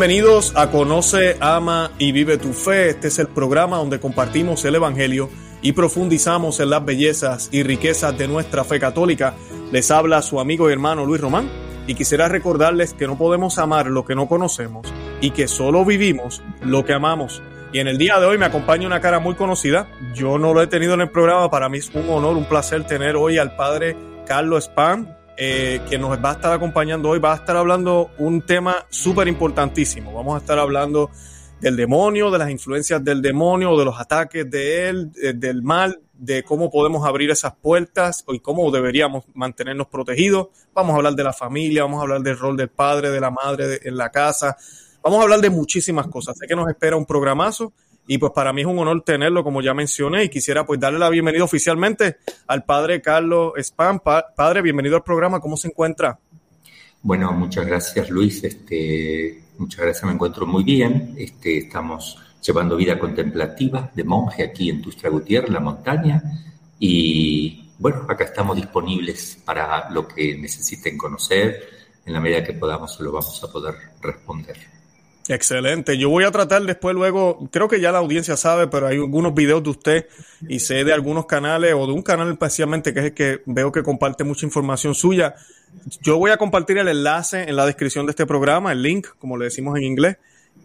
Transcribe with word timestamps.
Bienvenidos 0.00 0.54
a 0.56 0.70
Conoce, 0.70 1.36
Ama 1.40 1.90
y 1.98 2.12
Vive 2.12 2.38
tu 2.38 2.54
Fe. 2.54 2.88
Este 2.88 3.08
es 3.08 3.18
el 3.18 3.26
programa 3.26 3.76
donde 3.76 4.00
compartimos 4.00 4.64
el 4.64 4.76
Evangelio 4.76 5.28
y 5.60 5.72
profundizamos 5.72 6.58
en 6.60 6.70
las 6.70 6.82
bellezas 6.82 7.50
y 7.52 7.62
riquezas 7.62 8.16
de 8.16 8.26
nuestra 8.26 8.64
fe 8.64 8.80
católica. 8.80 9.34
Les 9.70 9.90
habla 9.90 10.22
su 10.22 10.40
amigo 10.40 10.70
y 10.70 10.72
hermano 10.72 11.04
Luis 11.04 11.20
Román 11.20 11.50
y 11.86 11.94
quisiera 11.94 12.28
recordarles 12.28 12.94
que 12.94 13.06
no 13.06 13.18
podemos 13.18 13.58
amar 13.58 13.88
lo 13.88 14.06
que 14.06 14.14
no 14.14 14.26
conocemos 14.26 14.90
y 15.20 15.32
que 15.32 15.46
solo 15.46 15.84
vivimos 15.84 16.42
lo 16.62 16.82
que 16.86 16.94
amamos. 16.94 17.42
Y 17.70 17.80
en 17.80 17.86
el 17.86 17.98
día 17.98 18.18
de 18.20 18.24
hoy 18.24 18.38
me 18.38 18.46
acompaña 18.46 18.86
una 18.86 19.02
cara 19.02 19.18
muy 19.18 19.34
conocida. 19.34 19.86
Yo 20.14 20.38
no 20.38 20.54
lo 20.54 20.62
he 20.62 20.66
tenido 20.66 20.94
en 20.94 21.02
el 21.02 21.10
programa, 21.10 21.50
para 21.50 21.68
mí 21.68 21.76
es 21.76 21.90
un 21.94 22.08
honor, 22.08 22.38
un 22.38 22.46
placer 22.46 22.86
tener 22.86 23.16
hoy 23.16 23.36
al 23.36 23.54
padre 23.54 23.98
Carlos 24.26 24.64
Spam, 24.64 25.08
eh, 25.42 25.80
que 25.88 25.96
nos 25.96 26.22
va 26.22 26.32
a 26.32 26.34
estar 26.34 26.52
acompañando 26.52 27.08
hoy, 27.08 27.18
va 27.18 27.32
a 27.32 27.36
estar 27.36 27.56
hablando 27.56 28.10
un 28.18 28.42
tema 28.42 28.84
súper 28.90 29.26
importantísimo. 29.26 30.12
Vamos 30.12 30.34
a 30.34 30.38
estar 30.38 30.58
hablando 30.58 31.10
del 31.62 31.76
demonio, 31.76 32.30
de 32.30 32.36
las 32.36 32.50
influencias 32.50 33.02
del 33.02 33.22
demonio, 33.22 33.74
de 33.78 33.86
los 33.86 33.98
ataques 33.98 34.50
de 34.50 34.90
él, 34.90 35.10
del 35.12 35.62
mal, 35.62 35.98
de 36.12 36.42
cómo 36.42 36.70
podemos 36.70 37.06
abrir 37.06 37.30
esas 37.30 37.54
puertas 37.56 38.22
y 38.28 38.40
cómo 38.40 38.70
deberíamos 38.70 39.24
mantenernos 39.32 39.86
protegidos. 39.86 40.48
Vamos 40.74 40.92
a 40.92 40.96
hablar 40.96 41.14
de 41.14 41.24
la 41.24 41.32
familia, 41.32 41.84
vamos 41.84 42.00
a 42.00 42.02
hablar 42.02 42.20
del 42.20 42.38
rol 42.38 42.54
del 42.58 42.68
padre, 42.68 43.08
de 43.08 43.20
la 43.20 43.30
madre 43.30 43.80
en 43.82 43.96
la 43.96 44.10
casa. 44.10 44.58
Vamos 45.02 45.20
a 45.20 45.22
hablar 45.22 45.40
de 45.40 45.48
muchísimas 45.48 46.06
cosas. 46.08 46.36
Sé 46.36 46.46
que 46.46 46.54
nos 46.54 46.68
espera 46.68 46.96
un 46.96 47.06
programazo 47.06 47.72
y 48.12 48.18
pues 48.18 48.32
para 48.32 48.52
mí 48.52 48.62
es 48.62 48.66
un 48.66 48.76
honor 48.76 49.02
tenerlo, 49.02 49.44
como 49.44 49.62
ya 49.62 49.72
mencioné, 49.72 50.24
y 50.24 50.28
quisiera 50.28 50.66
pues 50.66 50.80
darle 50.80 50.98
la 50.98 51.08
bienvenida 51.10 51.44
oficialmente 51.44 52.16
al 52.48 52.64
padre 52.64 53.00
Carlos 53.00 53.52
Spam. 53.56 54.00
padre, 54.00 54.62
bienvenido 54.62 54.96
al 54.96 55.04
programa, 55.04 55.38
¿cómo 55.38 55.56
se 55.56 55.68
encuentra? 55.68 56.18
Bueno, 57.02 57.30
muchas 57.30 57.64
gracias 57.64 58.10
Luis, 58.10 58.42
este, 58.42 59.44
muchas 59.58 59.82
gracias, 59.82 60.02
me 60.06 60.12
encuentro 60.14 60.44
muy 60.44 60.64
bien. 60.64 61.14
Este, 61.16 61.58
estamos 61.58 62.18
llevando 62.44 62.74
vida 62.74 62.98
contemplativa 62.98 63.92
de 63.94 64.02
monje 64.02 64.42
aquí 64.42 64.70
en 64.70 64.82
Tustra 64.82 65.08
Gutiérrez, 65.08 65.52
la 65.52 65.60
montaña, 65.60 66.20
y 66.80 67.70
bueno, 67.78 68.06
acá 68.08 68.24
estamos 68.24 68.56
disponibles 68.56 69.40
para 69.44 69.88
lo 69.88 70.08
que 70.08 70.36
necesiten 70.36 70.98
conocer, 70.98 71.60
en 72.04 72.12
la 72.12 72.18
medida 72.18 72.42
que 72.42 72.54
podamos 72.54 72.92
se 72.92 73.04
lo 73.04 73.12
vamos 73.12 73.40
a 73.44 73.52
poder 73.52 73.76
responder. 74.02 74.79
Excelente. 75.32 75.96
Yo 75.96 76.10
voy 76.10 76.24
a 76.24 76.32
tratar 76.32 76.62
después, 76.62 76.92
luego, 76.92 77.48
creo 77.52 77.68
que 77.68 77.80
ya 77.80 77.92
la 77.92 77.98
audiencia 77.98 78.36
sabe, 78.36 78.66
pero 78.66 78.88
hay 78.88 78.96
algunos 78.96 79.32
videos 79.32 79.62
de 79.62 79.70
usted 79.70 80.06
y 80.48 80.58
sé 80.58 80.82
de 80.82 80.92
algunos 80.92 81.26
canales 81.26 81.72
o 81.72 81.86
de 81.86 81.92
un 81.92 82.02
canal 82.02 82.32
especialmente 82.32 82.92
que 82.92 82.98
es 82.98 83.06
el 83.06 83.14
que 83.14 83.40
veo 83.46 83.70
que 83.70 83.84
comparte 83.84 84.24
mucha 84.24 84.44
información 84.44 84.92
suya. 84.92 85.36
Yo 86.02 86.18
voy 86.18 86.32
a 86.32 86.36
compartir 86.36 86.78
el 86.78 86.88
enlace 86.88 87.44
en 87.44 87.54
la 87.54 87.64
descripción 87.64 88.06
de 88.06 88.10
este 88.10 88.26
programa, 88.26 88.72
el 88.72 88.82
link, 88.82 89.06
como 89.20 89.36
le 89.36 89.44
decimos 89.44 89.78
en 89.78 89.84
inglés, 89.84 90.16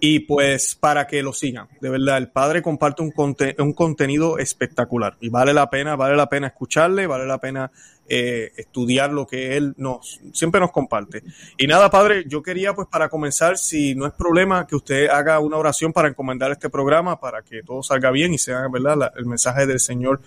y 0.08 0.20
pues 0.20 0.75
para 0.75 1.08
que 1.08 1.23
lo 1.23 1.34
sigan. 1.34 1.67
De 1.81 1.89
verdad, 1.89 2.20
el 2.20 2.30
padre 2.30 2.61
comparte 2.61 3.02
un, 3.02 3.11
un 3.58 3.73
contenido 3.73 4.38
espectacular 4.38 5.17
y 5.20 5.30
vale 5.30 5.52
la 5.52 5.67
pena, 5.72 5.95
vale 5.95 6.16
la 6.16 6.30
pena 6.30 6.45
escucharle, 6.45 7.08
vale 7.08 7.25
la 7.25 7.39
pena 7.39 7.72
eh, 8.08 8.52
estudiar 8.56 9.12
lo 9.12 9.25
que 9.25 9.58
él 9.58 9.73
nos 9.78 10.20
siempre 10.31 10.62
nos 10.62 10.72
comparte. 10.72 11.23
Y 11.58 11.66
nada, 11.66 11.89
padre, 11.89 12.25
yo 12.28 12.44
quería 12.44 12.75
pues 12.75 12.88
para 12.88 13.09
comenzar, 13.09 13.58
si 13.58 13.95
no 13.95 14.06
es 14.06 14.14
problema, 14.14 14.67
que 14.67 14.75
usted 14.75 15.08
haga 15.08 15.39
una 15.39 15.58
oración 15.58 15.92
para 15.92 16.08
encomendar 16.08 16.52
este 16.52 16.69
programa, 16.69 17.19
para 17.19 17.42
que 17.42 17.64
todo 17.64 17.81
salga 17.81 18.12
bien 18.12 18.31
y 18.31 18.38
sea 18.38 18.67
verdad 18.72 19.12
el 19.17 19.25
mensaje 19.25 19.66
del 19.66 19.80
Señor 19.80 20.22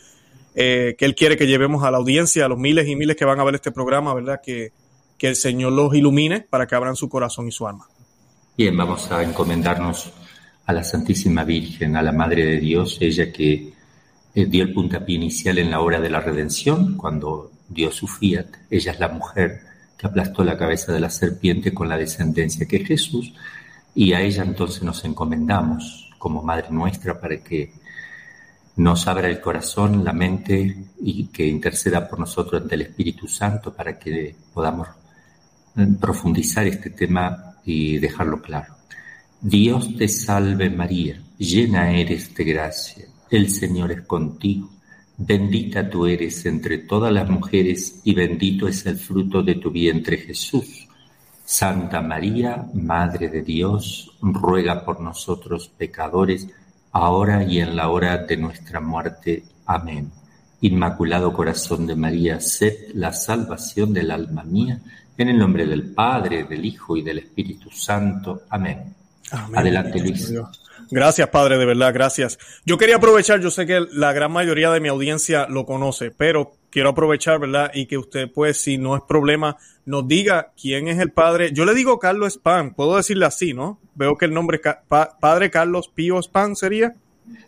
eh, 0.56 0.96
que 0.98 1.04
él 1.04 1.14
quiere 1.14 1.36
que 1.36 1.46
llevemos 1.46 1.84
a 1.84 1.92
la 1.92 1.98
audiencia, 1.98 2.46
a 2.46 2.48
los 2.48 2.58
miles 2.58 2.88
y 2.88 2.96
miles 2.96 3.14
que 3.14 3.24
van 3.24 3.38
a 3.38 3.44
ver 3.44 3.54
este 3.54 3.70
programa, 3.70 4.12
verdad 4.12 4.40
que, 4.42 4.72
que 5.16 5.28
el 5.28 5.36
Señor 5.36 5.70
los 5.70 5.94
ilumine 5.94 6.40
para 6.40 6.66
que 6.66 6.74
abran 6.74 6.96
su 6.96 7.08
corazón 7.08 7.46
y 7.46 7.52
su 7.52 7.68
alma. 7.68 7.86
Bien, 8.58 8.76
vamos 8.76 9.08
a 9.12 9.22
encomendarnos 9.22 10.12
a 10.66 10.72
la 10.72 10.82
Santísima 10.82 11.44
Virgen, 11.44 11.94
a 11.94 12.02
la 12.02 12.10
Madre 12.10 12.44
de 12.44 12.58
Dios, 12.58 12.98
ella 13.00 13.32
que 13.32 13.72
eh, 14.34 14.46
dio 14.46 14.64
el 14.64 14.72
puntapié 14.72 15.14
inicial 15.14 15.58
en 15.58 15.70
la 15.70 15.78
hora 15.78 16.00
de 16.00 16.10
la 16.10 16.18
redención, 16.18 16.96
cuando 16.96 17.52
dio 17.68 17.92
su 17.92 18.08
fiat. 18.08 18.48
Ella 18.68 18.90
es 18.90 18.98
la 18.98 19.10
mujer 19.10 19.60
que 19.96 20.08
aplastó 20.08 20.42
la 20.42 20.58
cabeza 20.58 20.92
de 20.92 20.98
la 20.98 21.08
serpiente 21.08 21.72
con 21.72 21.88
la 21.88 21.96
descendencia 21.96 22.66
que 22.66 22.78
es 22.78 22.88
Jesús, 22.88 23.32
y 23.94 24.12
a 24.12 24.22
ella 24.22 24.42
entonces 24.42 24.82
nos 24.82 25.04
encomendamos 25.04 26.10
como 26.18 26.42
Madre 26.42 26.66
nuestra 26.72 27.20
para 27.20 27.36
que 27.36 27.72
nos 28.74 29.06
abra 29.06 29.28
el 29.28 29.40
corazón, 29.40 30.02
la 30.02 30.12
mente 30.12 30.76
y 31.00 31.26
que 31.26 31.46
interceda 31.46 32.08
por 32.08 32.18
nosotros 32.18 32.62
ante 32.62 32.74
el 32.74 32.82
Espíritu 32.82 33.28
Santo 33.28 33.72
para 33.72 33.96
que 33.96 34.34
podamos 34.52 34.88
eh, 35.76 35.86
profundizar 36.00 36.66
este 36.66 36.90
tema 36.90 37.47
y 37.68 37.98
dejarlo 37.98 38.42
claro. 38.42 38.74
Dios 39.40 39.96
te 39.96 40.08
salve 40.08 40.70
María, 40.70 41.22
llena 41.38 41.92
eres 41.92 42.34
de 42.34 42.44
gracia, 42.44 43.04
el 43.30 43.50
Señor 43.50 43.92
es 43.92 44.02
contigo 44.02 44.70
Bendita 45.20 45.90
tú 45.90 46.06
eres 46.06 46.46
entre 46.46 46.78
todas 46.78 47.12
las 47.12 47.28
mujeres 47.28 48.02
y 48.04 48.14
bendito 48.14 48.68
es 48.68 48.86
el 48.86 48.96
fruto 48.96 49.42
de 49.42 49.56
tu 49.56 49.68
vientre 49.68 50.16
Jesús. 50.16 50.86
Santa 51.44 52.00
María, 52.00 52.68
Madre 52.72 53.28
de 53.28 53.42
Dios, 53.42 54.16
ruega 54.22 54.84
por 54.84 55.00
nosotros 55.00 55.72
pecadores, 55.76 56.46
ahora 56.92 57.42
y 57.42 57.58
en 57.58 57.74
la 57.74 57.88
hora 57.88 58.18
de 58.18 58.36
nuestra 58.36 58.80
muerte. 58.80 59.42
Amén. 59.66 60.12
Inmaculado 60.60 61.32
Corazón 61.32 61.84
de 61.88 61.96
María, 61.96 62.38
sed 62.38 62.92
la 62.94 63.12
salvación 63.12 63.92
del 63.92 64.12
alma 64.12 64.44
mía, 64.44 64.80
en 65.18 65.28
el 65.28 65.38
nombre 65.38 65.66
del 65.66 65.92
Padre, 65.92 66.44
del 66.44 66.64
Hijo 66.64 66.96
y 66.96 67.02
del 67.02 67.18
Espíritu 67.18 67.70
Santo. 67.70 68.42
Amén. 68.48 68.94
Adelante, 69.30 69.98
Luis. 69.98 70.32
Gracias, 70.90 71.28
padre, 71.28 71.58
de 71.58 71.66
verdad, 71.66 71.92
gracias. 71.92 72.38
Yo 72.64 72.78
quería 72.78 72.96
aprovechar, 72.96 73.40
yo 73.40 73.50
sé 73.50 73.66
que 73.66 73.84
la 73.92 74.12
gran 74.14 74.32
mayoría 74.32 74.70
de 74.70 74.80
mi 74.80 74.88
audiencia 74.88 75.46
lo 75.46 75.66
conoce, 75.66 76.10
pero 76.10 76.52
quiero 76.70 76.90
aprovechar, 76.90 77.38
¿verdad? 77.40 77.70
Y 77.74 77.86
que 77.86 77.98
usted, 77.98 78.30
pues, 78.32 78.58
si 78.58 78.78
no 78.78 78.96
es 78.96 79.02
problema, 79.02 79.58
nos 79.84 80.08
diga 80.08 80.52
quién 80.60 80.88
es 80.88 80.98
el 80.98 81.10
padre. 81.10 81.52
Yo 81.52 81.66
le 81.66 81.74
digo 81.74 81.98
Carlos 81.98 82.34
Span, 82.34 82.72
puedo 82.72 82.96
decirle 82.96 83.26
así, 83.26 83.52
¿no? 83.52 83.78
Veo 83.96 84.16
que 84.16 84.24
el 84.24 84.32
nombre 84.32 84.60
padre 84.88 85.50
Carlos 85.50 85.88
Pío 85.88 86.22
Span 86.22 86.56
sería. 86.56 86.94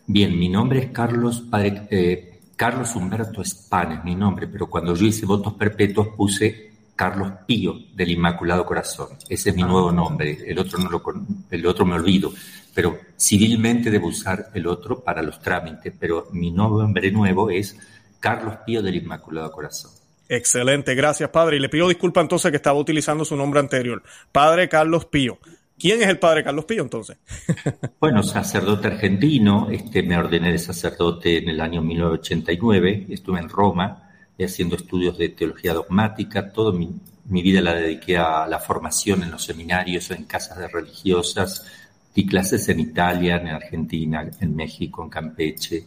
Bien, 0.05 0.37
mi 0.37 0.49
nombre 0.49 0.79
es 0.79 0.91
Carlos, 0.91 1.41
padre, 1.49 1.87
eh, 1.89 2.39
Carlos 2.55 2.95
Humberto 2.95 3.43
Span 3.43 3.93
es 3.93 4.03
mi 4.03 4.13
nombre, 4.13 4.47
pero 4.47 4.67
cuando 4.67 4.93
yo 4.93 5.05
hice 5.05 5.25
votos 5.25 5.53
perpetuos 5.53 6.09
puse 6.09 6.70
Carlos 7.01 7.31
Pío 7.47 7.79
del 7.95 8.11
Inmaculado 8.11 8.63
Corazón. 8.63 9.07
Ese 9.27 9.49
es 9.49 9.55
mi 9.55 9.63
nuevo 9.63 9.91
nombre. 9.91 10.37
El 10.45 10.59
otro 10.59 10.77
no 10.77 10.87
lo 10.87 11.01
el 11.49 11.65
otro 11.65 11.83
me 11.83 11.95
olvido, 11.95 12.31
pero 12.75 12.95
civilmente 13.19 13.89
debo 13.89 14.09
usar 14.09 14.49
el 14.53 14.67
otro 14.67 15.03
para 15.03 15.23
los 15.23 15.39
trámites, 15.39 15.91
pero 15.99 16.27
mi 16.31 16.51
nombre 16.51 17.09
nuevo 17.09 17.49
es 17.49 17.75
Carlos 18.19 18.57
Pío 18.67 18.83
del 18.83 18.97
Inmaculado 18.97 19.51
Corazón. 19.51 19.89
Excelente, 20.29 20.93
gracias 20.93 21.31
padre. 21.31 21.57
Y 21.57 21.59
le 21.59 21.69
pido 21.69 21.87
disculpa 21.87 22.21
entonces 22.21 22.51
que 22.51 22.57
estaba 22.57 22.77
utilizando 22.77 23.25
su 23.25 23.35
nombre 23.35 23.59
anterior. 23.59 24.03
Padre 24.31 24.69
Carlos 24.69 25.05
Pío. 25.05 25.39
¿Quién 25.79 26.03
es 26.03 26.07
el 26.07 26.19
padre 26.19 26.43
Carlos 26.43 26.65
Pío 26.65 26.83
entonces? 26.83 27.17
bueno, 27.99 28.21
sacerdote 28.21 28.89
argentino, 28.89 29.69
este, 29.71 30.03
me 30.03 30.19
ordené 30.19 30.51
de 30.51 30.59
sacerdote 30.59 31.39
en 31.39 31.49
el 31.49 31.61
año 31.61 31.81
1989, 31.81 33.07
estuve 33.09 33.39
en 33.39 33.49
Roma, 33.49 34.10
haciendo 34.45 34.75
estudios 34.75 35.17
de 35.17 35.29
teología 35.29 35.73
dogmática, 35.73 36.51
toda 36.51 36.71
mi, 36.71 36.91
vida 37.25 37.61
la 37.61 37.73
dediqué 37.73 38.17
a 38.17 38.47
la 38.47 38.59
formación 38.59 39.23
en 39.23 39.31
los 39.31 39.43
seminarios, 39.43 40.11
en 40.11 40.25
casas 40.25 40.57
de 40.57 40.67
religiosas, 40.67 41.65
di 42.13 42.25
clases 42.25 42.67
en 42.69 42.79
Italia, 42.79 43.37
en 43.37 43.47
Argentina, 43.47 44.29
en 44.39 44.55
México, 44.55 45.03
en 45.03 45.09
Campeche 45.09 45.85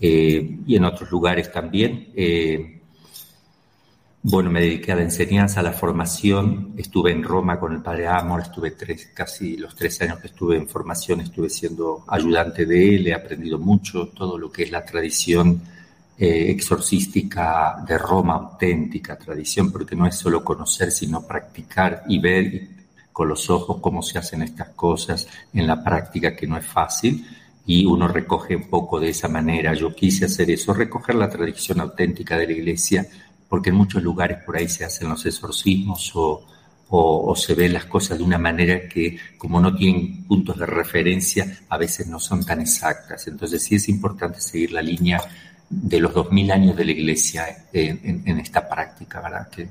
eh, 0.00 0.58
y 0.66 0.76
en 0.76 0.84
otros 0.84 1.10
lugares 1.10 1.50
también. 1.50 2.08
Eh, 2.14 2.80
bueno, 4.22 4.50
me 4.50 4.60
dediqué 4.60 4.90
a 4.90 4.96
la 4.96 5.02
enseñanza, 5.02 5.60
a 5.60 5.62
la 5.62 5.72
formación. 5.72 6.74
Estuve 6.76 7.12
en 7.12 7.22
Roma 7.22 7.60
con 7.60 7.72
el 7.72 7.80
padre 7.80 8.08
Amor, 8.08 8.40
estuve 8.42 8.72
tres, 8.72 9.10
casi 9.14 9.56
los 9.56 9.74
tres 9.76 10.00
años 10.02 10.18
que 10.18 10.26
estuve 10.26 10.56
en 10.56 10.68
formación, 10.68 11.20
estuve 11.20 11.48
siendo 11.48 12.04
ayudante 12.08 12.66
de 12.66 12.96
él, 12.96 13.06
he 13.06 13.14
aprendido 13.14 13.58
mucho, 13.58 14.08
todo 14.08 14.36
lo 14.36 14.50
que 14.50 14.64
es 14.64 14.72
la 14.72 14.84
tradición 14.84 15.62
eh, 16.18 16.50
exorcística 16.50 17.84
de 17.86 17.98
Roma, 17.98 18.34
auténtica 18.34 19.18
tradición, 19.18 19.70
porque 19.70 19.94
no 19.94 20.06
es 20.06 20.16
solo 20.16 20.42
conocer, 20.42 20.90
sino 20.90 21.26
practicar 21.26 22.04
y 22.08 22.18
ver 22.18 22.68
con 23.12 23.28
los 23.28 23.50
ojos 23.50 23.78
cómo 23.80 24.02
se 24.02 24.18
hacen 24.18 24.42
estas 24.42 24.70
cosas 24.70 25.28
en 25.52 25.66
la 25.66 25.82
práctica, 25.82 26.34
que 26.34 26.46
no 26.46 26.56
es 26.56 26.66
fácil, 26.66 27.26
y 27.66 27.84
uno 27.84 28.08
recoge 28.08 28.56
un 28.56 28.68
poco 28.68 29.00
de 29.00 29.10
esa 29.10 29.28
manera. 29.28 29.74
Yo 29.74 29.94
quise 29.94 30.24
hacer 30.24 30.50
eso, 30.50 30.72
recoger 30.72 31.16
la 31.16 31.28
tradición 31.28 31.80
auténtica 31.80 32.38
de 32.38 32.46
la 32.46 32.52
iglesia, 32.52 33.06
porque 33.48 33.70
en 33.70 33.76
muchos 33.76 34.02
lugares 34.02 34.38
por 34.44 34.56
ahí 34.56 34.68
se 34.68 34.84
hacen 34.84 35.08
los 35.08 35.26
exorcismos 35.26 36.12
o, 36.14 36.46
o, 36.88 37.34
se 37.34 37.54
ven 37.54 37.72
las 37.72 37.86
cosas 37.86 38.18
de 38.18 38.24
una 38.24 38.38
manera 38.38 38.88
que, 38.88 39.18
como 39.36 39.60
no 39.60 39.74
tienen 39.74 40.24
puntos 40.24 40.56
de 40.58 40.66
referencia, 40.66 41.60
a 41.68 41.76
veces 41.76 42.06
no 42.06 42.20
son 42.20 42.44
tan 42.44 42.60
exactas. 42.60 43.26
Entonces 43.26 43.62
sí 43.62 43.74
es 43.74 43.88
importante 43.88 44.40
seguir 44.40 44.72
la 44.72 44.82
línea 44.82 45.20
de 45.68 46.00
los 46.00 46.14
dos 46.14 46.30
mil 46.30 46.50
años 46.50 46.76
de 46.76 46.84
la 46.84 46.92
Iglesia 46.92 47.66
en, 47.72 48.38
esta 48.38 48.68
práctica, 48.68 49.20
¿verdad? 49.20 49.48
Que, 49.48 49.68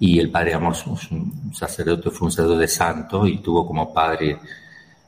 y 0.00 0.18
el 0.18 0.30
padre 0.30 0.54
Amor 0.54 0.74
un 0.86 1.52
sacerdote, 1.54 2.10
fue 2.10 2.26
un 2.26 2.32
sacerdote 2.32 2.68
santo 2.68 3.26
y 3.26 3.38
tuvo 3.38 3.66
como 3.66 3.92
padre 3.92 4.38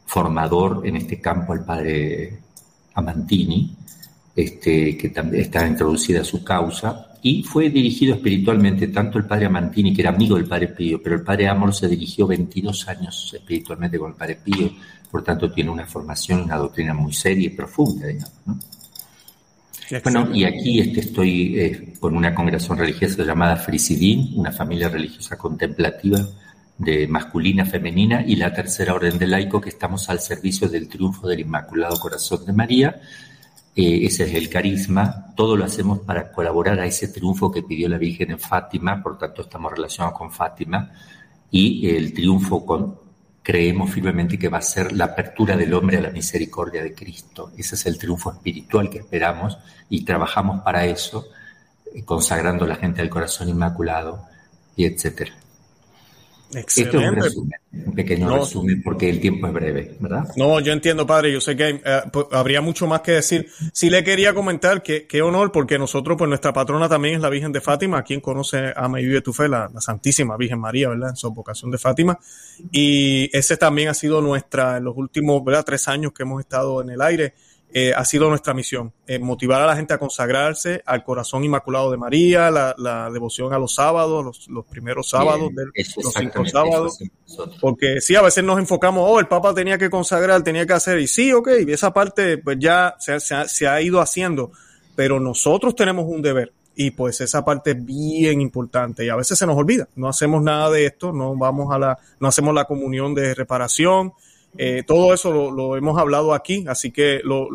formador 0.06 0.86
en 0.86 0.96
este 0.96 1.20
campo 1.20 1.52
al 1.52 1.64
padre 1.64 2.38
Amantini, 2.94 3.74
este, 4.34 4.96
que 4.96 5.08
también 5.10 5.42
está 5.42 5.66
introducida 5.66 6.22
su 6.22 6.44
causa, 6.44 7.08
y 7.22 7.42
fue 7.42 7.70
dirigido 7.70 8.14
espiritualmente 8.14 8.86
tanto 8.88 9.18
el 9.18 9.26
padre 9.26 9.46
Amantini, 9.46 9.92
que 9.92 10.02
era 10.02 10.10
amigo 10.10 10.36
del 10.36 10.46
padre 10.46 10.68
Pío, 10.68 11.02
pero 11.02 11.16
el 11.16 11.22
padre 11.22 11.48
Amor 11.48 11.74
se 11.74 11.88
dirigió 11.88 12.26
22 12.26 12.88
años 12.88 13.32
espiritualmente 13.34 13.98
con 13.98 14.10
el 14.10 14.16
padre 14.16 14.36
Pío, 14.36 14.70
por 15.10 15.24
tanto 15.24 15.50
tiene 15.50 15.70
una 15.70 15.86
formación, 15.86 16.42
una 16.42 16.56
doctrina 16.56 16.94
muy 16.94 17.12
seria 17.12 17.46
y 17.46 17.50
profunda, 17.50 18.06
digamos. 18.06 18.32
¿no? 18.46 18.58
Bueno, 20.02 20.34
y 20.34 20.44
aquí 20.44 20.80
este, 20.80 21.00
estoy 21.00 21.60
eh, 21.60 21.94
con 22.00 22.16
una 22.16 22.34
congregación 22.34 22.76
religiosa 22.76 23.22
llamada 23.22 23.56
Frisidín, 23.56 24.32
una 24.34 24.50
familia 24.50 24.88
religiosa 24.88 25.36
contemplativa 25.36 26.26
de 26.78 27.06
masculina, 27.06 27.64
femenina, 27.64 28.24
y 28.26 28.36
la 28.36 28.52
tercera 28.52 28.94
orden 28.94 29.18
de 29.18 29.26
laico 29.28 29.60
que 29.60 29.68
estamos 29.68 30.10
al 30.10 30.20
servicio 30.20 30.68
del 30.68 30.88
triunfo 30.88 31.28
del 31.28 31.40
Inmaculado 31.40 31.98
Corazón 32.00 32.44
de 32.44 32.52
María. 32.52 33.00
Eh, 33.76 34.00
ese 34.04 34.24
es 34.24 34.34
el 34.34 34.50
carisma. 34.50 35.32
Todo 35.36 35.56
lo 35.56 35.64
hacemos 35.64 36.00
para 36.00 36.32
colaborar 36.32 36.80
a 36.80 36.86
ese 36.86 37.08
triunfo 37.08 37.52
que 37.52 37.62
pidió 37.62 37.88
la 37.88 37.98
Virgen 37.98 38.32
en 38.32 38.40
Fátima, 38.40 39.02
por 39.02 39.18
tanto 39.18 39.42
estamos 39.42 39.70
relacionados 39.70 40.18
con 40.18 40.32
Fátima, 40.32 40.90
y 41.50 41.88
el 41.88 42.12
triunfo 42.12 42.66
con, 42.66 43.05
creemos 43.46 43.92
firmemente 43.92 44.40
que 44.40 44.48
va 44.48 44.58
a 44.58 44.60
ser 44.60 44.90
la 44.90 45.04
apertura 45.04 45.56
del 45.56 45.72
hombre 45.72 45.98
a 45.98 46.00
la 46.00 46.10
misericordia 46.10 46.82
de 46.82 46.94
Cristo. 46.94 47.52
Ese 47.56 47.76
es 47.76 47.86
el 47.86 47.96
triunfo 47.96 48.32
espiritual 48.32 48.90
que 48.90 48.98
esperamos 48.98 49.56
y 49.88 50.04
trabajamos 50.04 50.62
para 50.62 50.84
eso, 50.84 51.28
eh, 51.94 52.02
consagrando 52.04 52.64
a 52.64 52.68
la 52.68 52.74
gente 52.74 53.02
al 53.02 53.08
corazón 53.08 53.48
inmaculado 53.48 54.24
y 54.74 54.84
etcétera. 54.84 55.32
Esto 56.56 56.98
es 57.00 57.08
un, 57.10 57.14
resumen, 57.16 57.60
un 57.72 57.94
pequeño 57.94 58.38
resumen 58.38 58.82
porque 58.82 59.10
el 59.10 59.20
tiempo 59.20 59.46
es 59.46 59.52
breve, 59.52 59.96
¿verdad? 60.00 60.28
No, 60.36 60.58
yo 60.60 60.72
entiendo, 60.72 61.06
padre. 61.06 61.32
Yo 61.32 61.40
sé 61.40 61.54
que 61.54 61.80
eh, 61.84 62.00
pues, 62.10 62.26
habría 62.32 62.60
mucho 62.60 62.86
más 62.86 63.02
que 63.02 63.12
decir. 63.12 63.48
Sí 63.72 63.90
le 63.90 64.02
quería 64.02 64.32
comentar 64.32 64.82
que 64.82 65.06
qué 65.06 65.20
honor, 65.20 65.52
porque 65.52 65.78
nosotros, 65.78 66.16
pues 66.16 66.28
nuestra 66.28 66.52
patrona 66.52 66.88
también 66.88 67.16
es 67.16 67.20
la 67.20 67.28
Virgen 67.28 67.52
de 67.52 67.60
Fátima. 67.60 68.02
Quien 68.02 68.20
conoce, 68.20 68.72
ama 68.74 69.00
y 69.00 69.04
vive 69.04 69.20
tu 69.20 69.32
fe, 69.32 69.48
la, 69.48 69.70
Santísima 69.80 70.36
Virgen 70.36 70.58
María, 70.58 70.88
¿verdad? 70.88 71.10
En 71.10 71.16
su 71.16 71.30
vocación 71.30 71.70
de 71.70 71.78
Fátima. 71.78 72.18
Y 72.72 73.28
ese 73.36 73.56
también 73.56 73.88
ha 73.88 73.94
sido 73.94 74.22
nuestra, 74.22 74.78
en 74.78 74.84
los 74.84 74.96
últimos, 74.96 75.44
¿verdad? 75.44 75.64
Tres 75.64 75.88
años 75.88 76.12
que 76.12 76.22
hemos 76.22 76.40
estado 76.40 76.80
en 76.80 76.90
el 76.90 77.00
aire 77.02 77.34
eh, 77.72 77.92
ha 77.94 78.04
sido 78.04 78.28
nuestra 78.28 78.54
misión, 78.54 78.92
eh, 79.06 79.18
motivar 79.18 79.60
a 79.60 79.66
la 79.66 79.76
gente 79.76 79.92
a 79.92 79.98
consagrarse 79.98 80.82
al 80.86 81.04
corazón 81.04 81.44
inmaculado 81.44 81.90
de 81.90 81.96
María, 81.96 82.50
la, 82.50 83.10
devoción 83.12 83.52
a 83.52 83.58
los 83.58 83.74
sábados, 83.74 84.46
los, 84.48 84.64
primeros 84.66 85.10
sábados, 85.10 85.50
los 85.52 86.14
cinco 86.14 86.46
sábados, 86.46 86.98
porque 87.60 88.00
sí, 88.00 88.14
a 88.14 88.22
veces 88.22 88.44
nos 88.44 88.58
enfocamos, 88.58 89.04
oh, 89.06 89.20
el 89.20 89.28
Papa 89.28 89.52
tenía 89.52 89.78
que 89.78 89.90
consagrar, 89.90 90.42
tenía 90.42 90.66
que 90.66 90.72
hacer, 90.72 90.98
y 91.00 91.06
sí, 91.06 91.32
ok, 91.32 91.48
y 91.66 91.72
esa 91.72 91.92
parte 91.92 92.38
pues 92.38 92.56
ya 92.58 92.94
se, 92.98 93.18
se 93.20 93.66
ha 93.66 93.82
ido 93.82 94.00
haciendo, 94.00 94.52
pero 94.94 95.20
nosotros 95.20 95.74
tenemos 95.74 96.06
un 96.08 96.22
deber, 96.22 96.52
y 96.76 96.90
pues 96.90 97.20
esa 97.22 97.44
parte 97.44 97.70
es 97.70 97.84
bien 97.84 98.40
importante 98.40 99.04
y 99.04 99.08
a 99.08 99.16
veces 99.16 99.38
se 99.38 99.46
nos 99.46 99.56
olvida, 99.56 99.88
no 99.96 100.08
hacemos 100.08 100.42
nada 100.42 100.70
de 100.70 100.84
esto, 100.84 101.12
no 101.12 101.34
vamos 101.34 101.74
a 101.74 101.78
la, 101.78 101.98
no 102.20 102.28
hacemos 102.28 102.54
la 102.54 102.66
comunión 102.66 103.14
de 103.14 103.34
reparación, 103.34 104.12
eh, 104.58 104.82
todo 104.86 105.12
eso 105.12 105.50
lo, 105.50 105.76
hemos 105.76 105.98
hablado 105.98 106.32
aquí, 106.32 106.64
así 106.68 106.90
que 106.90 107.20
lo, 107.22 107.48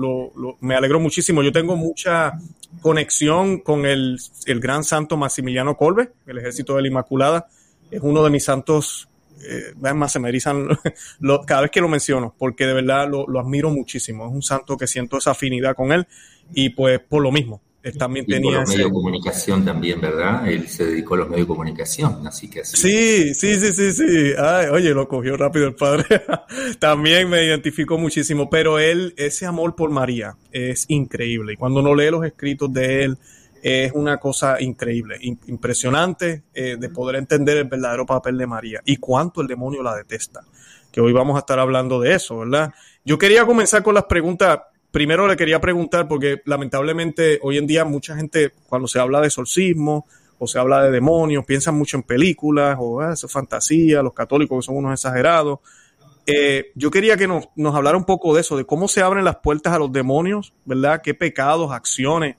me 0.59 0.75
alegro 0.75 0.99
muchísimo. 0.99 1.41
Yo 1.43 1.51
tengo 1.51 1.75
mucha 1.75 2.33
conexión 2.81 3.59
con 3.59 3.85
el, 3.85 4.19
gran 4.45 4.83
santo 4.83 5.17
Maximiliano 5.17 5.75
Colbe, 5.75 6.11
el 6.27 6.37
ejército 6.37 6.75
de 6.75 6.83
la 6.83 6.87
Inmaculada. 6.87 7.47
Es 7.89 8.01
uno 8.01 8.23
de 8.23 8.29
mis 8.29 8.43
santos, 8.43 9.09
eh, 9.43 9.73
se 10.07 10.19
me 10.19 10.29
erizan 10.29 10.67
cada 11.47 11.61
vez 11.61 11.71
que 11.71 11.81
lo 11.81 11.89
menciono, 11.89 12.35
porque 12.37 12.65
de 12.65 12.73
verdad 12.73 13.09
lo, 13.09 13.39
admiro 13.39 13.69
muchísimo. 13.69 14.27
Es 14.27 14.33
un 14.33 14.43
santo 14.43 14.77
que 14.77 14.87
siento 14.87 15.17
esa 15.17 15.31
afinidad 15.31 15.75
con 15.75 15.91
él 15.91 16.07
y 16.53 16.69
pues 16.69 16.99
por 16.99 17.21
lo 17.21 17.31
mismo, 17.31 17.61
él 17.83 17.97
también 17.97 18.25
tenía. 18.25 18.59
los 18.59 18.69
medios 18.69 18.89
de 18.89 18.93
comunicación 18.93 19.65
también, 19.65 19.99
¿verdad? 19.99 20.47
Él 20.47 20.67
se 20.67 20.85
dedicó 20.85 21.15
a 21.15 21.17
los 21.17 21.29
medios 21.29 21.47
de 21.47 21.53
comunicación, 21.53 22.27
así 22.27 22.49
que 22.49 22.61
así. 22.61 22.77
Sí, 22.77 23.33
sí, 23.33 23.59
sí, 23.59 23.73
sí, 23.73 23.93
sí. 23.93 24.33
Ay, 24.37 24.67
oye, 24.67 24.93
lo 24.93 25.07
cogió 25.07 25.35
rápido 25.35 25.67
el 25.67 25.75
padre. 25.75 26.05
también 26.79 27.29
me 27.29 27.43
identificó 27.43 27.97
muchísimo, 27.97 28.49
pero 28.49 28.77
él, 28.77 29.13
ese 29.17 29.45
amor 29.45 29.75
por 29.75 29.89
María 29.89 30.35
es 30.51 30.85
increíble. 30.89 31.53
Y 31.53 31.55
cuando 31.55 31.79
uno 31.79 31.95
lee 31.95 32.11
los 32.11 32.23
escritos 32.23 32.71
de 32.71 33.03
él, 33.03 33.17
es 33.63 33.91
una 33.93 34.17
cosa 34.17 34.59
increíble, 34.59 35.17
impresionante 35.21 36.43
eh, 36.53 36.77
de 36.79 36.89
poder 36.89 37.17
entender 37.17 37.57
el 37.57 37.65
verdadero 37.65 38.05
papel 38.05 38.37
de 38.37 38.47
María 38.47 38.81
y 38.85 38.97
cuánto 38.97 39.41
el 39.41 39.47
demonio 39.47 39.83
la 39.83 39.95
detesta. 39.95 40.41
Que 40.91 40.99
hoy 40.99 41.13
vamos 41.13 41.35
a 41.35 41.39
estar 41.39 41.57
hablando 41.57 42.01
de 42.01 42.15
eso, 42.15 42.39
¿verdad? 42.39 42.73
Yo 43.05 43.17
quería 43.17 43.45
comenzar 43.45 43.81
con 43.81 43.95
las 43.95 44.05
preguntas 44.05 44.59
primero 44.91 45.27
le 45.27 45.37
quería 45.37 45.59
preguntar, 45.59 46.07
porque 46.07 46.41
lamentablemente 46.45 47.39
hoy 47.41 47.57
en 47.57 47.67
día 47.67 47.85
mucha 47.85 48.15
gente, 48.15 48.51
cuando 48.67 48.87
se 48.87 48.99
habla 48.99 49.21
de 49.21 49.27
exorcismo 49.27 50.05
o 50.37 50.47
se 50.47 50.59
habla 50.59 50.83
de 50.83 50.91
demonios, 50.91 51.45
piensan 51.45 51.75
mucho 51.75 51.97
en 51.97 52.03
películas 52.03 52.77
o 52.79 53.01
ah, 53.01 53.13
eso 53.13 53.27
es 53.27 53.31
fantasía, 53.31 54.01
los 54.01 54.13
católicos 54.13 54.59
que 54.59 54.65
son 54.65 54.77
unos 54.77 54.93
exagerados. 54.93 55.59
Eh, 56.25 56.71
yo 56.75 56.91
quería 56.91 57.17
que 57.17 57.27
nos, 57.27 57.49
nos 57.55 57.73
hablara 57.73 57.97
un 57.97 58.05
poco 58.05 58.33
de 58.35 58.41
eso, 58.41 58.57
de 58.57 58.65
cómo 58.65 58.87
se 58.87 59.01
abren 59.01 59.23
las 59.23 59.37
puertas 59.37 59.73
a 59.73 59.79
los 59.79 59.91
demonios, 59.91 60.53
¿verdad? 60.65 61.01
¿Qué 61.01 61.13
pecados, 61.13 61.71
acciones, 61.71 62.35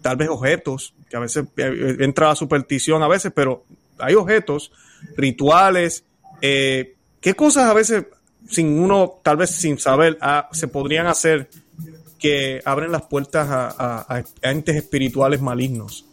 tal 0.00 0.16
vez 0.16 0.28
objetos, 0.28 0.94
que 1.10 1.16
a 1.16 1.20
veces 1.20 1.44
eh, 1.56 1.96
entra 2.00 2.28
la 2.28 2.34
superstición 2.34 3.02
a 3.02 3.08
veces, 3.08 3.32
pero 3.34 3.64
hay 3.98 4.14
objetos, 4.14 4.72
rituales, 5.16 6.04
eh, 6.40 6.94
¿qué 7.20 7.34
cosas 7.34 7.64
a 7.64 7.74
veces 7.74 8.04
sin 8.48 8.78
uno, 8.78 9.20
tal 9.22 9.36
vez 9.36 9.50
sin 9.50 9.78
saber, 9.78 10.18
ah, 10.20 10.48
se 10.52 10.68
podrían 10.68 11.06
hacer 11.06 11.48
que 12.18 12.60
abren 12.64 12.92
las 12.92 13.02
puertas 13.02 13.48
a, 13.50 14.24
entes 14.42 14.76
espirituales 14.76 15.40
malignos. 15.40 16.08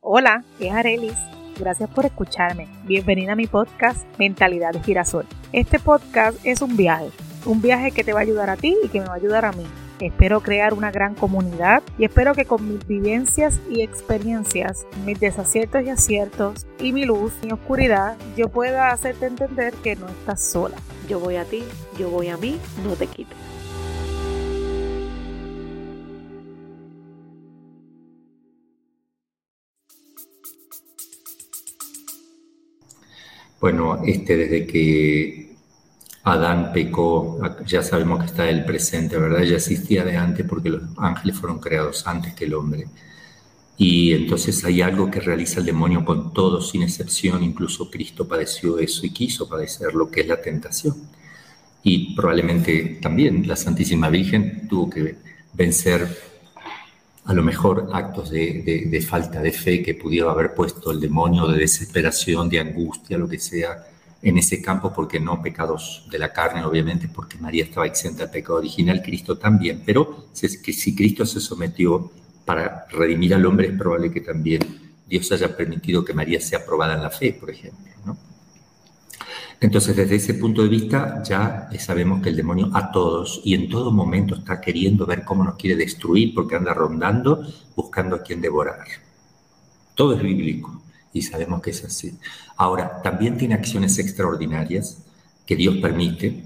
Hola, 0.00 0.44
es 0.60 0.72
Arelis. 0.72 1.16
Gracias 1.58 1.88
por 1.90 2.06
escucharme. 2.06 2.68
Bienvenida 2.84 3.32
a 3.32 3.36
mi 3.36 3.46
podcast 3.46 4.06
Mentalidad 4.18 4.72
de 4.72 4.80
Girasol. 4.80 5.26
Este 5.52 5.78
podcast 5.78 6.38
es 6.44 6.62
un 6.62 6.76
viaje, 6.76 7.10
un 7.44 7.60
viaje 7.60 7.92
que 7.92 8.04
te 8.04 8.12
va 8.12 8.20
a 8.20 8.22
ayudar 8.22 8.50
a 8.50 8.56
ti 8.56 8.76
y 8.82 8.88
que 8.88 9.00
me 9.00 9.06
va 9.06 9.12
a 9.12 9.16
ayudar 9.16 9.44
a 9.44 9.52
mí 9.52 9.66
Espero 10.02 10.40
crear 10.40 10.74
una 10.74 10.90
gran 10.90 11.14
comunidad 11.14 11.80
y 11.96 12.04
espero 12.04 12.34
que 12.34 12.44
con 12.44 12.68
mis 12.68 12.84
vivencias 12.88 13.60
y 13.70 13.82
experiencias, 13.82 14.84
mis 15.06 15.20
desaciertos 15.20 15.84
y 15.84 15.90
aciertos 15.90 16.66
y 16.80 16.92
mi 16.92 17.04
luz, 17.04 17.32
mi 17.44 17.52
oscuridad, 17.52 18.16
yo 18.36 18.48
pueda 18.48 18.90
hacerte 18.90 19.26
entender 19.26 19.72
que 19.74 19.94
no 19.94 20.08
estás 20.08 20.42
sola. 20.42 20.74
Yo 21.08 21.20
voy 21.20 21.36
a 21.36 21.44
ti, 21.44 21.62
yo 22.00 22.10
voy 22.10 22.30
a 22.30 22.36
mí, 22.36 22.58
no 22.84 22.96
te 22.96 23.06
quites. 23.06 23.36
Bueno, 33.60 34.02
este 34.04 34.36
desde 34.36 34.66
que 34.66 35.51
Adán 36.24 36.72
pecó, 36.72 37.40
ya 37.66 37.82
sabemos 37.82 38.20
que 38.20 38.26
está 38.26 38.48
el 38.48 38.64
presente, 38.64 39.16
¿verdad? 39.16 39.42
Ya 39.42 39.56
existía 39.56 40.04
de 40.04 40.16
antes 40.16 40.46
porque 40.46 40.70
los 40.70 40.82
ángeles 40.96 41.36
fueron 41.36 41.58
creados 41.58 42.06
antes 42.06 42.34
que 42.34 42.44
el 42.44 42.54
hombre. 42.54 42.86
Y 43.76 44.12
entonces 44.12 44.64
hay 44.64 44.82
algo 44.82 45.10
que 45.10 45.18
realiza 45.18 45.58
el 45.58 45.66
demonio 45.66 46.04
con 46.04 46.32
todos, 46.32 46.70
sin 46.70 46.84
excepción, 46.84 47.42
incluso 47.42 47.90
Cristo 47.90 48.28
padeció 48.28 48.78
eso 48.78 49.04
y 49.04 49.10
quiso 49.10 49.48
padecer 49.48 49.94
lo 49.94 50.10
que 50.10 50.20
es 50.20 50.28
la 50.28 50.40
tentación. 50.40 50.94
Y 51.82 52.14
probablemente 52.14 52.98
también 53.02 53.48
la 53.48 53.56
Santísima 53.56 54.08
Virgen 54.08 54.68
tuvo 54.68 54.88
que 54.88 55.16
vencer 55.54 56.06
a 57.24 57.34
lo 57.34 57.42
mejor 57.42 57.90
actos 57.92 58.30
de, 58.30 58.86
de 58.88 59.00
falta 59.00 59.40
de 59.40 59.50
fe 59.50 59.82
que 59.82 59.94
pudiera 59.94 60.30
haber 60.30 60.54
puesto 60.54 60.92
el 60.92 61.00
demonio, 61.00 61.48
de 61.48 61.58
desesperación, 61.58 62.48
de 62.48 62.60
angustia, 62.60 63.18
lo 63.18 63.28
que 63.28 63.40
sea, 63.40 63.84
en 64.22 64.38
ese 64.38 64.62
campo, 64.62 64.92
porque 64.94 65.18
no 65.18 65.42
pecados 65.42 66.06
de 66.10 66.18
la 66.18 66.32
carne, 66.32 66.64
obviamente, 66.64 67.08
porque 67.08 67.38
María 67.38 67.64
estaba 67.64 67.86
exenta 67.86 68.22
del 68.22 68.30
pecado 68.30 68.58
original, 68.58 69.02
Cristo 69.02 69.36
también, 69.36 69.82
pero 69.84 70.28
si 70.32 70.94
Cristo 70.94 71.26
se 71.26 71.40
sometió 71.40 72.10
para 72.44 72.86
redimir 72.90 73.34
al 73.34 73.44
hombre, 73.44 73.68
es 73.68 73.76
probable 73.76 74.12
que 74.12 74.20
también 74.20 74.60
Dios 75.08 75.30
haya 75.32 75.56
permitido 75.56 76.04
que 76.04 76.14
María 76.14 76.40
sea 76.40 76.64
probada 76.64 76.94
en 76.94 77.02
la 77.02 77.10
fe, 77.10 77.32
por 77.32 77.50
ejemplo. 77.50 77.92
Entonces, 79.60 79.94
desde 79.94 80.16
ese 80.16 80.34
punto 80.34 80.62
de 80.62 80.68
vista, 80.68 81.22
ya 81.22 81.68
sabemos 81.78 82.20
que 82.20 82.30
el 82.30 82.36
demonio 82.36 82.70
a 82.74 82.90
todos 82.90 83.40
y 83.44 83.54
en 83.54 83.68
todo 83.68 83.92
momento 83.92 84.34
está 84.34 84.60
queriendo 84.60 85.06
ver 85.06 85.22
cómo 85.24 85.44
nos 85.44 85.54
quiere 85.54 85.76
destruir, 85.76 86.34
porque 86.34 86.56
anda 86.56 86.74
rondando 86.74 87.46
buscando 87.76 88.16
a 88.16 88.22
quien 88.22 88.40
devorar. 88.40 88.84
Todo 89.94 90.14
es 90.14 90.22
bíblico 90.22 90.82
y 91.12 91.22
sabemos 91.22 91.62
que 91.62 91.70
es 91.70 91.84
así. 91.84 92.18
Ahora, 92.56 93.02
también 93.02 93.36
tiene 93.36 93.54
acciones 93.54 93.98
extraordinarias 93.98 94.98
que 95.46 95.56
Dios 95.56 95.76
permite, 95.78 96.44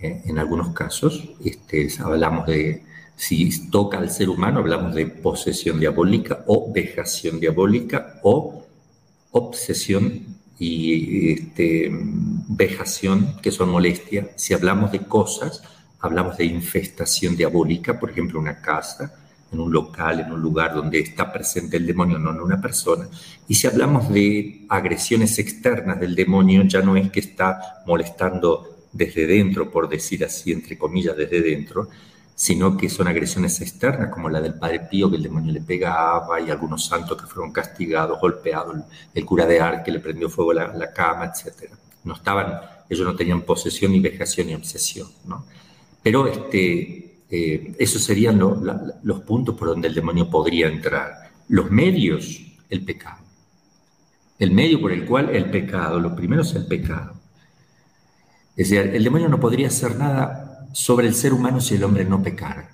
eh, 0.00 0.22
en 0.24 0.38
algunos 0.38 0.70
casos, 0.70 1.30
este, 1.44 1.88
hablamos 2.00 2.46
de 2.46 2.84
Si 3.16 3.68
toca 3.68 3.98
al 3.98 4.10
ser 4.10 4.28
humano, 4.28 4.60
hablamos 4.60 4.94
de 4.94 5.06
posesión 5.06 5.80
diabólica 5.80 6.44
o 6.46 6.72
vejación 6.72 7.40
diabólica 7.40 8.20
o 8.22 8.64
obsesión 9.32 10.36
y 10.58 11.32
este, 11.32 11.90
vejación, 12.48 13.36
que 13.42 13.50
son 13.50 13.70
molestias. 13.70 14.28
Si 14.36 14.54
hablamos 14.54 14.92
de 14.92 15.00
cosas, 15.00 15.62
hablamos 16.00 16.36
de 16.36 16.44
infestación 16.44 17.36
diabólica, 17.36 17.98
por 17.98 18.10
ejemplo, 18.10 18.38
una 18.38 18.60
casa, 18.60 19.14
en 19.50 19.60
un 19.60 19.72
local, 19.72 20.20
en 20.20 20.32
un 20.32 20.40
lugar 20.40 20.74
donde 20.74 21.00
está 21.00 21.32
presente 21.32 21.76
el 21.76 21.86
demonio, 21.86 22.18
no 22.18 22.30
en 22.30 22.40
una 22.40 22.60
persona. 22.60 23.08
Y 23.46 23.54
si 23.54 23.66
hablamos 23.66 24.08
de 24.10 24.66
agresiones 24.68 25.38
externas 25.38 25.98
del 25.98 26.14
demonio, 26.14 26.62
ya 26.64 26.82
no 26.82 26.96
es 26.96 27.10
que 27.10 27.20
está 27.20 27.82
molestando 27.86 28.78
desde 28.92 29.26
dentro, 29.26 29.70
por 29.70 29.88
decir 29.88 30.24
así, 30.24 30.52
entre 30.52 30.76
comillas, 30.76 31.16
desde 31.16 31.40
dentro, 31.40 31.88
sino 32.34 32.76
que 32.76 32.88
son 32.88 33.08
agresiones 33.08 33.60
externas, 33.60 34.10
como 34.12 34.28
la 34.28 34.40
del 34.40 34.54
Padre 34.54 34.80
Pío, 34.88 35.10
que 35.10 35.16
el 35.16 35.22
demonio 35.24 35.52
le 35.52 35.60
pegaba, 35.60 36.40
y 36.40 36.50
algunos 36.50 36.86
santos 36.86 37.20
que 37.20 37.26
fueron 37.26 37.52
castigados, 37.52 38.20
golpeados, 38.20 38.76
el 39.12 39.24
cura 39.24 39.44
de 39.44 39.60
Ar 39.60 39.82
que 39.82 39.90
le 39.90 39.98
prendió 39.98 40.28
fuego 40.28 40.52
a 40.52 40.54
la, 40.54 40.92
cama, 40.92 41.24
etc. 41.26 41.72
No 42.04 42.14
estaban, 42.14 42.60
ellos 42.88 43.06
no 43.06 43.16
tenían 43.16 43.42
posesión, 43.42 43.90
ni 43.92 44.00
vejación, 44.00 44.46
ni 44.46 44.54
obsesión, 44.54 45.08
¿no? 45.24 45.46
Pero 46.00 46.28
este, 46.28 47.07
eh, 47.30 47.74
esos 47.78 48.02
serían 48.02 48.38
los 48.38 49.20
puntos 49.20 49.54
por 49.54 49.68
donde 49.68 49.88
el 49.88 49.94
demonio 49.94 50.30
podría 50.30 50.68
entrar. 50.68 51.30
Los 51.48 51.70
medios, 51.70 52.40
el 52.70 52.84
pecado. 52.84 53.24
El 54.38 54.52
medio 54.52 54.80
por 54.80 54.92
el 54.92 55.04
cual 55.04 55.34
el 55.34 55.50
pecado, 55.50 55.98
lo 55.98 56.14
primero 56.14 56.42
es 56.42 56.54
el 56.54 56.66
pecado. 56.66 57.14
Es 58.56 58.70
decir, 58.70 58.94
el 58.94 59.04
demonio 59.04 59.28
no 59.28 59.40
podría 59.40 59.68
hacer 59.68 59.96
nada 59.96 60.68
sobre 60.72 61.08
el 61.08 61.14
ser 61.14 61.32
humano 61.32 61.60
si 61.60 61.74
el 61.74 61.84
hombre 61.84 62.04
no 62.04 62.22
pecara. 62.22 62.70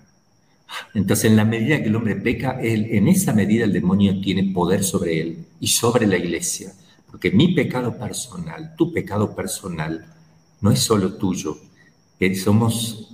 Entonces, 0.95 1.27
en 1.27 1.37
la 1.37 1.45
medida 1.45 1.79
que 1.79 1.89
el 1.89 1.97
hombre 1.97 2.17
peca, 2.17 2.61
él, 2.61 2.89
en 2.91 3.09
esa 3.09 3.33
medida 3.33 3.65
el 3.65 3.73
demonio 3.73 4.21
tiene 4.21 4.53
poder 4.53 4.83
sobre 4.83 5.21
él 5.21 5.47
y 5.61 5.69
sobre 5.69 6.07
la 6.07 6.17
iglesia. 6.17 6.73
Porque 7.11 7.31
mi 7.31 7.55
pecado 7.55 7.97
personal, 7.97 8.75
tu 8.77 8.93
pecado 8.93 9.35
personal, 9.35 10.05
no 10.61 10.71
es 10.71 10.81
solo 10.81 11.15
tuyo. 11.15 11.57
somos 12.43 13.14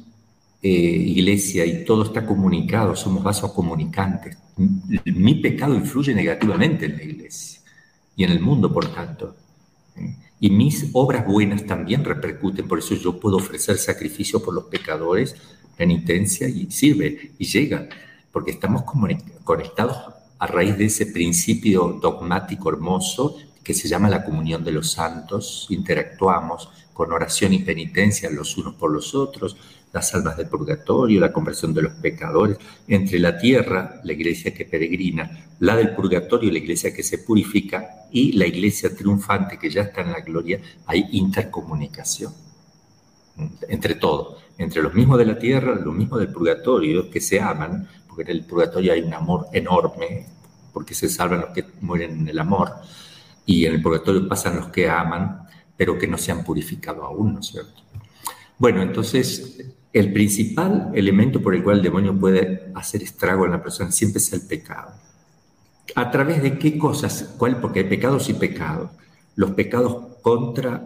eh, 0.63 0.69
iglesia 0.69 1.65
y 1.65 1.85
todo 1.85 2.03
está 2.05 2.27
comunicado, 2.27 2.95
somos 2.95 3.23
vasos 3.23 3.53
comunicantes. 3.53 4.37
Mi 5.05 5.37
pecado 5.37 5.75
influye 5.75 6.15
negativamente 6.15 6.85
en 6.85 6.97
la 6.97 7.03
iglesia 7.03 7.61
y 8.15 8.25
en 8.25 8.31
el 8.33 8.41
mundo, 8.41 8.73
por 8.73 8.93
tanto. 8.93 9.35
Y 10.39 10.51
mis 10.51 10.91
obras 10.93 11.27
buenas 11.27 11.65
también 11.67 12.05
repercuten, 12.05 12.69
por 12.69 12.79
eso 12.79 12.95
yo 12.95 13.19
puedo 13.19 13.37
ofrecer 13.37 13.79
sacrificio 13.79 14.43
por 14.43 14.55
los 14.55 14.65
pecadores, 14.65 15.35
penitencia 15.77 16.49
y 16.49 16.71
sirve 16.71 17.33
y 17.39 17.45
llega, 17.47 17.89
porque 18.33 18.51
estamos 18.51 18.83
conectados 19.45 19.97
a 20.39 20.47
raíz 20.47 20.77
de 20.77 20.87
ese 20.87 21.07
principio 21.07 21.99
dogmático 22.01 22.71
hermoso 22.71 23.37
que 23.63 23.75
se 23.75 23.89
llama 23.89 24.09
la 24.09 24.25
comunión 24.25 24.65
de 24.65 24.73
los 24.73 24.93
santos, 24.93 25.67
interactuamos 25.71 26.71
con 26.93 27.13
oración 27.13 27.53
y 27.53 27.61
penitencia 27.61 28.31
los 28.31 28.57
unos 28.57 28.75
por 28.75 28.91
los 28.91 29.15
otros, 29.15 29.57
las 29.93 30.15
almas 30.15 30.37
del 30.37 30.47
purgatorio, 30.47 31.21
la 31.21 31.33
conversión 31.33 31.75
de 31.75 31.83
los 31.83 31.95
pecadores, 31.95 32.57
entre 32.87 33.19
la 33.19 33.37
tierra, 33.37 34.01
la 34.05 34.13
iglesia 34.13 34.55
que 34.55 34.65
peregrina, 34.65 35.47
la 35.59 35.77
del 35.77 35.95
purgatorio, 35.95 36.51
la 36.51 36.59
iglesia 36.59 36.95
que 36.95 37.03
se 37.03 37.19
purifica, 37.19 38.07
y 38.13 38.33
la 38.33 38.47
iglesia 38.47 38.95
triunfante 38.95 39.59
que 39.59 39.71
ya 39.71 39.83
está 39.83 40.03
en 40.03 40.13
la 40.13 40.21
gloria, 40.21 40.61
hay 40.87 41.09
intercomunicación. 41.13 42.33
Entre 43.69 43.95
todo, 43.95 44.39
entre 44.59 44.83
los 44.83 44.95
mismos 44.95 45.19
de 45.19 45.25
la 45.25 45.39
tierra, 45.39 45.75
los 45.75 45.95
mismos 45.95 46.21
del 46.21 46.33
purgatorio, 46.33 47.11
que 47.11 47.21
se 47.21 47.41
aman, 47.41 47.89
porque 48.07 48.23
en 48.23 48.31
el 48.31 48.45
purgatorio 48.45 48.93
hay 48.93 49.01
un 49.03 49.15
amor 49.15 49.47
enorme, 49.53 50.27
porque 50.73 50.95
se 50.95 51.09
salvan 51.09 51.41
los 51.41 51.51
que 51.51 51.65
mueren 51.81 52.21
en 52.21 52.29
el 52.29 52.39
amor, 52.39 52.73
y 53.47 53.65
en 53.65 53.75
el 53.75 53.83
purgatorio 53.83 54.29
pasan 54.29 54.57
los 54.57 54.69
que 54.69 54.89
aman, 54.89 55.49
pero 55.77 55.99
que 55.99 56.07
no 56.07 56.19
se 56.19 56.31
han 56.31 56.45
purificado 56.45 57.05
aún, 57.05 57.35
¿no 57.35 57.41
es 57.41 57.47
cierto? 57.47 57.83
Bueno, 58.59 58.83
entonces 58.83 59.65
el 59.93 60.13
principal 60.13 60.91
elemento 60.95 61.43
por 61.43 61.55
el 61.55 61.63
cual 61.63 61.79
el 61.79 61.83
demonio 61.83 62.19
puede 62.19 62.71
hacer 62.75 63.03
estrago 63.03 63.45
en 63.45 63.53
la 63.53 63.63
persona 63.63 63.91
siempre 63.91 64.19
es 64.19 64.33
el 64.33 64.43
pecado. 64.43 64.93
¿A 65.97 66.11
través 66.11 66.43
de 66.43 66.59
qué 66.59 66.79
cosas? 66.79 67.35
¿Cuál? 67.37 67.61
Porque 67.61 67.81
hay 67.81 67.87
pecados 67.87 68.29
y 68.29 68.35
pecados. 68.35 68.91
Los 69.35 69.51
pecados 69.53 70.19
contra, 70.23 70.85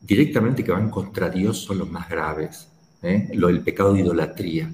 directamente 0.00 0.62
que 0.62 0.70
van 0.70 0.90
contra 0.90 1.28
Dios 1.28 1.58
son 1.58 1.78
los 1.78 1.90
más 1.90 2.08
graves. 2.08 2.68
¿eh? 3.02 3.30
Lo, 3.34 3.48
el 3.48 3.62
pecado 3.62 3.92
de 3.92 4.00
idolatría. 4.00 4.72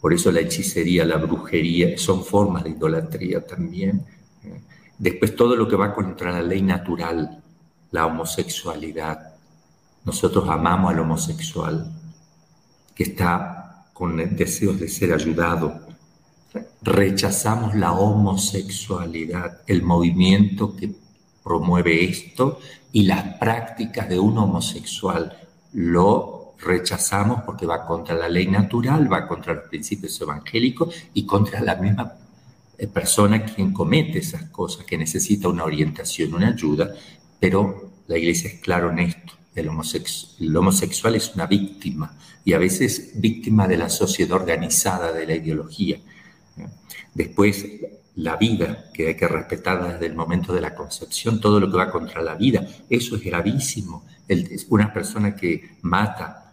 Por 0.00 0.12
eso 0.12 0.32
la 0.32 0.40
hechicería, 0.40 1.04
la 1.04 1.18
brujería, 1.18 1.96
son 1.96 2.24
formas 2.24 2.64
de 2.64 2.70
idolatría 2.70 3.46
también. 3.46 4.04
¿eh? 4.44 4.60
Después 4.98 5.36
todo 5.36 5.54
lo 5.54 5.68
que 5.68 5.76
va 5.76 5.94
contra 5.94 6.32
la 6.32 6.42
ley 6.42 6.62
natural, 6.62 7.40
la 7.92 8.06
homosexualidad. 8.06 9.34
Nosotros 10.04 10.48
amamos 10.48 10.92
al 10.92 10.98
homosexual, 10.98 12.01
que 12.94 13.04
está 13.04 13.86
con 13.92 14.16
deseos 14.36 14.78
de 14.80 14.88
ser 14.88 15.12
ayudado. 15.12 15.80
Rechazamos 16.82 17.74
la 17.74 17.92
homosexualidad, 17.92 19.60
el 19.66 19.82
movimiento 19.82 20.76
que 20.76 20.90
promueve 21.42 22.04
esto 22.04 22.58
y 22.92 23.04
las 23.04 23.36
prácticas 23.38 24.08
de 24.08 24.18
un 24.18 24.38
homosexual. 24.38 25.36
Lo 25.72 26.54
rechazamos 26.58 27.42
porque 27.42 27.66
va 27.66 27.86
contra 27.86 28.14
la 28.14 28.28
ley 28.28 28.46
natural, 28.46 29.12
va 29.12 29.26
contra 29.26 29.54
los 29.54 29.68
principios 29.68 30.20
evangélicos 30.20 30.94
y 31.14 31.26
contra 31.26 31.60
la 31.60 31.76
misma 31.76 32.14
eh, 32.78 32.86
persona 32.86 33.44
quien 33.44 33.72
comete 33.72 34.18
esas 34.18 34.44
cosas, 34.44 34.84
que 34.84 34.98
necesita 34.98 35.48
una 35.48 35.64
orientación, 35.64 36.34
una 36.34 36.48
ayuda, 36.48 36.92
pero 37.40 37.90
la 38.06 38.18
iglesia 38.18 38.50
es 38.50 38.60
claro 38.60 38.90
en 38.90 39.00
esto. 39.00 39.32
El, 39.54 39.68
homosexual 39.68 41.14
es 41.14 41.34
una 41.34 41.46
víctima 41.46 42.16
y 42.44 42.54
a 42.54 42.58
veces 42.58 43.12
víctima 43.16 43.68
de 43.68 43.76
la 43.76 43.88
sociedad 43.88 44.32
organizada, 44.32 45.12
de 45.12 45.26
la 45.26 45.36
ideología. 45.36 45.98
Después, 47.14 47.66
la 48.16 48.36
vida, 48.36 48.90
que 48.92 49.08
hay 49.08 49.16
que 49.16 49.28
respetar 49.28 49.92
desde 49.92 50.06
el 50.06 50.14
momento 50.14 50.52
de 50.52 50.60
la 50.60 50.74
concepción, 50.74 51.40
todo 51.40 51.60
lo 51.60 51.70
que 51.70 51.76
va 51.76 51.90
contra 51.90 52.22
la 52.22 52.34
vida, 52.34 52.66
eso 52.88 53.16
es 53.16 53.22
gravísimo. 53.22 54.06
una 54.70 54.92
persona 54.92 55.34
que 55.36 55.76
mata, 55.82 56.52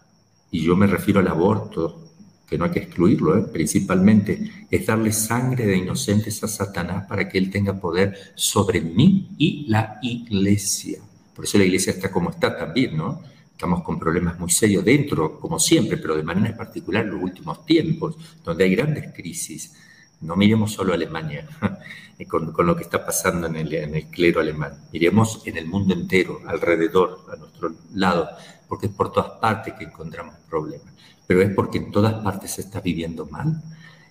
y 0.52 0.62
yo 0.64 0.76
me 0.76 0.88
refiero 0.88 1.20
al 1.20 1.28
aborto, 1.28 2.10
que 2.50 2.58
no 2.58 2.66
hay 2.66 2.72
que 2.72 2.80
excluirlo, 2.80 3.38
¿eh? 3.38 3.44
principalmente, 3.44 4.66
es 4.70 4.86
darle 4.86 5.12
sangre 5.12 5.66
de 5.66 5.78
inocentes 5.78 6.44
a 6.44 6.48
Satanás 6.48 7.06
para 7.08 7.30
que 7.30 7.38
él 7.38 7.52
tenga 7.52 7.80
poder 7.80 8.18
sobre 8.36 8.82
mí 8.82 9.30
y 9.38 9.66
la 9.70 10.00
iglesia. 10.02 11.00
Por 11.40 11.46
eso 11.46 11.58
la 11.58 11.64
iglesia 11.64 11.94
está 11.94 12.12
como 12.12 12.32
está 12.32 12.58
también, 12.58 12.98
¿no? 12.98 13.22
Estamos 13.50 13.82
con 13.82 13.98
problemas 13.98 14.38
muy 14.38 14.50
serios 14.50 14.84
dentro, 14.84 15.40
como 15.40 15.58
siempre, 15.58 15.96
pero 15.96 16.18
de 16.18 16.24
manera 16.24 16.54
particular 16.58 17.06
en 17.06 17.12
los 17.12 17.24
últimos 17.24 17.66
tiempos, 17.66 18.18
donde 18.44 18.66
hay 18.66 18.76
grandes 18.76 19.14
crisis. 19.14 19.74
No 20.20 20.36
miremos 20.36 20.74
solo 20.74 20.92
a 20.92 20.96
Alemania 20.96 21.48
con, 22.28 22.54
lo 22.68 22.76
que 22.76 22.84
está 22.84 23.06
pasando 23.06 23.48
en 23.48 23.56
el, 23.56 23.74
en 23.74 23.96
el 23.96 24.08
clero 24.08 24.42
alemán. 24.42 24.80
Miremos 24.92 25.42
en 25.46 25.56
el 25.56 25.66
mundo 25.66 25.94
entero, 25.94 26.42
alrededor, 26.46 27.22
a 27.32 27.38
nuestro 27.38 27.74
lado, 27.94 28.28
porque 28.68 28.88
es 28.88 28.92
por 28.92 29.14
todas 29.14 29.40
partes 29.40 29.76
que 29.76 29.86
encontramos 29.86 30.36
problemas. 30.50 30.94
Pero 31.26 31.42
es 31.42 31.52
porque 31.56 31.78
en 31.78 31.90
todas 31.90 32.16
partes 32.16 32.52
se 32.52 32.64
está 32.64 32.82
viviendo 32.82 33.28
mal. 33.28 33.64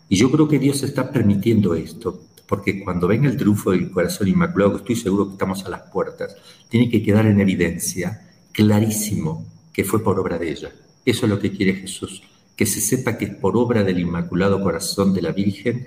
Y 0.08 0.16
yo 0.16 0.30
creo 0.30 0.48
que 0.48 0.58
Dios 0.58 0.82
está 0.82 1.12
permitiendo 1.12 1.74
esto 1.74 2.22
porque 2.48 2.82
cuando 2.82 3.06
venga 3.06 3.28
el 3.28 3.36
triunfo 3.36 3.72
del 3.72 3.90
corazón 3.90 4.26
inmaculado, 4.26 4.72
que 4.72 4.78
estoy 4.78 4.96
seguro 4.96 5.26
que 5.26 5.32
estamos 5.32 5.64
a 5.66 5.68
las 5.68 5.82
puertas, 5.82 6.34
tiene 6.68 6.88
que 6.88 7.02
quedar 7.02 7.26
en 7.26 7.38
evidencia 7.40 8.26
clarísimo 8.52 9.46
que 9.72 9.84
fue 9.84 10.02
por 10.02 10.18
obra 10.18 10.38
de 10.38 10.50
ella. 10.50 10.72
Eso 11.04 11.26
es 11.26 11.30
lo 11.30 11.38
que 11.38 11.52
quiere 11.52 11.74
Jesús, 11.74 12.22
que 12.56 12.66
se 12.66 12.80
sepa 12.80 13.18
que 13.18 13.26
es 13.26 13.34
por 13.34 13.56
obra 13.56 13.84
del 13.84 14.00
Inmaculado 14.00 14.62
Corazón 14.62 15.12
de 15.14 15.22
la 15.22 15.32
Virgen, 15.32 15.86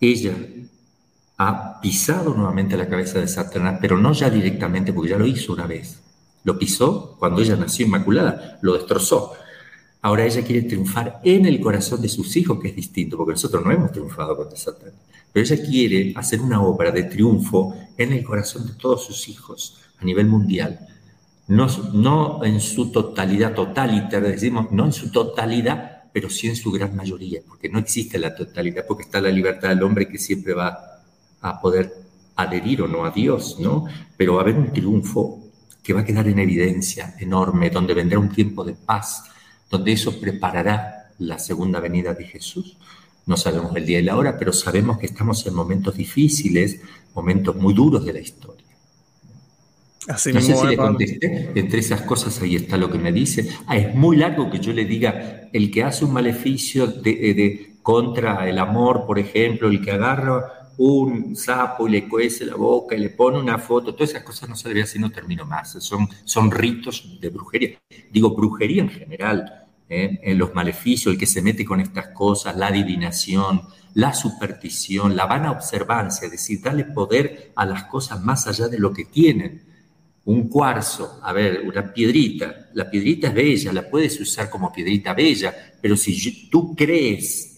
ella 0.00 0.36
ha 1.38 1.80
pisado 1.80 2.34
nuevamente 2.34 2.76
la 2.76 2.88
cabeza 2.88 3.18
de 3.18 3.26
Satanás, 3.26 3.78
pero 3.80 3.96
no 3.96 4.12
ya 4.12 4.28
directamente, 4.28 4.92
porque 4.92 5.10
ya 5.10 5.18
lo 5.18 5.26
hizo 5.26 5.52
una 5.54 5.66
vez. 5.66 6.00
Lo 6.44 6.58
pisó 6.58 7.16
cuando 7.18 7.40
ella 7.40 7.56
nació 7.56 7.86
inmaculada, 7.86 8.58
lo 8.62 8.74
destrozó. 8.74 9.32
Ahora 10.02 10.24
ella 10.24 10.42
quiere 10.42 10.68
triunfar 10.68 11.20
en 11.24 11.46
el 11.46 11.60
corazón 11.60 12.00
de 12.00 12.08
sus 12.08 12.36
hijos, 12.36 12.60
que 12.60 12.68
es 12.68 12.76
distinto, 12.76 13.16
porque 13.16 13.32
nosotros 13.32 13.64
no 13.64 13.72
hemos 13.72 13.90
triunfado 13.90 14.36
contra 14.36 14.56
Satanás. 14.56 14.94
Pero 15.32 15.44
ella 15.44 15.64
quiere 15.64 16.12
hacer 16.16 16.40
una 16.40 16.62
obra 16.62 16.90
de 16.90 17.04
triunfo 17.04 17.74
en 17.96 18.12
el 18.12 18.24
corazón 18.24 18.66
de 18.66 18.74
todos 18.74 19.04
sus 19.04 19.28
hijos 19.28 19.78
a 20.00 20.04
nivel 20.04 20.26
mundial. 20.26 20.78
No, 21.48 22.44
en 22.44 22.60
su 22.60 22.92
totalidad 22.92 23.54
totalitaria, 23.54 24.30
decimos, 24.30 24.70
no 24.70 24.84
en 24.84 24.92
su 24.92 25.10
totalidad, 25.10 26.02
pero 26.12 26.28
sí 26.28 26.46
en 26.46 26.56
su 26.56 26.70
gran 26.70 26.94
mayoría, 26.94 27.40
porque 27.46 27.68
no 27.68 27.78
existe 27.78 28.18
la 28.18 28.34
totalidad, 28.34 28.84
porque 28.86 29.04
está 29.04 29.20
la 29.20 29.30
libertad 29.30 29.70
del 29.70 29.82
hombre 29.82 30.08
que 30.08 30.18
siempre 30.18 30.52
va 30.52 30.78
a 31.40 31.60
poder 31.60 31.92
adherir 32.36 32.82
o 32.82 32.88
no 32.88 33.04
a 33.04 33.10
Dios, 33.10 33.58
¿no? 33.58 33.86
Pero 34.16 34.34
va 34.34 34.40
a 34.40 34.42
haber 34.42 34.56
un 34.56 34.72
triunfo 34.72 35.42
que 35.82 35.94
va 35.94 36.00
a 36.00 36.04
quedar 36.04 36.28
en 36.28 36.38
evidencia 36.38 37.14
enorme, 37.18 37.70
donde 37.70 37.94
vendrá 37.94 38.18
un 38.18 38.28
tiempo 38.28 38.62
de 38.62 38.74
paz, 38.74 39.24
donde 39.70 39.92
eso 39.92 40.20
preparará 40.20 41.12
la 41.18 41.38
segunda 41.38 41.80
venida 41.80 42.12
de 42.14 42.24
Jesús. 42.24 42.76
No 43.28 43.36
sabemos 43.36 43.76
el 43.76 43.84
día 43.84 44.00
y 44.00 44.02
la 44.02 44.16
hora, 44.16 44.38
pero 44.38 44.54
sabemos 44.54 44.96
que 44.96 45.04
estamos 45.04 45.46
en 45.46 45.54
momentos 45.54 45.94
difíciles, 45.94 46.80
momentos 47.14 47.54
muy 47.54 47.74
duros 47.74 48.02
de 48.06 48.14
la 48.14 48.20
historia. 48.20 48.64
Así 50.08 50.32
no 50.32 50.40
sé 50.40 50.56
si 50.56 50.66
le 50.66 50.78
contesté, 50.78 51.52
entre 51.54 51.80
esas 51.80 52.00
cosas 52.00 52.40
ahí 52.40 52.56
está 52.56 52.78
lo 52.78 52.90
que 52.90 52.96
me 52.96 53.12
dice. 53.12 53.50
Ah, 53.66 53.76
es 53.76 53.94
muy 53.94 54.16
largo 54.16 54.50
que 54.50 54.60
yo 54.60 54.72
le 54.72 54.86
diga, 54.86 55.50
el 55.52 55.70
que 55.70 55.84
hace 55.84 56.06
un 56.06 56.14
maleficio 56.14 56.86
de, 56.86 57.74
contra 57.82 58.48
el 58.48 58.58
amor, 58.58 59.04
por 59.06 59.18
ejemplo, 59.18 59.68
el 59.68 59.84
que 59.84 59.90
agarra 59.90 60.70
un 60.78 61.36
sapo 61.36 61.86
y 61.86 61.90
le 61.90 62.08
cuece 62.08 62.46
la 62.46 62.54
boca 62.54 62.96
y 62.96 63.00
le 63.00 63.10
pone 63.10 63.38
una 63.38 63.58
foto, 63.58 63.94
todas 63.94 64.10
esas 64.10 64.22
cosas 64.22 64.48
no 64.48 64.56
se 64.56 64.68
debería 64.68 64.84
hacer, 64.84 65.02
no 65.02 65.10
termino 65.10 65.44
más, 65.44 65.72
son, 65.84 66.08
son 66.24 66.50
ritos 66.50 67.18
de 67.20 67.28
brujería. 67.28 67.78
Digo, 68.10 68.34
brujería 68.34 68.80
en 68.84 68.88
general, 68.88 69.67
¿eh? 69.88 70.20
en 70.22 70.38
los 70.38 70.54
maleficios, 70.54 71.12
el 71.12 71.18
que 71.18 71.26
se 71.26 71.42
mete 71.42 71.64
con 71.64 71.80
estas 71.80 72.08
cosas, 72.08 72.56
la 72.56 72.68
adivinación, 72.68 73.62
la 73.94 74.14
superstición, 74.14 75.16
la 75.16 75.26
vana 75.26 75.50
observancia, 75.50 76.26
es 76.26 76.32
decir, 76.32 76.60
darle 76.62 76.84
poder 76.84 77.52
a 77.56 77.66
las 77.66 77.84
cosas 77.84 78.22
más 78.22 78.46
allá 78.46 78.68
de 78.68 78.78
lo 78.78 78.92
que 78.92 79.04
tienen. 79.06 79.62
Un 80.24 80.48
cuarzo, 80.48 81.20
a 81.22 81.32
ver, 81.32 81.62
una 81.66 81.92
piedrita, 81.92 82.68
la 82.74 82.90
piedrita 82.90 83.28
es 83.28 83.34
bella, 83.34 83.72
la 83.72 83.88
puedes 83.88 84.20
usar 84.20 84.50
como 84.50 84.72
piedrita 84.72 85.14
bella, 85.14 85.54
pero 85.80 85.96
si 85.96 86.48
tú 86.50 86.76
crees 86.76 87.57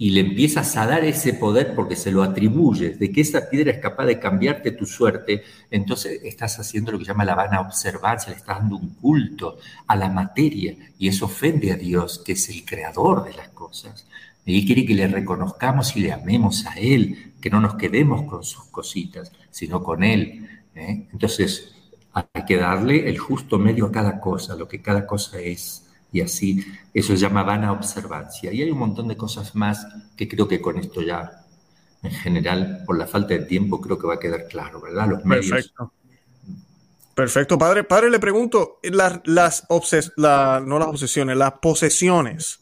y 0.00 0.12
le 0.12 0.20
empiezas 0.20 0.78
a 0.78 0.86
dar 0.86 1.04
ese 1.04 1.34
poder 1.34 1.74
porque 1.74 1.94
se 1.94 2.10
lo 2.10 2.22
atribuyes, 2.22 2.98
de 2.98 3.12
que 3.12 3.20
esa 3.20 3.50
piedra 3.50 3.70
es 3.70 3.80
capaz 3.80 4.06
de 4.06 4.18
cambiarte 4.18 4.70
tu 4.70 4.86
suerte, 4.86 5.42
entonces 5.70 6.22
estás 6.24 6.58
haciendo 6.58 6.90
lo 6.90 6.98
que 6.98 7.04
llama 7.04 7.22
la 7.22 7.34
vana 7.34 7.60
observancia, 7.60 8.30
le 8.30 8.38
estás 8.38 8.60
dando 8.60 8.78
un 8.78 8.94
culto 8.94 9.58
a 9.86 9.96
la 9.96 10.08
materia 10.08 10.74
y 10.98 11.06
eso 11.06 11.26
ofende 11.26 11.70
a 11.70 11.76
Dios, 11.76 12.22
que 12.24 12.32
es 12.32 12.48
el 12.48 12.64
creador 12.64 13.24
de 13.24 13.34
las 13.34 13.50
cosas. 13.50 14.06
Y 14.46 14.64
quiere 14.64 14.86
que 14.86 14.94
le 14.94 15.06
reconozcamos 15.06 15.94
y 15.94 16.00
le 16.00 16.14
amemos 16.14 16.64
a 16.64 16.78
Él, 16.78 17.34
que 17.38 17.50
no 17.50 17.60
nos 17.60 17.74
quedemos 17.74 18.22
con 18.22 18.42
sus 18.42 18.64
cositas, 18.68 19.30
sino 19.50 19.82
con 19.82 20.02
Él. 20.02 20.48
¿eh? 20.76 21.08
Entonces 21.12 21.74
hay 22.14 22.46
que 22.46 22.56
darle 22.56 23.06
el 23.06 23.18
justo 23.18 23.58
medio 23.58 23.84
a 23.84 23.92
cada 23.92 24.18
cosa, 24.18 24.56
lo 24.56 24.66
que 24.66 24.80
cada 24.80 25.06
cosa 25.06 25.38
es 25.40 25.89
y 26.12 26.20
así 26.20 26.64
eso 26.92 27.14
se 27.14 27.18
llama 27.18 27.42
vana 27.42 27.72
observancia. 27.72 28.52
Y 28.52 28.62
hay 28.62 28.70
un 28.70 28.78
montón 28.78 29.08
de 29.08 29.16
cosas 29.16 29.54
más 29.54 29.86
que 30.16 30.28
creo 30.28 30.48
que 30.48 30.60
con 30.60 30.78
esto 30.78 31.02
ya, 31.02 31.44
en 32.02 32.10
general, 32.10 32.82
por 32.86 32.98
la 32.98 33.06
falta 33.06 33.34
de 33.34 33.40
tiempo, 33.40 33.80
creo 33.80 33.98
que 33.98 34.06
va 34.06 34.14
a 34.14 34.18
quedar 34.18 34.46
claro, 34.48 34.80
¿verdad? 34.80 35.08
Los 35.08 35.24
medios. 35.24 35.50
Perfecto. 35.50 35.92
Perfecto, 37.14 37.58
padre. 37.58 37.84
Padre, 37.84 38.10
le 38.10 38.18
pregunto, 38.18 38.78
las, 38.82 39.20
las 39.26 39.66
no 39.68 40.78
las 40.78 40.88
obsesiones, 40.88 41.36
las 41.36 41.52
posesiones, 41.60 42.60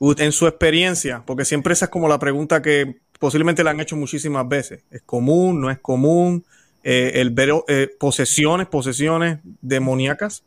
en 0.00 0.32
su 0.32 0.46
experiencia, 0.46 1.22
porque 1.24 1.44
siempre 1.44 1.72
esa 1.72 1.86
es 1.86 1.90
como 1.90 2.08
la 2.08 2.18
pregunta 2.18 2.60
que 2.60 3.00
posiblemente 3.18 3.62
la 3.62 3.70
han 3.70 3.80
hecho 3.80 3.96
muchísimas 3.96 4.48
veces. 4.48 4.82
¿Es 4.90 5.02
común? 5.02 5.60
¿No 5.60 5.70
es 5.70 5.78
común? 5.78 6.44
Eh, 6.82 7.12
el 7.14 7.30
ver 7.30 7.50
eh, 7.68 7.88
posesiones, 7.98 8.66
posesiones 8.66 9.38
demoníacas. 9.62 10.42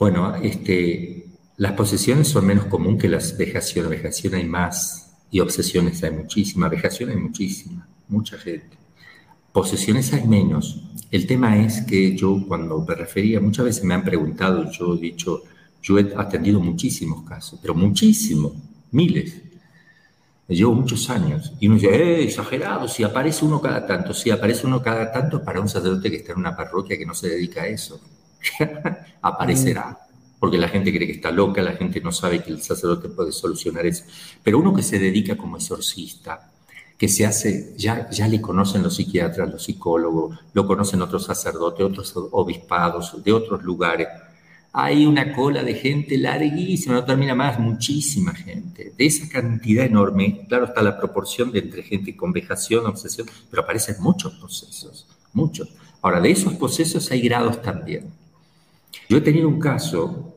Bueno, 0.00 0.34
este, 0.36 1.26
las 1.58 1.72
posesiones 1.72 2.26
son 2.26 2.46
menos 2.46 2.64
común 2.64 2.96
que 2.96 3.06
las 3.06 3.36
vejaciones. 3.36 3.90
Vejación 3.90 4.32
hay 4.32 4.48
más 4.48 5.14
y 5.30 5.40
obsesiones 5.40 6.02
hay 6.02 6.12
muchísimas. 6.12 6.70
Vejación 6.70 7.10
hay 7.10 7.16
muchísima, 7.16 7.86
mucha 8.08 8.38
gente. 8.38 8.78
Posesiones 9.52 10.10
hay 10.14 10.26
menos. 10.26 10.82
El 11.10 11.26
tema 11.26 11.62
es 11.62 11.82
que 11.82 12.16
yo 12.16 12.42
cuando 12.48 12.82
me 12.82 12.94
refería, 12.94 13.40
muchas 13.40 13.66
veces 13.66 13.84
me 13.84 13.92
han 13.92 14.02
preguntado, 14.02 14.70
yo 14.70 14.94
he 14.94 14.98
dicho, 14.98 15.42
yo 15.82 15.98
he 15.98 16.14
atendido 16.16 16.60
muchísimos 16.60 17.28
casos, 17.28 17.58
pero 17.60 17.74
muchísimos, 17.74 18.54
miles. 18.92 19.36
Llevo 20.48 20.72
muchos 20.72 21.10
años. 21.10 21.52
Y 21.60 21.66
uno 21.66 21.76
dice, 21.76 21.94
eh, 21.94 22.24
exagerado, 22.24 22.88
si 22.88 23.02
aparece 23.02 23.44
uno 23.44 23.60
cada 23.60 23.86
tanto. 23.86 24.14
Si 24.14 24.30
aparece 24.30 24.66
uno 24.66 24.80
cada 24.80 25.12
tanto 25.12 25.44
para 25.44 25.60
un 25.60 25.68
sacerdote 25.68 26.10
que 26.10 26.16
está 26.16 26.32
en 26.32 26.38
una 26.38 26.56
parroquia 26.56 26.96
que 26.96 27.04
no 27.04 27.12
se 27.12 27.28
dedica 27.28 27.64
a 27.64 27.66
eso. 27.66 28.00
aparecerá. 29.22 29.98
Porque 30.38 30.56
la 30.56 30.68
gente 30.68 30.90
cree 30.90 31.06
que 31.06 31.14
está 31.14 31.30
loca, 31.30 31.60
la 31.60 31.72
gente 31.72 32.00
no 32.00 32.12
sabe 32.12 32.42
que 32.42 32.50
el 32.50 32.62
sacerdote 32.62 33.10
puede 33.10 33.30
solucionar 33.30 33.84
eso. 33.84 34.04
Pero 34.42 34.58
uno 34.58 34.74
que 34.74 34.82
se 34.82 34.98
dedica 34.98 35.36
como 35.36 35.58
exorcista, 35.58 36.50
que 37.00 37.08
se 37.08 37.24
hace, 37.24 37.74
ya, 37.78 38.10
ya 38.10 38.28
le 38.28 38.42
conocen 38.42 38.82
los 38.82 38.96
psiquiatras, 38.96 39.50
los 39.50 39.64
psicólogos, 39.64 40.38
lo 40.52 40.66
conocen 40.66 41.00
otros 41.00 41.24
sacerdotes, 41.24 41.84
otros 41.84 42.14
obispados 42.30 43.22
de 43.24 43.32
otros 43.32 43.62
lugares. 43.62 44.08
Hay 44.72 45.04
una 45.04 45.34
cola 45.34 45.62
de 45.62 45.74
gente 45.74 46.18
larguísima, 46.18 46.94
no 46.94 47.04
termina 47.04 47.34
más, 47.34 47.58
muchísima 47.58 48.34
gente. 48.34 48.92
De 48.96 49.06
esa 49.06 49.28
cantidad 49.30 49.86
enorme, 49.86 50.46
claro 50.46 50.66
está 50.66 50.82
la 50.82 50.98
proporción 50.98 51.50
de 51.52 51.60
entre 51.60 51.82
gente 51.82 52.14
con 52.14 52.32
vejación, 52.32 52.84
obsesión, 52.84 53.26
pero 53.50 53.62
aparecen 53.62 53.96
muchos 54.00 54.34
procesos, 54.34 55.06
muchos. 55.32 55.70
Ahora, 56.02 56.20
de 56.20 56.30
esos 56.30 56.52
procesos 56.54 57.10
hay 57.10 57.22
grados 57.22 57.62
también. 57.62 58.19
Yo 59.08 59.18
he 59.18 59.20
tenido 59.20 59.48
un 59.48 59.58
caso 59.58 60.36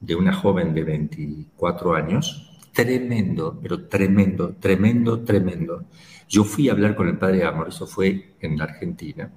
de 0.00 0.14
una 0.14 0.34
joven 0.34 0.74
de 0.74 0.84
24 0.84 1.94
años, 1.94 2.58
tremendo, 2.72 3.58
pero 3.62 3.86
tremendo, 3.86 4.54
tremendo, 4.60 5.20
tremendo. 5.20 5.84
Yo 6.28 6.44
fui 6.44 6.68
a 6.68 6.72
hablar 6.72 6.94
con 6.94 7.08
el 7.08 7.18
padre 7.18 7.44
Amor, 7.44 7.68
eso 7.68 7.86
fue 7.86 8.34
en 8.40 8.58
la 8.58 8.64
Argentina, 8.64 9.30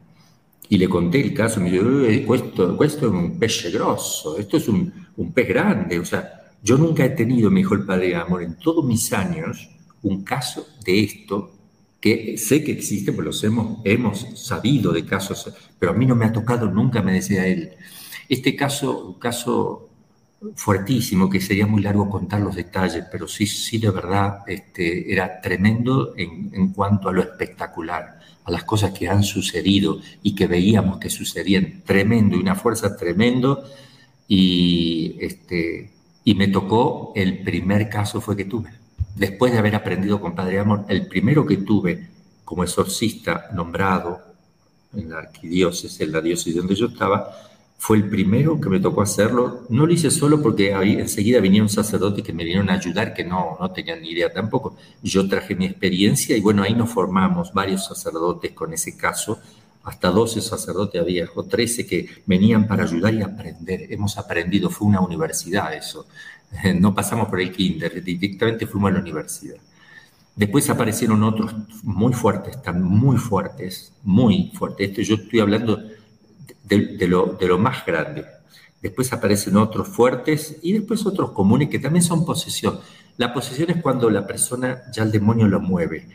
y 0.70 0.78
le 0.78 0.90
conté 0.90 1.22
el 1.22 1.34
caso, 1.34 1.62
me 1.62 1.72
dijo, 1.72 2.36
esto, 2.36 2.84
es 2.84 3.02
un 3.04 3.40
pez 3.40 3.72
grosso, 3.72 4.38
esto 4.38 4.58
es 4.58 4.68
un, 4.68 4.92
un 5.16 5.32
pez 5.32 5.48
grande, 5.48 6.00
o 6.00 6.06
sea, 6.06 6.52
yo 6.62 6.78
nunca 6.78 7.06
he 7.06 7.12
tenido, 7.12 7.50
me 7.50 7.62
dijo 7.62 7.76
el 7.76 7.86
padre 7.86 8.16
Amor, 8.16 8.44
en 8.44 8.58
todos 8.58 8.84
mis 8.84 9.14
años, 9.14 9.70
un 10.04 10.24
caso 10.24 10.68
de 10.84 11.04
esto, 11.04 11.52
que 12.00 12.38
sé 12.38 12.64
que 12.64 12.72
existe, 12.72 13.12
pues 13.12 13.26
los 13.26 13.44
hemos, 13.44 13.80
hemos 13.84 14.28
sabido 14.36 14.92
de 14.92 15.06
casos, 15.06 15.52
pero 15.80 15.92
a 15.92 15.96
mí 15.96 16.06
no 16.06 16.16
me 16.16 16.26
ha 16.26 16.34
tocado 16.34 16.70
nunca, 16.70 17.02
me 17.02 17.14
decía 17.14 17.48
él. 17.48 17.72
Este 18.30 18.56
caso, 18.56 19.08
un 19.08 19.14
caso 19.20 19.88
fuertísimo, 20.56 21.30
que 21.30 21.42
sería 21.42 21.66
muy 21.66 21.82
largo 21.82 22.10
contar 22.10 22.42
los 22.42 22.56
detalles, 22.56 23.06
pero 23.12 23.28
sí, 23.28 23.48
sí 23.48 23.80
de 23.80 23.90
verdad 23.90 24.40
este, 24.48 25.12
era 25.12 25.42
tremendo 25.42 26.14
en, 26.16 26.74
cuanto 26.74 27.10
a 27.10 27.14
lo 27.14 27.22
espectacular, 27.22 28.20
a 28.44 28.52
las 28.52 28.64
cosas 28.64 28.92
que 28.92 29.10
han 29.10 29.24
sucedido 29.24 30.00
y 30.22 30.36
que 30.36 30.48
veíamos 30.48 31.00
que 31.00 31.10
sucedían, 31.10 31.82
tremendo 31.86 32.38
una 32.38 32.56
fuerza 32.56 32.96
tremendo. 32.96 33.64
Y, 34.28 35.16
este, 35.20 35.92
y 36.24 36.36
me 36.36 36.50
tocó, 36.50 37.14
el 37.16 37.40
primer 37.40 37.90
caso 37.90 38.22
fue 38.22 38.38
que 38.38 38.46
tuve. 38.46 38.70
Después 39.16 39.52
de 39.52 39.58
haber 39.58 39.76
aprendido 39.76 40.22
con 40.22 40.36
Padre 40.36 40.60
Amor, 40.60 40.86
el 40.90 41.08
primero 41.08 41.46
que 41.46 41.58
tuve 41.58 42.10
como 42.46 42.64
exorcista 42.64 43.50
nombrado 43.54 44.22
en 44.96 45.10
la 45.10 45.20
arquidiócesis, 45.20 46.00
en 46.02 46.12
la 46.12 46.22
diócesis 46.22 46.56
donde 46.56 46.76
yo 46.76 46.88
estaba, 46.88 47.47
fue 47.78 47.98
el 47.98 48.10
primero 48.10 48.60
que 48.60 48.70
me 48.70 48.80
tocó 48.80 49.02
hacerlo. 49.02 49.66
No 49.70 49.86
lo 49.86 49.94
hice 49.94 50.10
solo 50.12 50.42
porque 50.42 50.72
enseguida 50.72 51.40
vinieron 51.40 51.70
sacerdotes 51.70 52.24
que 52.24 52.34
me 52.34 52.44
vinieron 52.44 52.70
a 52.70 52.74
ayudar, 52.74 53.14
que 53.14 53.24
no, 53.24 53.56
no 53.60 53.72
tenían 53.72 54.02
ni 54.02 54.12
idea 54.12 54.32
tampoco. 54.34 54.76
Yo 55.04 55.28
traje 55.28 55.56
mi 55.56 55.66
experiencia 55.66 56.36
y 56.36 56.42
bueno, 56.42 56.64
ahí 56.64 56.74
nos 56.74 56.90
formamos 56.90 57.54
varios 57.54 57.86
sacerdotes 57.86 58.52
con 58.54 58.74
ese 58.74 58.98
caso. 58.98 59.40
Hasta 59.84 60.10
12 60.10 60.42
sacerdotes 60.42 61.00
había, 61.00 61.28
o 61.34 61.44
13 61.44 61.86
que 61.88 62.10
venían 62.26 62.68
para 62.68 62.84
ayudar 62.84 63.14
y 63.14 63.22
aprender. 63.22 63.88
Hemos 63.90 64.18
aprendido, 64.18 64.70
fue 64.70 64.88
una 64.88 65.00
universidad 65.00 65.74
eso. 65.74 66.08
No 66.80 66.96
pasamos 66.96 67.28
por 67.28 67.42
el 67.42 67.52
kinder, 67.52 68.04
directamente 68.04 68.66
fuimos 68.66 68.92
a 68.92 68.94
la 68.96 69.00
universidad. 69.02 69.58
Después 70.36 70.70
aparecieron 70.70 71.24
otros 71.24 71.54
muy 71.84 72.14
fuertes, 72.14 72.56
están 72.56 72.82
muy 72.82 73.18
fuertes, 73.18 73.92
muy 74.04 74.52
fuertes. 74.54 74.90
Esto 74.90 75.02
yo 75.02 75.16
estoy 75.16 75.40
hablando 75.40 75.82
de, 76.68 77.08
lo, 77.08 77.38
de 77.40 77.48
lo 77.48 77.58
más 77.58 77.86
grande. 77.86 78.26
Después 78.82 79.12
aparecen 79.12 79.58
otros 79.58 79.88
fuertes 79.88 80.58
y 80.62 80.74
después 80.74 81.06
otros 81.06 81.32
comunes 81.32 81.70
que 81.70 81.80
también 81.80 82.04
son 82.04 82.26
posesión. 82.26 82.80
La 83.18 83.34
posesión 83.34 83.72
es 83.72 83.82
cuando 83.82 84.10
la 84.10 84.28
persona 84.28 84.84
ya 84.94 85.04
el 85.04 85.12
demonio 85.12 85.48
lo 85.48 85.60
mueve, 85.60 86.08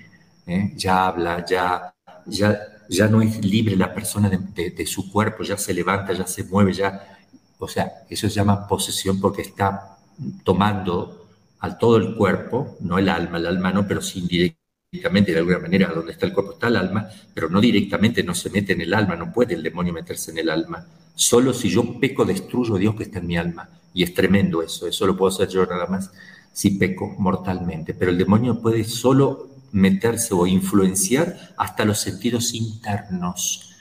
¿eh? 0.47 0.73
ya 0.77 1.07
habla, 1.07 1.45
ya, 1.45 1.93
ya, 2.27 2.59
ya 2.89 3.09
no 3.09 3.21
es 3.21 3.45
libre 3.45 3.77
la 3.77 3.93
persona 3.93 4.31
de, 4.31 4.87
su 4.87 5.11
cuerpo, 5.11 5.43
ya 5.43 5.57
se 5.57 5.75
levanta, 5.75 6.13
ya 6.13 6.27
se 6.27 6.45
mueve, 6.45 6.73
ya. 6.73 7.19
O 7.59 7.67
sea, 7.67 8.05
eso 8.09 8.29
se 8.29 8.35
llama 8.35 8.69
posesión 8.69 9.21
porque 9.21 9.43
está 9.43 9.99
tomando 10.45 11.27
al 11.59 11.79
todo 11.79 11.97
el 11.97 12.15
cuerpo, 12.15 12.77
no 12.81 12.99
el 12.99 13.09
alma, 13.09 13.39
el 13.39 13.47
alma 13.47 13.73
no, 13.73 13.87
pero 13.87 14.01
sí 14.01 14.21
indirectamente 14.21 14.57
directamente 14.57 14.62
de 14.93 15.39
alguna 15.39 15.59
manera 15.59 15.91
donde 15.91 16.13
está 16.13 16.27
el 16.27 16.35
cuerpo 16.35 16.53
está 16.53 16.69
el 16.69 16.77
alma, 16.77 17.09
pero 17.33 17.49
no 17.49 17.63
directamente 17.63 18.23
no 18.23 18.35
se 18.35 18.51
mete 18.51 18.75
en 18.75 18.83
el 18.83 18.93
alma, 18.93 19.17
no 19.17 19.33
puede 19.33 19.55
el 19.55 19.63
demonio 19.63 19.91
meterse 19.91 20.33
en 20.33 20.39
el 20.39 20.51
alma. 20.51 20.87
Solo 21.15 21.55
si 21.55 21.71
yo 21.71 21.99
peco 21.99 22.27
destruyo 22.27 22.75
a 22.75 22.79
Dios 22.79 22.95
que 22.95 23.05
está 23.05 23.19
en 23.19 23.27
mi 23.27 23.39
alma. 23.39 23.71
Y 23.95 24.03
es 24.03 24.13
tremendo 24.13 24.61
eso, 24.63 24.87
eso 24.87 25.07
lo 25.07 25.17
puedo 25.17 25.33
hacer 25.33 25.49
yo 25.49 25.65
nada 25.65 25.87
más 25.87 26.11
si 26.53 26.73
peco 26.73 27.15
mortalmente. 27.19 27.95
Pero 27.95 28.11
el 28.11 28.19
demonio 28.19 28.61
puede 28.61 28.85
solo 28.85 29.49
meterse 29.73 30.35
o 30.35 30.47
influenciar 30.47 31.55
hasta 31.57 31.87
los 31.87 31.99
sentidos 31.99 32.53
internos. 32.53 33.75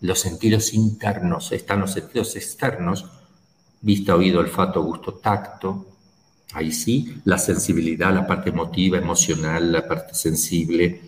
Los 0.00 0.18
sentidos 0.18 0.74
internos, 0.74 1.52
están 1.52 1.78
los 1.78 1.92
sentidos 1.92 2.34
externos, 2.34 3.06
vista, 3.80 4.16
oído, 4.16 4.40
olfato, 4.40 4.82
gusto, 4.82 5.14
tacto, 5.14 5.91
Ahí 6.52 6.72
sí, 6.72 7.20
la 7.24 7.38
sensibilidad, 7.38 8.12
la 8.12 8.26
parte 8.26 8.50
emotiva, 8.50 8.98
emocional, 8.98 9.72
la 9.72 9.86
parte 9.86 10.14
sensible. 10.14 11.00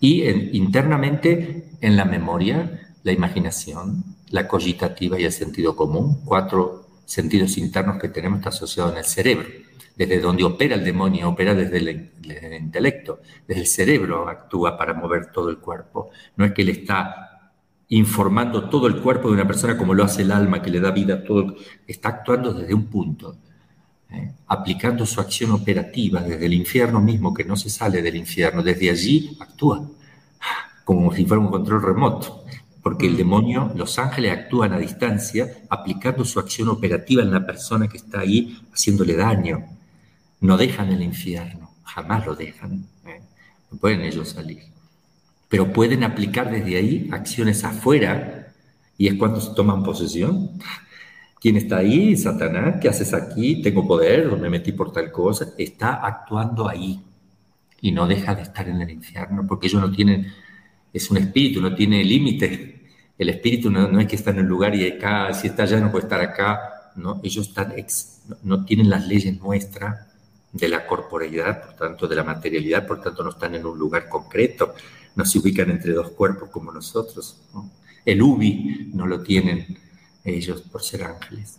Y 0.00 0.24
internamente 0.56 1.70
en 1.80 1.96
la 1.96 2.04
memoria, 2.04 2.94
la 3.02 3.12
imaginación, 3.12 4.04
la 4.30 4.48
cogitativa 4.48 5.18
y 5.18 5.24
el 5.24 5.32
sentido 5.32 5.76
común, 5.76 6.22
cuatro 6.24 6.86
sentidos 7.04 7.56
internos 7.56 7.98
que 7.98 8.08
tenemos 8.08 8.40
está 8.40 8.48
asociado 8.50 8.90
en 8.90 8.98
el 8.98 9.04
cerebro, 9.04 9.46
desde 9.96 10.20
donde 10.20 10.44
opera 10.44 10.74
el 10.74 10.84
demonio, 10.84 11.28
opera 11.28 11.54
desde 11.54 11.78
el, 11.78 12.10
desde 12.18 12.46
el, 12.48 12.62
intelecto, 12.62 13.20
desde 13.46 13.62
el 13.62 13.66
cerebro 13.66 14.28
actúa 14.28 14.76
para 14.76 14.92
mover 14.92 15.30
todo 15.30 15.48
el 15.48 15.58
cuerpo. 15.58 16.10
No 16.36 16.44
es 16.44 16.52
que 16.52 16.62
él 16.62 16.70
está 16.70 17.52
informando 17.88 18.68
todo 18.68 18.88
el 18.88 19.00
cuerpo 19.00 19.28
de 19.28 19.34
una 19.34 19.46
persona 19.46 19.76
como 19.76 19.94
lo 19.94 20.02
hace 20.02 20.22
el 20.22 20.32
alma, 20.32 20.60
que 20.60 20.70
le 20.70 20.80
da 20.80 20.90
vida 20.90 21.14
a 21.14 21.24
todo, 21.24 21.54
está 21.86 22.08
actuando 22.10 22.52
desde 22.52 22.74
un 22.74 22.86
punto. 22.86 23.36
¿Eh? 24.10 24.32
aplicando 24.48 25.06
su 25.06 25.20
acción 25.20 25.52
operativa 25.52 26.22
desde 26.22 26.46
el 26.46 26.54
infierno 26.54 27.00
mismo, 27.00 27.34
que 27.34 27.44
no 27.44 27.56
se 27.56 27.70
sale 27.70 28.02
del 28.02 28.16
infierno, 28.16 28.62
desde 28.62 28.90
allí 28.90 29.36
actúa, 29.40 29.88
como 30.84 31.12
si 31.14 31.24
fuera 31.24 31.42
un 31.42 31.50
control 31.50 31.82
remoto, 31.82 32.44
porque 32.82 33.06
el 33.06 33.14
mm. 33.14 33.16
demonio, 33.16 33.72
los 33.74 33.98
ángeles 33.98 34.32
actúan 34.32 34.72
a 34.72 34.78
distancia 34.78 35.48
aplicando 35.68 36.24
su 36.24 36.38
acción 36.38 36.68
operativa 36.68 37.22
en 37.22 37.32
la 37.32 37.44
persona 37.44 37.88
que 37.88 37.96
está 37.96 38.20
ahí 38.20 38.60
haciéndole 38.72 39.16
daño. 39.16 39.64
No 40.40 40.56
dejan 40.56 40.92
el 40.92 41.02
infierno, 41.02 41.70
jamás 41.82 42.26
lo 42.26 42.36
dejan, 42.36 42.86
¿eh? 43.06 43.20
no 43.70 43.78
pueden 43.78 44.02
ellos 44.02 44.28
salir. 44.30 44.62
Pero 45.48 45.72
pueden 45.72 46.04
aplicar 46.04 46.50
desde 46.50 46.76
ahí 46.76 47.08
acciones 47.12 47.64
afuera 47.64 48.52
y 48.98 49.08
es 49.08 49.14
cuando 49.14 49.40
se 49.40 49.54
toman 49.54 49.82
posesión 49.82 50.50
¿Quién 51.46 51.58
está 51.58 51.76
ahí? 51.76 52.16
Satanás, 52.16 52.80
¿qué 52.82 52.88
haces 52.88 53.14
aquí? 53.14 53.62
Tengo 53.62 53.86
poder, 53.86 54.36
me 54.36 54.50
metí 54.50 54.72
por 54.72 54.92
tal 54.92 55.12
cosa. 55.12 55.52
Está 55.56 56.04
actuando 56.04 56.68
ahí 56.68 57.00
y 57.80 57.92
no 57.92 58.08
deja 58.08 58.34
de 58.34 58.42
estar 58.42 58.68
en 58.68 58.80
el 58.80 58.90
infierno 58.90 59.46
porque 59.46 59.68
ellos 59.68 59.80
no 59.80 59.92
tienen, 59.92 60.26
es 60.92 61.08
un 61.08 61.18
espíritu, 61.18 61.60
no 61.60 61.72
tiene 61.72 62.02
límite. 62.02 62.88
El 63.16 63.28
espíritu 63.28 63.70
no, 63.70 64.00
es 64.00 64.08
que 64.08 64.16
está 64.16 64.32
en 64.32 64.40
un 64.40 64.48
lugar 64.48 64.74
y 64.74 64.88
acá, 64.88 65.32
si 65.34 65.46
está 65.46 65.62
allá 65.62 65.78
no 65.78 65.92
puede 65.92 66.06
estar 66.06 66.20
acá. 66.20 66.92
No, 66.96 67.20
ellos 67.22 67.54
no, 68.42 68.64
tienen 68.64 68.90
las 68.90 69.06
leyes 69.06 69.40
nuestras 69.40 70.04
de 70.52 70.68
la 70.68 70.84
corporeidad, 70.84 71.62
por 71.64 71.74
tanto, 71.74 72.08
de 72.08 72.16
la 72.16 72.24
materialidad, 72.24 72.84
por 72.88 73.00
tanto, 73.00 73.22
no 73.22 73.30
están 73.30 73.54
en 73.54 73.64
un 73.64 73.78
lugar 73.78 74.08
concreto, 74.08 74.74
no 75.14 75.24
se 75.24 75.38
ubican 75.38 75.70
entre 75.70 75.92
dos 75.92 76.10
cuerpos 76.10 76.50
como 76.50 76.72
nosotros. 76.72 77.40
El 78.04 78.20
ubi 78.20 78.90
no 78.92 79.06
lo 79.06 79.22
tienen 79.22 79.85
ellos 80.26 80.62
por 80.62 80.82
ser 80.82 81.04
ángeles. 81.04 81.58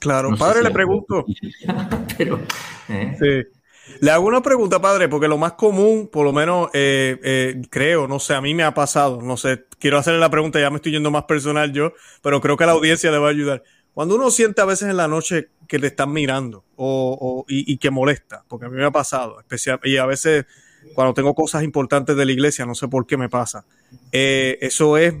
Claro, 0.00 0.34
padre, 0.36 0.62
le 0.62 0.70
pregunto. 0.70 1.26
Pero, 2.18 2.40
¿eh? 2.88 3.16
sí. 3.20 3.58
Le 4.00 4.10
hago 4.10 4.26
una 4.26 4.40
pregunta, 4.40 4.80
padre, 4.80 5.08
porque 5.08 5.28
lo 5.28 5.36
más 5.36 5.52
común, 5.52 6.08
por 6.10 6.24
lo 6.24 6.32
menos 6.32 6.70
eh, 6.72 7.18
eh, 7.22 7.62
creo, 7.68 8.08
no 8.08 8.18
sé, 8.18 8.34
a 8.34 8.40
mí 8.40 8.54
me 8.54 8.62
ha 8.62 8.72
pasado, 8.72 9.20
no 9.20 9.36
sé, 9.36 9.64
quiero 9.78 9.98
hacerle 9.98 10.20
la 10.20 10.30
pregunta, 10.30 10.60
ya 10.60 10.70
me 10.70 10.76
estoy 10.76 10.92
yendo 10.92 11.10
más 11.10 11.24
personal 11.24 11.72
yo, 11.72 11.92
pero 12.22 12.40
creo 12.40 12.56
que 12.56 12.66
la 12.66 12.72
audiencia 12.72 13.10
le 13.10 13.18
va 13.18 13.26
a 13.26 13.30
ayudar. 13.30 13.62
Cuando 13.92 14.14
uno 14.14 14.30
siente 14.30 14.62
a 14.62 14.64
veces 14.64 14.88
en 14.88 14.96
la 14.96 15.08
noche 15.08 15.48
que 15.66 15.78
le 15.78 15.88
están 15.88 16.12
mirando 16.12 16.64
o, 16.76 17.44
y, 17.48 17.76
que 17.78 17.90
molesta, 17.90 18.44
porque 18.48 18.66
a 18.66 18.68
mí 18.68 18.76
me 18.76 18.86
ha 18.86 18.90
pasado, 18.92 19.40
especial, 19.40 19.80
y 19.82 19.96
a 19.96 20.06
veces 20.06 20.46
cuando 20.94 21.12
tengo 21.12 21.34
cosas 21.34 21.62
importantes 21.62 22.16
de 22.16 22.24
la 22.24 22.32
iglesia, 22.32 22.64
no 22.64 22.74
sé 22.74 22.88
por 22.88 23.06
qué 23.06 23.16
me 23.16 23.28
pasa. 23.28 23.64
eso 24.12 24.96
es 24.96 25.14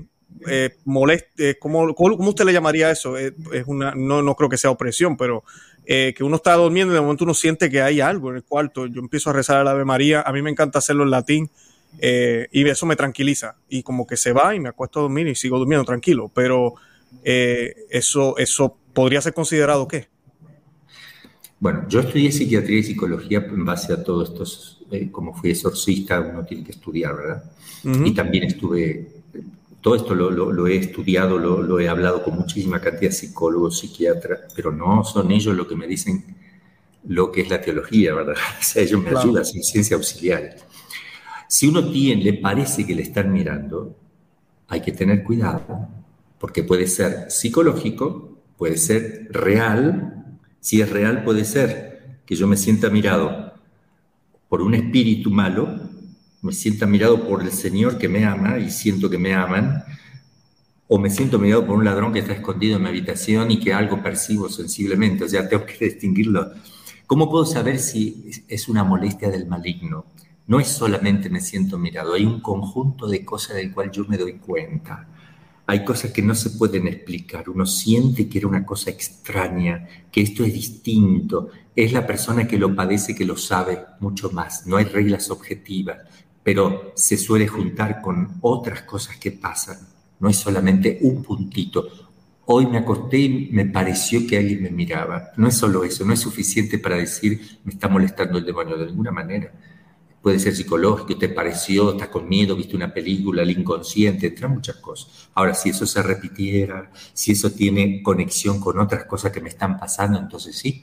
eh, 0.48 0.76
moleste, 0.84 1.58
¿cómo, 1.58 1.94
¿cómo, 1.94 2.28
usted 2.28 2.44
le 2.44 2.52
llamaría 2.52 2.90
eso? 2.90 3.18
Eh, 3.18 3.34
es 3.52 3.64
una, 3.66 3.94
no, 3.94 4.22
no 4.22 4.34
creo 4.34 4.48
que 4.48 4.56
sea 4.56 4.70
opresión, 4.70 5.16
pero 5.16 5.44
eh, 5.86 6.14
que 6.16 6.24
uno 6.24 6.36
está 6.36 6.54
durmiendo 6.54 6.92
y 6.92 6.96
de 6.96 7.00
momento 7.00 7.24
uno 7.24 7.34
siente 7.34 7.68
que 7.68 7.82
hay 7.82 8.00
algo 8.00 8.30
en 8.30 8.36
el 8.36 8.44
cuarto. 8.44 8.86
Yo 8.86 9.00
empiezo 9.00 9.30
a 9.30 9.32
rezar 9.32 9.58
a 9.58 9.64
la 9.64 9.72
Ave 9.72 9.84
María, 9.84 10.22
a 10.22 10.32
mí 10.32 10.42
me 10.42 10.50
encanta 10.50 10.78
hacerlo 10.78 11.02
en 11.02 11.10
latín 11.10 11.50
eh, 11.98 12.48
y 12.52 12.66
eso 12.68 12.86
me 12.86 12.96
tranquiliza 12.96 13.56
y 13.68 13.82
como 13.82 14.06
que 14.06 14.16
se 14.16 14.32
va 14.32 14.54
y 14.54 14.60
me 14.60 14.68
acuesto 14.68 15.00
a 15.00 15.02
dormir 15.02 15.26
y 15.28 15.34
sigo 15.34 15.58
durmiendo 15.58 15.84
tranquilo, 15.84 16.30
pero 16.32 16.74
eso, 17.22 18.38
eso 18.38 18.76
podría 18.94 19.20
ser 19.20 19.34
considerado 19.34 19.88
qué? 19.88 20.08
Bueno, 21.58 21.86
yo 21.88 22.00
estudié 22.00 22.32
psiquiatría 22.32 22.78
y 22.78 22.82
psicología 22.82 23.44
en 23.46 23.64
base 23.64 23.92
a 23.92 24.02
todos 24.02 24.30
estos, 24.30 24.82
como 25.12 25.34
fui 25.34 25.50
exorcista, 25.50 26.20
uno 26.20 26.44
tiene 26.46 26.64
que 26.64 26.70
estudiar, 26.70 27.14
¿verdad? 27.16 27.44
Y 27.82 28.14
también 28.14 28.44
estuve 28.44 29.19
todo 29.80 29.94
esto 29.94 30.14
lo, 30.14 30.66
he 30.66 30.76
estudiado, 30.76 31.38
lo, 31.38 31.80
he 31.80 31.88
hablado 31.88 32.22
con 32.22 32.36
muchísima 32.36 32.80
cantidad 32.80 33.10
de 33.10 33.16
psicólogos, 33.16 33.78
psiquiatras, 33.78 34.52
pero 34.54 34.70
no 34.72 35.04
son 35.04 35.30
ellos 35.30 35.56
los 35.56 35.66
que 35.66 35.76
me 35.76 35.86
dicen 35.86 36.36
lo 37.08 37.32
que 37.32 37.40
es 37.42 37.48
la 37.48 37.62
teología, 37.62 38.14
¿verdad? 38.14 38.34
O 38.60 38.62
sea, 38.62 38.82
ellos 38.82 39.02
me 39.02 39.10
ayudan, 39.10 39.44
sin 39.44 39.62
ciencia 39.62 39.96
auxiliar. 39.96 40.56
Si 41.48 41.66
uno 41.66 41.90
tiene, 41.90 42.22
le 42.22 42.34
parece 42.34 42.86
que 42.86 42.94
le 42.94 43.02
están 43.02 43.32
mirando, 43.32 43.96
hay 44.68 44.82
que 44.82 44.92
tener 44.92 45.24
cuidado, 45.24 45.88
porque 46.38 46.62
puede 46.62 46.86
ser 46.86 47.30
psicológico, 47.30 48.38
puede 48.58 48.76
ser 48.76 49.28
real. 49.30 50.38
Si 50.60 50.82
es 50.82 50.90
real, 50.90 51.24
puede 51.24 51.46
ser 51.46 52.20
que 52.26 52.36
yo 52.36 52.46
me 52.46 52.56
sienta 52.56 52.90
mirado 52.90 53.54
por 54.48 54.60
un 54.60 54.74
espíritu 54.74 55.30
malo 55.30 55.89
me 56.42 56.52
sienta 56.52 56.86
mirado 56.86 57.26
por 57.26 57.42
el 57.42 57.52
Señor 57.52 57.98
que 57.98 58.08
me 58.08 58.24
ama 58.24 58.58
y 58.58 58.70
siento 58.70 59.10
que 59.10 59.18
me 59.18 59.34
aman, 59.34 59.84
o 60.88 60.98
me 60.98 61.10
siento 61.10 61.38
mirado 61.38 61.66
por 61.66 61.76
un 61.76 61.84
ladrón 61.84 62.12
que 62.12 62.20
está 62.20 62.32
escondido 62.32 62.76
en 62.76 62.82
mi 62.82 62.88
habitación 62.88 63.50
y 63.50 63.60
que 63.60 63.72
algo 63.72 64.02
percibo 64.02 64.48
sensiblemente, 64.48 65.24
o 65.24 65.28
sea, 65.28 65.48
tengo 65.48 65.64
que 65.64 65.84
distinguirlo. 65.84 66.50
¿Cómo 67.06 67.30
puedo 67.30 67.44
saber 67.44 67.78
si 67.78 68.30
es 68.48 68.68
una 68.68 68.84
molestia 68.84 69.30
del 69.30 69.46
maligno? 69.46 70.06
No 70.46 70.58
es 70.58 70.68
solamente 70.68 71.30
me 71.30 71.40
siento 71.40 71.78
mirado, 71.78 72.14
hay 72.14 72.24
un 72.24 72.40
conjunto 72.40 73.06
de 73.06 73.24
cosas 73.24 73.56
del 73.56 73.72
cual 73.72 73.90
yo 73.92 74.04
me 74.06 74.18
doy 74.18 74.34
cuenta. 74.34 75.06
Hay 75.66 75.84
cosas 75.84 76.10
que 76.10 76.22
no 76.22 76.34
se 76.34 76.50
pueden 76.50 76.88
explicar. 76.88 77.48
Uno 77.48 77.64
siente 77.64 78.28
que 78.28 78.38
era 78.38 78.48
una 78.48 78.66
cosa 78.66 78.90
extraña, 78.90 79.86
que 80.10 80.20
esto 80.20 80.42
es 80.42 80.52
distinto. 80.52 81.50
Es 81.76 81.92
la 81.92 82.04
persona 82.04 82.48
que 82.48 82.58
lo 82.58 82.74
padece 82.74 83.14
que 83.14 83.24
lo 83.24 83.36
sabe 83.36 83.78
mucho 84.00 84.32
más. 84.32 84.66
No 84.66 84.78
hay 84.78 84.86
reglas 84.86 85.30
objetivas 85.30 85.98
pero 86.42 86.92
se 86.96 87.16
suele 87.16 87.46
juntar 87.46 88.00
con 88.00 88.38
otras 88.40 88.82
cosas 88.82 89.16
que 89.16 89.32
pasan. 89.32 89.78
No 90.18 90.28
es 90.28 90.36
solamente 90.36 90.98
un 91.02 91.22
puntito. 91.22 91.88
Hoy 92.46 92.66
me 92.66 92.78
acosté 92.78 93.18
y 93.18 93.48
me 93.52 93.66
pareció 93.66 94.26
que 94.26 94.36
alguien 94.36 94.62
me 94.62 94.70
miraba. 94.70 95.30
No 95.36 95.48
es 95.48 95.54
solo 95.54 95.84
eso, 95.84 96.04
no 96.04 96.12
es 96.12 96.20
suficiente 96.20 96.78
para 96.78 96.96
decir 96.96 97.60
me 97.64 97.72
está 97.72 97.88
molestando 97.88 98.38
el 98.38 98.44
demonio 98.44 98.76
de 98.76 98.86
ninguna 98.86 99.12
manera. 99.12 99.52
Puede 100.20 100.38
ser 100.38 100.54
psicológico, 100.54 101.18
te 101.18 101.30
pareció, 101.30 101.92
estás 101.92 102.08
con 102.08 102.28
miedo, 102.28 102.54
viste 102.54 102.76
una 102.76 102.92
película, 102.92 103.42
el 103.42 103.50
inconsciente, 103.50 104.26
entre 104.26 104.48
muchas 104.48 104.76
cosas. 104.76 105.30
Ahora, 105.34 105.54
si 105.54 105.70
eso 105.70 105.86
se 105.86 106.02
repitiera, 106.02 106.90
si 107.14 107.32
eso 107.32 107.52
tiene 107.52 108.02
conexión 108.02 108.60
con 108.60 108.78
otras 108.78 109.04
cosas 109.04 109.32
que 109.32 109.40
me 109.40 109.48
están 109.48 109.78
pasando, 109.78 110.18
entonces 110.18 110.58
sí. 110.58 110.82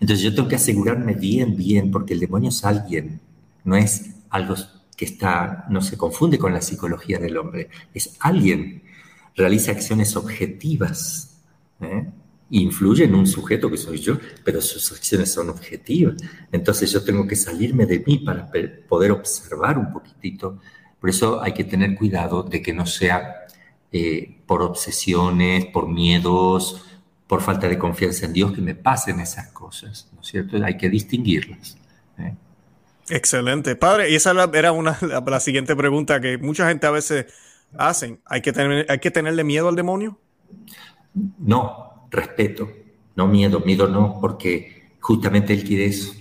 Entonces 0.00 0.22
yo 0.22 0.34
tengo 0.34 0.48
que 0.48 0.56
asegurarme 0.56 1.14
bien, 1.14 1.56
bien, 1.56 1.90
porque 1.90 2.12
el 2.12 2.20
demonio 2.20 2.50
es 2.50 2.64
alguien, 2.64 3.20
no 3.64 3.76
es 3.76 4.10
algo 4.30 4.54
que 4.96 5.04
está, 5.04 5.66
no 5.70 5.80
se 5.80 5.96
confunde 5.96 6.38
con 6.38 6.52
la 6.52 6.60
psicología 6.60 7.18
del 7.18 7.36
hombre, 7.36 7.68
es 7.94 8.16
alguien, 8.20 8.82
realiza 9.34 9.72
acciones 9.72 10.16
objetivas, 10.16 11.42
¿eh? 11.80 12.10
influye 12.50 13.04
en 13.04 13.14
un 13.14 13.26
sujeto 13.26 13.70
que 13.70 13.76
soy 13.76 13.98
yo, 13.98 14.18
pero 14.44 14.60
sus 14.60 14.90
acciones 14.92 15.32
son 15.32 15.50
objetivas. 15.50 16.16
Entonces 16.50 16.90
yo 16.90 17.02
tengo 17.04 17.26
que 17.26 17.36
salirme 17.36 17.86
de 17.86 18.02
mí 18.04 18.18
para 18.18 18.50
poder 18.88 19.12
observar 19.12 19.78
un 19.78 19.92
poquitito. 19.92 20.58
Por 21.00 21.10
eso 21.10 21.40
hay 21.40 21.54
que 21.54 21.64
tener 21.64 21.94
cuidado 21.94 22.42
de 22.42 22.60
que 22.60 22.72
no 22.72 22.86
sea 22.86 23.46
eh, 23.92 24.42
por 24.46 24.62
obsesiones, 24.62 25.66
por 25.66 25.88
miedos, 25.88 26.84
por 27.26 27.40
falta 27.40 27.68
de 27.68 27.78
confianza 27.78 28.26
en 28.26 28.32
Dios 28.32 28.52
que 28.52 28.60
me 28.60 28.74
pasen 28.74 29.20
esas 29.20 29.52
cosas, 29.52 30.10
¿no 30.12 30.20
es 30.20 30.26
cierto? 30.26 30.62
Hay 30.64 30.76
que 30.76 30.88
distinguirlas. 30.88 31.78
¿eh? 32.18 32.34
Excelente. 33.10 33.74
Padre, 33.76 34.10
y 34.10 34.14
esa 34.14 34.32
era 34.54 34.72
una, 34.72 34.96
la, 35.02 35.40
siguiente 35.40 35.74
pregunta 35.74 36.20
que 36.20 36.38
mucha 36.38 36.68
gente 36.68 36.86
a 36.86 36.90
veces 36.90 37.26
hacen. 37.76 38.20
¿Hay 38.24 38.40
que, 38.40 38.52
tener, 38.52 38.86
¿Hay 38.88 39.00
que 39.00 39.10
tenerle 39.10 39.44
miedo 39.44 39.68
al 39.68 39.76
demonio? 39.76 40.18
No, 41.38 42.06
respeto. 42.10 42.70
No 43.16 43.26
miedo, 43.26 43.60
miedo 43.60 43.88
no, 43.88 44.18
porque 44.20 44.94
justamente 45.00 45.52
él 45.52 45.64
quiere 45.64 45.86
eso. 45.86 46.14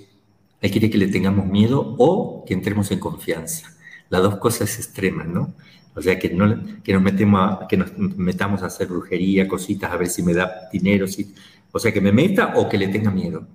Él 0.62 0.72
quiere 0.72 0.90
que 0.90 0.98
le 0.98 1.08
tengamos 1.08 1.46
miedo 1.46 1.96
o 1.98 2.44
que 2.46 2.54
entremos 2.54 2.92
en 2.92 3.00
confianza. 3.00 3.72
Las 4.10 4.24
dos 4.24 4.38
cosas 4.38 4.76
extremas, 4.78 5.28
¿no? 5.28 5.54
O 5.96 6.02
sea, 6.02 6.18
que, 6.18 6.30
no, 6.30 6.82
que, 6.84 6.94
nos, 6.94 7.02
metemos 7.02 7.60
que 7.70 7.78
nos 7.78 7.96
metamos 7.98 8.64
a 8.64 8.68
hacer 8.68 8.88
brujería, 8.88 9.48
cositas, 9.48 9.92
a 9.92 9.98
ver 9.98 10.08
si 10.08 10.24
me 10.24 10.34
da 10.34 10.70
dinero. 10.72 11.08
Si, 11.08 11.34
o 11.72 11.80
sea, 11.80 11.92
que 11.92 12.02
me 12.02 12.12
meta 12.12 12.54
o 12.56 12.68
que 12.68 12.78
le 12.78 12.88
tenga 12.88 13.12
miedo. 13.12 13.48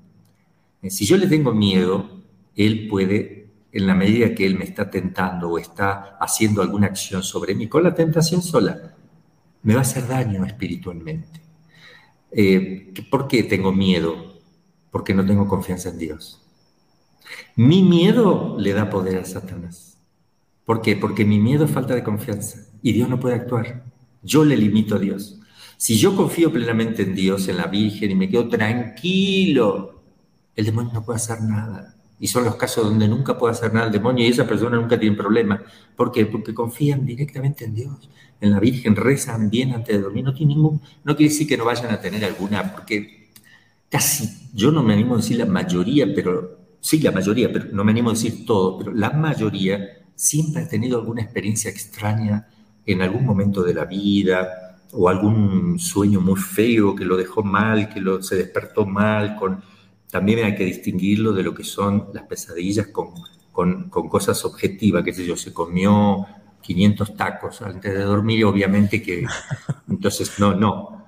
Si 0.88 1.04
yo 1.04 1.16
le 1.16 1.26
tengo 1.26 1.52
miedo, 1.52 2.23
él 2.56 2.88
puede, 2.88 3.48
en 3.72 3.86
la 3.86 3.94
medida 3.94 4.34
que 4.34 4.46
Él 4.46 4.56
me 4.56 4.64
está 4.64 4.90
tentando 4.90 5.50
o 5.50 5.58
está 5.58 6.16
haciendo 6.20 6.62
alguna 6.62 6.86
acción 6.86 7.22
sobre 7.22 7.54
mí, 7.54 7.68
con 7.68 7.82
la 7.82 7.94
tentación 7.94 8.42
sola, 8.42 8.94
me 9.62 9.74
va 9.74 9.80
a 9.80 9.82
hacer 9.82 10.06
daño 10.06 10.44
espiritualmente. 10.44 11.40
Eh, 12.30 12.92
¿Por 13.10 13.28
qué 13.28 13.42
tengo 13.44 13.72
miedo? 13.72 14.34
porque 14.94 15.12
no 15.12 15.26
tengo 15.26 15.48
confianza 15.48 15.88
en 15.88 15.98
Dios. 15.98 16.40
Mi 17.56 17.82
miedo 17.82 18.54
le 18.60 18.72
da 18.74 18.90
poder 18.90 19.18
a 19.18 19.24
Satanás. 19.24 19.98
¿Por 20.64 20.82
qué? 20.82 20.94
Porque 20.94 21.24
mi 21.24 21.40
miedo 21.40 21.64
es 21.64 21.72
falta 21.72 21.96
de 21.96 22.04
confianza 22.04 22.68
y 22.80 22.92
Dios 22.92 23.08
no 23.08 23.18
puede 23.18 23.34
actuar. 23.34 23.86
Yo 24.22 24.44
le 24.44 24.56
limito 24.56 24.94
a 24.94 25.00
Dios. 25.00 25.40
Si 25.76 25.96
yo 25.96 26.14
confío 26.14 26.52
plenamente 26.52 27.02
en 27.02 27.16
Dios, 27.16 27.48
en 27.48 27.56
la 27.56 27.66
Virgen 27.66 28.12
y 28.12 28.14
me 28.14 28.28
quedo 28.28 28.48
tranquilo, 28.48 30.00
el 30.54 30.66
demonio 30.66 30.92
no 30.92 31.04
puede 31.04 31.16
hacer 31.16 31.40
nada. 31.40 31.93
Y 32.18 32.28
son 32.28 32.44
los 32.44 32.56
casos 32.56 32.84
donde 32.84 33.08
nunca 33.08 33.36
puede 33.36 33.52
hacer 33.52 33.72
nada 33.74 33.86
el 33.86 33.92
demonio 33.92 34.24
y 34.24 34.28
esa 34.28 34.46
persona 34.46 34.76
nunca 34.76 34.98
tiene 34.98 35.16
problema. 35.16 35.62
¿Por 35.96 36.12
qué? 36.12 36.26
Porque 36.26 36.54
confían 36.54 37.04
directamente 37.04 37.64
en 37.64 37.74
Dios, 37.74 38.08
en 38.40 38.52
la 38.52 38.60
Virgen, 38.60 38.96
rezan 38.96 39.50
bien 39.50 39.72
antes 39.72 39.96
de 39.96 40.02
dormir. 40.02 40.24
No, 40.24 40.32
tiene 40.32 40.54
ningún, 40.54 40.80
no 41.04 41.16
quiere 41.16 41.32
decir 41.32 41.48
que 41.48 41.56
no 41.56 41.64
vayan 41.64 41.92
a 41.92 42.00
tener 42.00 42.24
alguna, 42.24 42.72
porque 42.72 43.30
casi, 43.90 44.48
yo 44.52 44.70
no 44.70 44.82
me 44.82 44.94
animo 44.94 45.14
a 45.14 45.16
decir 45.18 45.38
la 45.38 45.46
mayoría, 45.46 46.06
pero 46.14 46.58
sí, 46.80 47.00
la 47.00 47.10
mayoría, 47.10 47.52
pero 47.52 47.66
no 47.72 47.84
me 47.84 47.90
animo 47.90 48.10
a 48.10 48.14
decir 48.14 48.46
todo, 48.46 48.78
pero 48.78 48.92
la 48.92 49.10
mayoría 49.10 50.04
siempre 50.14 50.62
ha 50.62 50.68
tenido 50.68 50.98
alguna 50.98 51.22
experiencia 51.22 51.70
extraña 51.70 52.46
en 52.86 53.02
algún 53.02 53.24
momento 53.24 53.62
de 53.62 53.74
la 53.74 53.84
vida 53.84 54.74
o 54.92 55.08
algún 55.08 55.78
sueño 55.78 56.20
muy 56.20 56.38
feo 56.40 56.94
que 56.94 57.04
lo 57.04 57.16
dejó 57.16 57.42
mal, 57.42 57.88
que 57.88 58.00
lo, 58.00 58.22
se 58.22 58.36
despertó 58.36 58.86
mal. 58.86 59.36
Con, 59.36 59.62
también 60.14 60.44
hay 60.44 60.54
que 60.54 60.64
distinguirlo 60.64 61.32
de 61.32 61.42
lo 61.42 61.52
que 61.52 61.64
son 61.64 62.10
las 62.12 62.22
pesadillas 62.22 62.86
con, 62.86 63.14
con, 63.50 63.90
cosas 63.90 64.44
objetivas, 64.44 65.02
que 65.02 65.12
sé 65.12 65.26
yo, 65.26 65.36
se 65.36 65.52
comió 65.52 66.24
500 66.62 67.16
tacos 67.16 67.60
antes 67.62 67.92
de 67.92 67.98
dormir, 67.98 68.44
obviamente 68.44 69.02
que 69.02 69.26
entonces 69.90 70.38
no, 70.38 70.54
no. 70.54 71.04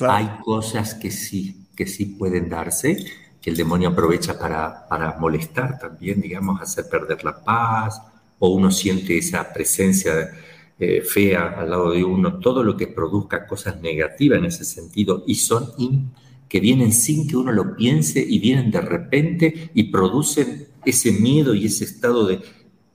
Hay 0.00 0.38
cosas 0.42 0.94
que 0.94 1.10
sí, 1.10 1.66
que 1.76 1.86
sí 1.86 2.06
pueden 2.06 2.48
darse, 2.48 3.04
que 3.38 3.50
el 3.50 3.56
demonio 3.58 3.90
aprovecha 3.90 4.38
para, 4.38 4.88
para 4.88 5.18
molestar 5.18 5.78
también, 5.78 6.22
digamos, 6.22 6.58
hacer 6.62 6.88
perder 6.88 7.22
la 7.24 7.44
paz, 7.44 8.00
o 8.38 8.48
uno 8.48 8.70
siente 8.70 9.18
esa 9.18 9.52
presencia 9.52 10.30
eh, 10.78 11.02
fea 11.02 11.54
al 11.58 11.68
lado 11.68 11.90
de 11.90 12.02
uno, 12.02 12.38
todo 12.38 12.64
lo 12.64 12.78
que 12.78 12.86
produzca 12.86 13.46
cosas 13.46 13.78
negativas 13.82 14.38
en 14.38 14.46
ese 14.46 14.64
sentido 14.64 15.22
y 15.26 15.34
son 15.34 15.70
que 16.48 16.60
vienen 16.60 16.92
sin 16.92 17.28
que 17.28 17.36
uno 17.36 17.52
lo 17.52 17.76
piense 17.76 18.24
y 18.26 18.38
vienen 18.38 18.70
de 18.70 18.80
repente 18.80 19.70
y 19.74 19.84
producen 19.84 20.68
ese 20.84 21.12
miedo 21.12 21.54
y 21.54 21.66
ese 21.66 21.84
estado 21.84 22.26
de... 22.26 22.40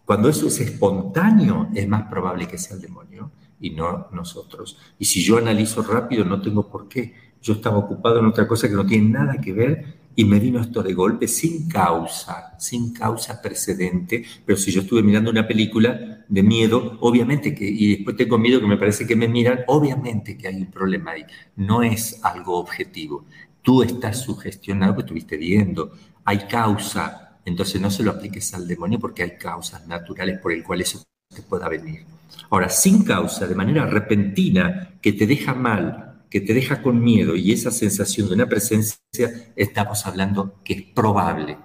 Cuando 0.06 0.28
eso 0.28 0.48
es 0.48 0.60
espontáneo, 0.60 1.70
es 1.74 1.88
más 1.88 2.10
probable 2.10 2.48
que 2.48 2.58
sea 2.58 2.76
el 2.76 2.82
demonio 2.82 3.32
y 3.62 3.70
no 3.70 4.08
nosotros. 4.12 4.78
Y 5.00 5.06
si 5.06 5.24
yo 5.24 5.38
analizo 5.38 5.82
rápido, 5.82 6.26
no 6.26 6.42
tengo 6.42 6.68
por 6.68 6.90
qué. 6.90 7.14
Yo 7.42 7.54
estaba 7.54 7.78
ocupado 7.78 8.20
en 8.20 8.26
otra 8.26 8.48
cosa 8.48 8.68
que 8.68 8.76
no 8.76 8.86
tiene 8.86 9.10
nada 9.10 9.40
que 9.40 9.54
ver 9.54 10.04
y 10.16 10.26
me 10.26 10.40
vino 10.40 10.60
esto 10.60 10.84
de 10.84 10.94
golpe 10.94 11.28
sin 11.28 11.68
causa, 11.68 12.58
sin 12.60 12.94
causa 12.94 13.42
precedente, 13.42 14.24
pero 14.46 14.58
si 14.58 14.72
yo 14.72 14.82
estuve 14.82 15.02
mirando 15.02 15.32
una 15.32 15.48
película 15.48 16.13
de 16.28 16.44
miedo, 16.44 16.98
obviamente 17.02 17.54
que, 17.54 17.66
y 17.66 17.96
después 17.96 18.16
tengo 18.16 18.38
miedo 18.38 18.60
que 18.60 18.68
me 18.68 18.78
parece 18.78 19.06
que 19.06 19.16
me 19.16 19.28
miran, 19.28 19.62
obviamente 19.68 20.38
que 20.38 20.48
hay 20.48 20.56
un 20.56 20.72
problema 20.72 21.12
ahí, 21.12 21.26
no 21.56 21.84
es 21.84 22.20
algo 22.24 22.58
objetivo. 22.58 23.26
Tú 23.62 23.84
estás 23.84 24.22
sugestionado, 24.22 24.96
que 24.96 25.02
estuviste 25.02 25.38
viendo, 25.38 25.92
hay 26.26 26.40
causa, 26.48 27.40
entonces 27.46 27.80
no 27.82 27.90
se 27.92 28.04
lo 28.04 28.12
apliques 28.12 28.54
al 28.54 28.68
demonio 28.68 29.00
porque 29.00 29.24
hay 29.24 29.38
causas 29.38 29.88
naturales 29.88 30.40
por 30.40 30.52
el 30.52 30.64
cual 30.64 30.82
eso 30.82 31.04
te 31.34 31.42
pueda 31.42 31.70
venir. 31.70 32.06
Ahora, 32.50 32.70
sin 32.70 33.04
causa, 33.04 33.48
de 33.48 33.56
manera 33.56 33.86
repentina, 33.86 34.94
que 35.02 35.14
te 35.14 35.26
deja 35.26 35.54
mal, 35.54 36.22
que 36.30 36.42
te 36.42 36.54
deja 36.54 36.82
con 36.82 37.04
miedo 37.04 37.36
y 37.36 37.52
esa 37.52 37.72
sensación 37.72 38.28
de 38.28 38.36
una 38.36 38.48
presencia, 38.48 39.54
estamos 39.56 40.06
hablando 40.06 40.56
que 40.64 40.74
es 40.74 40.82
probable 40.82 41.58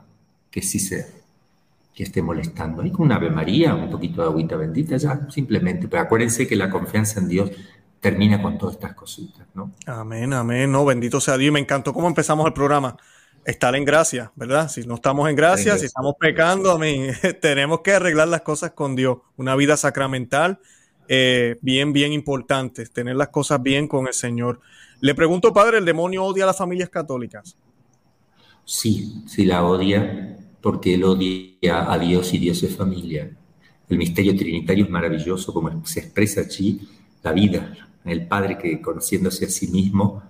que 0.50 0.62
sí 0.62 0.78
sea, 0.78 1.06
que 1.98 2.04
esté 2.04 2.22
molestando. 2.22 2.86
Y 2.86 2.92
con 2.92 3.06
una 3.06 3.16
Ave 3.16 3.28
María, 3.28 3.74
un 3.74 3.90
poquito 3.90 4.22
de 4.22 4.28
agüita 4.28 4.54
bendita, 4.54 4.96
ya 4.96 5.28
simplemente. 5.30 5.88
Pero 5.88 6.04
acuérdense 6.04 6.46
que 6.46 6.54
la 6.54 6.70
confianza 6.70 7.18
en 7.18 7.26
Dios 7.26 7.50
termina 7.98 8.40
con 8.40 8.56
todas 8.56 8.76
estas 8.76 8.94
cositas, 8.94 9.48
¿no? 9.52 9.72
Amén, 9.84 10.32
amén. 10.32 10.70
No, 10.70 10.84
bendito 10.84 11.20
sea 11.20 11.36
Dios. 11.36 11.52
Me 11.52 11.58
encantó 11.58 11.92
cómo 11.92 12.06
empezamos 12.06 12.46
el 12.46 12.52
programa. 12.52 12.96
Estar 13.44 13.74
en 13.74 13.84
gracia, 13.84 14.30
¿verdad? 14.36 14.68
Si 14.68 14.86
no 14.86 14.94
estamos 14.94 15.28
en 15.28 15.34
gracia, 15.34 15.76
si 15.76 15.86
estamos 15.86 16.14
pecando, 16.20 16.70
amén, 16.70 17.16
tenemos 17.42 17.80
que 17.80 17.94
arreglar 17.94 18.28
las 18.28 18.42
cosas 18.42 18.70
con 18.70 18.94
Dios. 18.94 19.18
Una 19.36 19.56
vida 19.56 19.76
sacramental 19.76 20.60
eh, 21.08 21.56
bien, 21.62 21.92
bien 21.92 22.12
importantes, 22.12 22.92
tener 22.92 23.16
las 23.16 23.30
cosas 23.30 23.60
bien 23.60 23.88
con 23.88 24.06
el 24.06 24.14
Señor. 24.14 24.60
Le 25.00 25.16
pregunto, 25.16 25.52
padre, 25.52 25.78
¿el 25.78 25.84
demonio 25.84 26.22
odia 26.22 26.44
a 26.44 26.46
las 26.46 26.58
familias 26.58 26.90
católicas? 26.90 27.56
Sí, 28.64 29.24
sí 29.26 29.46
la 29.46 29.64
odia 29.64 30.27
porque 30.60 30.94
él 30.94 31.04
odia 31.04 31.92
a 31.92 31.98
Dios 31.98 32.32
y 32.34 32.38
Dios 32.38 32.62
es 32.62 32.76
familia. 32.76 33.30
El 33.88 33.98
misterio 33.98 34.36
trinitario 34.36 34.84
es 34.84 34.90
maravilloso, 34.90 35.52
como 35.52 35.84
se 35.86 36.00
expresa 36.00 36.42
allí 36.42 36.80
la 37.22 37.32
vida. 37.32 37.74
El 38.04 38.26
Padre 38.26 38.58
que 38.58 38.80
conociéndose 38.80 39.46
a 39.46 39.48
sí 39.48 39.68
mismo 39.68 40.22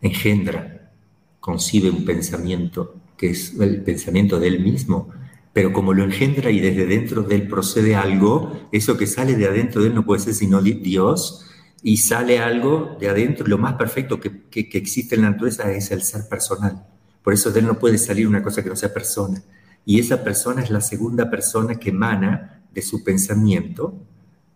engendra, 0.00 0.92
concibe 1.40 1.90
un 1.90 2.04
pensamiento 2.04 2.94
que 3.16 3.30
es 3.30 3.54
el 3.58 3.82
pensamiento 3.82 4.38
de 4.38 4.48
él 4.48 4.60
mismo, 4.60 5.10
pero 5.52 5.72
como 5.72 5.94
lo 5.94 6.04
engendra 6.04 6.50
y 6.50 6.60
desde 6.60 6.86
dentro 6.86 7.22
de 7.22 7.36
él 7.36 7.48
procede 7.48 7.94
algo, 7.94 8.68
eso 8.72 8.96
que 8.96 9.06
sale 9.06 9.36
de 9.36 9.46
adentro 9.46 9.82
de 9.82 9.88
él 9.88 9.94
no 9.94 10.04
puede 10.04 10.20
ser 10.20 10.34
sino 10.34 10.60
Dios, 10.60 11.46
y 11.82 11.98
sale 11.98 12.38
algo 12.38 12.96
de 12.98 13.08
adentro, 13.08 13.46
lo 13.46 13.58
más 13.58 13.74
perfecto 13.74 14.18
que, 14.18 14.48
existe 14.52 15.14
en 15.14 15.22
la 15.22 15.30
naturaleza 15.30 15.70
es 15.70 15.90
el 15.90 16.02
ser 16.02 16.22
personal. 16.28 16.86
Por 17.24 17.34
eso 17.34 17.50
de 17.50 17.58
él 17.58 17.66
no 17.66 17.78
puede 17.80 17.98
salir 17.98 18.28
una 18.28 18.42
cosa 18.44 18.62
que 18.62 18.68
no 18.68 18.76
sea 18.76 18.94
persona. 18.94 19.42
Y 19.84 19.98
esa 19.98 20.22
persona 20.22 20.62
es 20.62 20.70
la 20.70 20.80
segunda 20.80 21.28
persona 21.28 21.74
que 21.74 21.90
emana 21.90 22.62
de 22.72 22.82
su 22.82 23.02
pensamiento, 23.02 23.94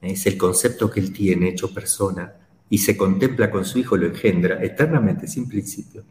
es 0.00 0.24
el 0.26 0.38
concepto 0.38 0.88
que 0.88 1.00
él 1.00 1.12
tiene 1.12 1.48
hecho 1.48 1.74
persona, 1.74 2.34
y 2.70 2.78
se 2.78 2.96
contempla 2.96 3.50
con 3.50 3.64
su 3.64 3.80
hijo, 3.80 3.96
lo 3.96 4.06
engendra 4.06 4.62
eternamente, 4.62 5.26
sin 5.26 5.48
principio 5.48 6.04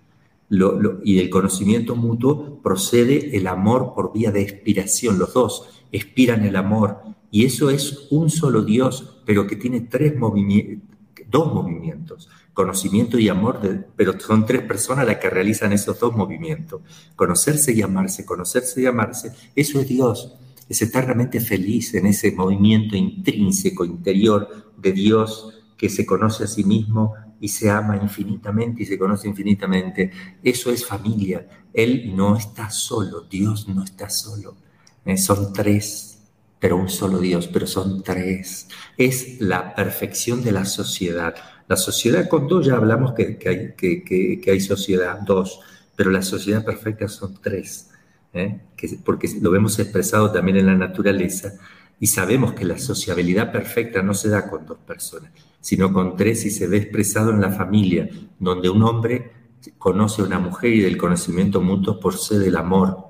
y 1.03 1.15
del 1.15 1.29
conocimiento 1.29 1.95
mutuo 1.95 2.61
procede 2.61 3.35
el 3.35 3.47
amor 3.47 3.93
por 3.93 4.13
vía 4.13 4.31
de 4.31 4.41
expiración. 4.41 5.19
Los 5.19 5.33
dos 5.33 5.83
expiran 5.91 6.45
el 6.45 6.55
amor. 6.55 6.99
Y 7.31 7.45
eso 7.45 7.69
es 7.69 8.07
un 8.09 8.29
solo 8.29 8.63
Dios, 8.63 9.21
pero 9.25 9.45
que 9.45 9.57
tiene 9.57 9.81
tres 9.81 10.17
movimientos, 10.17 10.87
dos 11.29 11.53
movimientos, 11.53 12.29
conocimiento 12.57 13.19
y 13.19 13.29
amor, 13.29 13.85
pero 13.95 14.19
son 14.19 14.43
tres 14.43 14.63
personas 14.63 15.05
las 15.05 15.17
que 15.17 15.29
realizan 15.29 15.73
esos 15.73 15.99
dos 15.99 16.15
movimientos. 16.15 16.81
Conocerse 17.15 17.71
y 17.71 17.83
amarse, 17.83 18.25
conocerse 18.25 18.81
y 18.81 18.87
amarse, 18.87 19.31
eso 19.55 19.79
es 19.79 19.87
Dios. 19.87 20.33
Es 20.67 20.81
eternamente 20.81 21.39
feliz 21.39 21.93
en 21.93 22.07
ese 22.07 22.31
movimiento 22.31 22.95
intrínseco, 22.95 23.85
interior 23.85 24.73
de 24.75 24.91
Dios 24.91 25.53
que 25.77 25.87
se 25.87 26.03
conoce 26.07 26.45
a 26.45 26.47
sí 26.47 26.63
mismo 26.63 27.13
y 27.39 27.49
se 27.49 27.69
ama 27.69 27.95
infinitamente 27.95 28.81
y 28.81 28.85
se 28.87 28.97
conoce 28.97 29.27
infinitamente. 29.27 30.09
Eso 30.41 30.71
es 30.71 30.83
familia. 30.83 31.47
Él 31.71 32.15
no 32.15 32.35
está 32.37 32.71
solo, 32.71 33.21
Dios 33.21 33.67
no 33.67 33.83
está 33.83 34.09
solo. 34.09 34.57
Eh, 35.05 35.15
son 35.17 35.53
tres, 35.53 36.23
pero 36.59 36.75
un 36.75 36.89
solo 36.89 37.19
Dios, 37.19 37.47
pero 37.53 37.67
son 37.67 38.01
tres. 38.01 38.67
Es 38.97 39.39
la 39.39 39.75
perfección 39.75 40.43
de 40.43 40.53
la 40.53 40.65
sociedad. 40.65 41.35
La 41.67 41.75
sociedad 41.75 42.29
con 42.29 42.47
dos 42.47 42.65
ya 42.65 42.75
hablamos 42.75 43.13
que, 43.13 43.37
hay, 43.45 43.73
que, 43.75 44.51
hay, 44.51 44.59
sociedad, 44.61 45.19
dos, 45.19 45.59
pero 45.95 46.11
la 46.11 46.21
sociedad 46.21 46.63
perfecta 46.63 47.07
son 47.09 47.39
tres, 47.41 47.89
¿eh? 48.33 48.61
porque 49.03 49.29
lo 49.41 49.51
vemos 49.51 49.77
expresado 49.79 50.31
también 50.31 50.57
en 50.57 50.67
la 50.67 50.75
naturaleza 50.75 51.53
y 51.99 52.07
sabemos 52.07 52.53
que 52.53 52.63
la 52.63 52.77
sociabilidad 52.77 53.51
perfecta 53.51 54.01
no 54.01 54.13
se 54.13 54.29
da 54.29 54.49
con 54.49 54.65
dos 54.65 54.77
personas, 54.77 55.31
sino 55.59 55.91
con 55.91 56.15
tres 56.15 56.45
y 56.45 56.51
se 56.51 56.67
ve 56.67 56.77
expresado 56.77 57.31
en 57.31 57.41
la 57.41 57.51
familia, 57.51 58.07
donde 58.39 58.69
un 58.69 58.83
hombre 58.83 59.31
conoce 59.77 60.21
a 60.21 60.25
una 60.25 60.39
mujer 60.39 60.73
y 60.73 60.81
del 60.81 60.97
conocimiento 60.97 61.61
mutuo 61.61 61.99
procede 61.99 62.47
el 62.47 62.55
amor. 62.55 63.07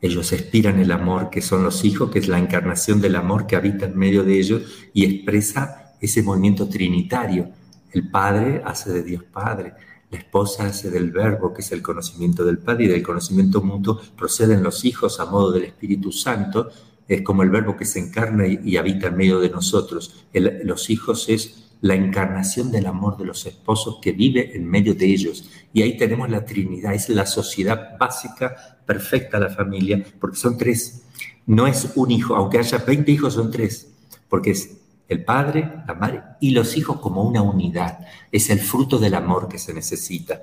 Ellos 0.00 0.32
expiran 0.32 0.78
el 0.78 0.92
amor, 0.92 1.30
que 1.30 1.40
son 1.40 1.64
los 1.64 1.84
hijos, 1.84 2.10
que 2.10 2.18
es 2.18 2.28
la 2.28 2.38
encarnación 2.38 3.00
del 3.00 3.16
amor 3.16 3.46
que 3.46 3.56
habita 3.56 3.86
en 3.86 3.98
medio 3.98 4.22
de 4.22 4.38
ellos 4.38 4.62
y 4.92 5.04
expresa 5.04 5.85
ese 6.00 6.22
movimiento 6.22 6.68
trinitario. 6.68 7.50
El 7.92 8.10
Padre 8.10 8.62
hace 8.64 8.92
de 8.92 9.02
Dios 9.02 9.24
Padre, 9.24 9.74
la 10.10 10.18
esposa 10.18 10.66
hace 10.66 10.90
del 10.90 11.10
Verbo, 11.10 11.52
que 11.52 11.62
es 11.62 11.72
el 11.72 11.82
conocimiento 11.82 12.44
del 12.44 12.58
Padre, 12.58 12.84
y 12.84 12.88
del 12.88 13.02
conocimiento 13.02 13.62
mutuo 13.62 14.00
proceden 14.16 14.62
los 14.62 14.84
hijos 14.84 15.18
a 15.18 15.26
modo 15.26 15.52
del 15.52 15.64
Espíritu 15.64 16.12
Santo, 16.12 16.70
es 17.08 17.22
como 17.22 17.42
el 17.42 17.50
verbo 17.50 17.76
que 17.76 17.84
se 17.84 18.00
encarna 18.00 18.46
y, 18.46 18.76
habita 18.76 19.08
en 19.08 19.16
medio 19.16 19.38
de 19.38 19.50
nosotros. 19.50 20.26
los 20.32 20.90
hijos 20.90 21.28
es 21.28 21.66
la 21.80 21.94
encarnación 21.94 22.72
del 22.72 22.86
amor 22.86 23.16
de 23.16 23.26
los 23.26 23.46
esposos 23.46 23.98
que 24.02 24.12
vive 24.12 24.56
en 24.56 24.68
medio 24.68 24.94
de 24.94 25.06
ellos. 25.06 25.48
Y 25.72 25.82
ahí 25.82 25.96
tenemos 25.96 26.28
la 26.30 26.44
Trinidad, 26.44 26.94
es 26.94 27.08
la 27.10 27.26
sociedad 27.26 27.96
básica, 27.98 28.78
perfecta, 28.84 29.38
la 29.38 29.50
familia, 29.50 30.04
porque 30.18 30.36
son 30.36 30.56
tres. 30.56 31.02
No 31.46 31.66
es 31.66 31.92
un 31.94 32.10
hijo, 32.10 32.34
aunque 32.34 32.58
haya 32.58 32.78
20 32.78 33.12
hijos, 33.12 33.34
son 33.34 33.50
tres, 33.50 33.92
porque 34.28 34.50
es 34.50 34.78
el 35.08 35.24
padre, 35.24 35.82
la 35.86 35.94
madre 35.94 36.22
y 36.40 36.50
los 36.50 36.76
hijos 36.76 37.00
como 37.00 37.22
una 37.22 37.42
unidad. 37.42 38.00
Es 38.32 38.50
el 38.50 38.58
fruto 38.58 38.98
del 38.98 39.14
amor 39.14 39.48
que 39.48 39.58
se 39.58 39.72
necesita. 39.72 40.42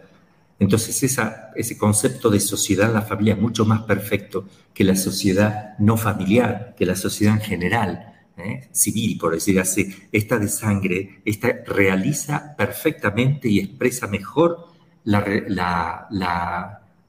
Entonces 0.59 1.03
ese 1.03 1.77
concepto 1.77 2.29
de 2.29 2.39
sociedad 2.39 2.87
en 2.87 2.93
la 2.93 3.01
familia 3.01 3.33
es 3.33 3.41
mucho 3.41 3.65
más 3.65 3.81
perfecto 3.81 4.45
que 4.73 4.83
la 4.83 4.95
sociedad 4.95 5.77
no 5.79 5.97
familiar, 5.97 6.75
que 6.77 6.85
la 6.85 6.95
sociedad 6.95 7.35
en 7.35 7.41
general, 7.41 8.13
¿eh? 8.37 8.69
civil, 8.71 9.17
por 9.17 9.33
decir 9.33 9.59
así. 9.59 9.93
Esta 10.11 10.39
de 10.39 10.47
sangre, 10.47 11.21
esta 11.25 11.51
realiza 11.65 12.55
perfectamente 12.55 13.49
y 13.49 13.59
expresa 13.59 14.07
mejor 14.07 14.67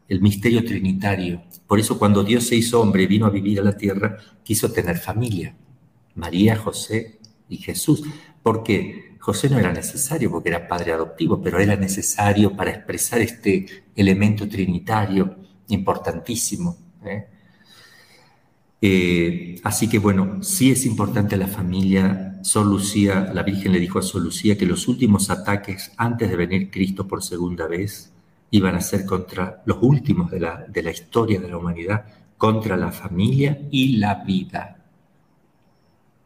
el 0.09 0.21
misterio 0.21 0.65
trinitario. 0.65 1.43
Por 1.67 1.79
eso 1.79 1.99
cuando 1.99 2.25
Dios 2.25 2.47
se 2.47 2.57
hizo 2.57 2.81
hombre 2.81 3.05
y 3.05 3.07
vino 3.07 3.27
a 3.27 3.31
vivir 3.31 3.61
a 3.61 3.65
la 3.65 3.77
tierra, 3.77 4.17
quiso 4.43 4.73
tener 4.73 4.99
familia. 4.99 5.55
María, 6.17 6.57
José 6.57 7.19
y 7.49 7.59
Jesús. 7.59 8.03
Porque 8.43 9.17
José 9.25 9.49
no 9.49 9.59
era 9.59 9.73
necesario 9.73 10.31
porque 10.31 10.51
era 10.51 10.69
padre 10.69 10.93
adoptivo, 10.93 11.41
pero 11.41 11.59
era 11.59 11.77
necesario 11.77 12.55
para 12.55 12.73
expresar 12.73 13.21
este 13.21 13.65
elemento 13.97 14.47
trinitario 14.47 15.37
importantísimo. 15.69 16.77
¿eh? 17.05 17.27
Eh, 18.83 19.61
así 19.65 19.89
que 19.89 19.99
bueno, 19.99 20.43
sí 20.43 20.71
es 20.71 20.85
importante 20.85 21.39
la 21.39 21.47
familia. 21.47 22.31
Lucía, 22.55 23.31
la 23.33 23.43
Virgen 23.43 23.73
le 23.73 23.81
dijo 23.81 23.99
a 23.99 24.03
Sor 24.03 24.21
Lucía 24.21 24.59
que 24.59 24.67
los 24.67 24.87
últimos 24.89 25.31
ataques 25.31 25.93
antes 25.97 26.29
de 26.29 26.37
venir 26.37 26.71
Cristo 26.71 27.09
por 27.09 27.23
segunda 27.23 27.67
vez 27.67 28.13
iban 28.51 28.75
a 28.75 28.83
ser 28.83 29.07
contra 29.07 29.63
los 29.65 29.79
últimos 29.81 30.31
de 30.31 30.41
la, 30.41 30.67
de 30.69 30.83
la 30.83 30.91
historia 30.91 31.41
de 31.41 31.49
la 31.49 31.57
humanidad, 31.57 32.05
contra 32.37 32.77
la 32.77 32.93
familia 32.93 33.59
y 33.71 33.97
la 33.97 34.17
vida. 34.17 34.74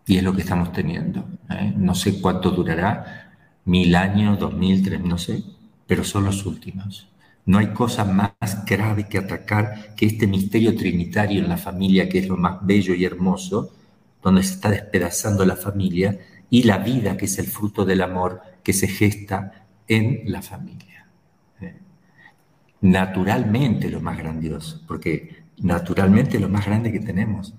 Y 0.08 0.16
es 0.16 0.22
lo 0.22 0.34
que 0.34 0.40
estamos 0.40 0.72
teniendo. 0.72 1.28
¿eh? 1.50 1.72
No 1.76 1.94
sé 1.94 2.20
cuánto 2.20 2.50
durará, 2.50 3.34
mil 3.66 3.94
años, 3.94 4.38
dos 4.38 4.54
mil, 4.54 4.82
tres, 4.82 5.00
no 5.02 5.18
sé, 5.18 5.44
pero 5.86 6.02
son 6.02 6.24
los 6.24 6.46
últimos. 6.46 7.08
No 7.44 7.58
hay 7.58 7.68
cosa 7.68 8.04
más 8.04 8.32
grave 8.66 9.06
que 9.06 9.18
atacar 9.18 9.94
que 9.94 10.06
este 10.06 10.26
misterio 10.26 10.74
trinitario 10.74 11.42
en 11.42 11.48
la 11.48 11.58
familia, 11.58 12.08
que 12.08 12.18
es 12.18 12.28
lo 12.28 12.38
más 12.38 12.58
bello 12.62 12.94
y 12.94 13.04
hermoso, 13.04 13.74
donde 14.22 14.42
se 14.42 14.54
está 14.54 14.70
despedazando 14.70 15.44
la 15.44 15.56
familia 15.56 16.18
y 16.48 16.62
la 16.62 16.78
vida, 16.78 17.16
que 17.18 17.26
es 17.26 17.38
el 17.38 17.46
fruto 17.46 17.84
del 17.84 18.00
amor 18.00 18.40
que 18.62 18.72
se 18.72 18.88
gesta 18.88 19.66
en 19.86 20.22
la 20.24 20.40
familia. 20.40 21.06
¿eh? 21.60 21.74
Naturalmente 22.80 23.90
lo 23.90 24.00
más 24.00 24.16
grandioso, 24.16 24.82
porque 24.88 25.44
naturalmente 25.58 26.40
lo 26.40 26.48
más 26.48 26.64
grande 26.64 26.92
que 26.92 27.00
tenemos 27.00 27.54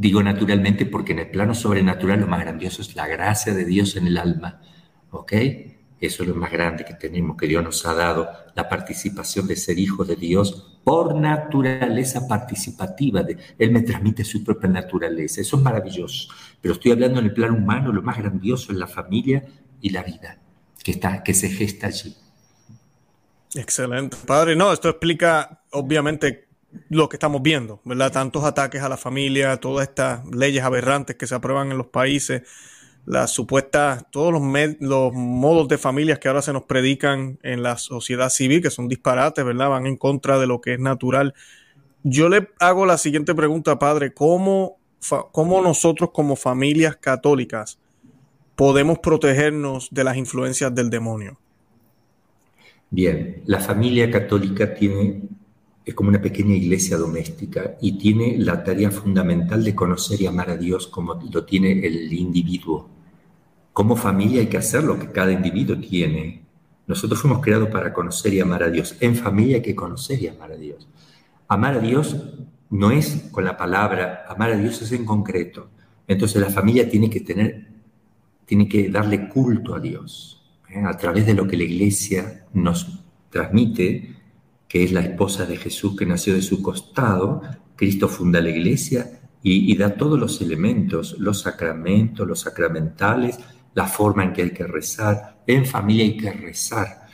Digo 0.00 0.22
naturalmente 0.22 0.86
porque 0.86 1.12
en 1.12 1.18
el 1.18 1.30
plano 1.30 1.52
sobrenatural 1.52 2.20
lo 2.20 2.26
más 2.26 2.40
grandioso 2.40 2.80
es 2.80 2.96
la 2.96 3.06
gracia 3.06 3.52
de 3.52 3.66
Dios 3.66 3.96
en 3.96 4.06
el 4.06 4.16
alma. 4.16 4.62
¿Ok? 5.10 5.32
Eso 6.00 6.22
es 6.22 6.28
lo 6.30 6.34
más 6.36 6.50
grande 6.50 6.86
que 6.86 6.94
tenemos, 6.94 7.36
que 7.36 7.46
Dios 7.46 7.62
nos 7.62 7.84
ha 7.84 7.92
dado, 7.92 8.26
la 8.54 8.66
participación 8.66 9.46
de 9.46 9.56
ser 9.56 9.78
hijos 9.78 10.08
de 10.08 10.16
Dios 10.16 10.80
por 10.84 11.14
naturaleza 11.14 12.26
participativa. 12.26 13.22
De, 13.22 13.36
Él 13.58 13.72
me 13.72 13.82
transmite 13.82 14.24
su 14.24 14.42
propia 14.42 14.70
naturaleza. 14.70 15.42
Eso 15.42 15.58
es 15.58 15.62
maravilloso. 15.62 16.32
Pero 16.62 16.72
estoy 16.72 16.92
hablando 16.92 17.18
en 17.18 17.26
el 17.26 17.34
plano 17.34 17.58
humano, 17.58 17.92
lo 17.92 18.00
más 18.00 18.16
grandioso 18.16 18.72
es 18.72 18.78
la 18.78 18.86
familia 18.86 19.44
y 19.82 19.90
la 19.90 20.02
vida 20.02 20.38
que, 20.82 20.92
está, 20.92 21.22
que 21.22 21.34
se 21.34 21.50
gesta 21.50 21.88
allí. 21.88 22.16
Excelente. 23.54 24.16
Padre, 24.26 24.56
no, 24.56 24.72
esto 24.72 24.88
explica 24.88 25.62
obviamente 25.72 26.48
lo 26.88 27.08
que 27.08 27.16
estamos 27.16 27.42
viendo, 27.42 27.80
¿verdad? 27.84 28.12
Tantos 28.12 28.44
ataques 28.44 28.82
a 28.82 28.88
la 28.88 28.96
familia, 28.96 29.56
todas 29.58 29.88
estas 29.88 30.26
leyes 30.26 30.62
aberrantes 30.62 31.16
que 31.16 31.26
se 31.26 31.34
aprueban 31.34 31.70
en 31.70 31.78
los 31.78 31.88
países, 31.88 32.42
las 33.06 33.32
supuestas, 33.32 34.04
todos 34.10 34.32
los, 34.32 34.42
los 34.80 35.12
modos 35.12 35.68
de 35.68 35.78
familias 35.78 36.18
que 36.18 36.28
ahora 36.28 36.42
se 36.42 36.52
nos 36.52 36.64
predican 36.64 37.38
en 37.42 37.62
la 37.62 37.76
sociedad 37.76 38.28
civil, 38.28 38.62
que 38.62 38.70
son 38.70 38.88
disparates, 38.88 39.44
¿verdad? 39.44 39.70
Van 39.70 39.86
en 39.86 39.96
contra 39.96 40.38
de 40.38 40.46
lo 40.46 40.60
que 40.60 40.74
es 40.74 40.80
natural. 40.80 41.34
Yo 42.02 42.28
le 42.28 42.48
hago 42.60 42.86
la 42.86 42.98
siguiente 42.98 43.34
pregunta, 43.34 43.78
padre, 43.78 44.14
¿cómo, 44.14 44.78
cómo 45.32 45.60
nosotros 45.62 46.10
como 46.12 46.36
familias 46.36 46.96
católicas 46.96 47.78
podemos 48.54 48.98
protegernos 48.98 49.88
de 49.90 50.04
las 50.04 50.16
influencias 50.16 50.74
del 50.74 50.90
demonio? 50.90 51.38
Bien, 52.90 53.42
la 53.46 53.60
familia 53.60 54.10
católica 54.10 54.74
tiene 54.74 55.22
es 55.90 55.94
como 55.96 56.08
una 56.08 56.22
pequeña 56.22 56.54
iglesia 56.54 56.96
doméstica 56.96 57.76
y 57.80 57.98
tiene 57.98 58.38
la 58.38 58.62
tarea 58.62 58.92
fundamental 58.92 59.64
de 59.64 59.74
conocer 59.74 60.22
y 60.22 60.26
amar 60.26 60.50
a 60.50 60.56
Dios 60.56 60.86
como 60.86 61.14
lo 61.14 61.44
tiene 61.44 61.84
el 61.84 62.12
individuo. 62.12 62.88
Como 63.72 63.96
familia 63.96 64.40
hay 64.40 64.46
que 64.46 64.56
hacer 64.56 64.84
lo 64.84 64.96
que 65.00 65.10
cada 65.10 65.32
individuo 65.32 65.80
tiene. 65.80 66.44
Nosotros 66.86 67.20
fuimos 67.20 67.40
creados 67.40 67.70
para 67.70 67.92
conocer 67.92 68.32
y 68.32 68.38
amar 68.38 68.62
a 68.62 68.70
Dios. 68.70 68.96
En 69.00 69.16
familia 69.16 69.56
hay 69.56 69.62
que 69.62 69.74
conocer 69.74 70.22
y 70.22 70.28
amar 70.28 70.52
a 70.52 70.56
Dios. 70.56 70.88
Amar 71.48 71.74
a 71.74 71.80
Dios 71.80 72.16
no 72.70 72.92
es 72.92 73.28
con 73.32 73.44
la 73.44 73.56
palabra, 73.56 74.26
amar 74.28 74.52
a 74.52 74.56
Dios 74.56 74.80
es 74.82 74.92
en 74.92 75.04
concreto. 75.04 75.70
Entonces 76.06 76.40
la 76.40 76.50
familia 76.50 76.88
tiene 76.88 77.10
que 77.10 77.20
tener, 77.20 77.66
tiene 78.46 78.68
que 78.68 78.90
darle 78.90 79.28
culto 79.28 79.74
a 79.74 79.80
Dios. 79.80 80.40
¿eh? 80.68 80.84
A 80.86 80.96
través 80.96 81.26
de 81.26 81.34
lo 81.34 81.48
que 81.48 81.56
la 81.56 81.64
iglesia 81.64 82.46
nos 82.52 83.00
transmite, 83.28 84.19
que 84.70 84.84
es 84.84 84.92
la 84.92 85.00
esposa 85.00 85.46
de 85.46 85.56
Jesús 85.56 85.96
que 85.96 86.06
nació 86.06 86.32
de 86.32 86.42
su 86.42 86.62
costado, 86.62 87.42
Cristo 87.74 88.08
funda 88.08 88.40
la 88.40 88.50
iglesia 88.50 89.20
y, 89.42 89.76
da 89.76 89.96
todos 89.96 90.16
los 90.16 90.40
elementos, 90.40 91.16
los 91.18 91.40
sacramentos, 91.40 92.24
los 92.24 92.38
sacramentales, 92.38 93.36
la 93.74 93.88
forma 93.88 94.22
en 94.22 94.32
que 94.32 94.42
hay 94.42 94.52
que 94.52 94.68
rezar. 94.68 95.42
En 95.44 95.66
familia 95.66 96.04
hay 96.04 96.16
que 96.16 96.30
rezar. 96.30 97.08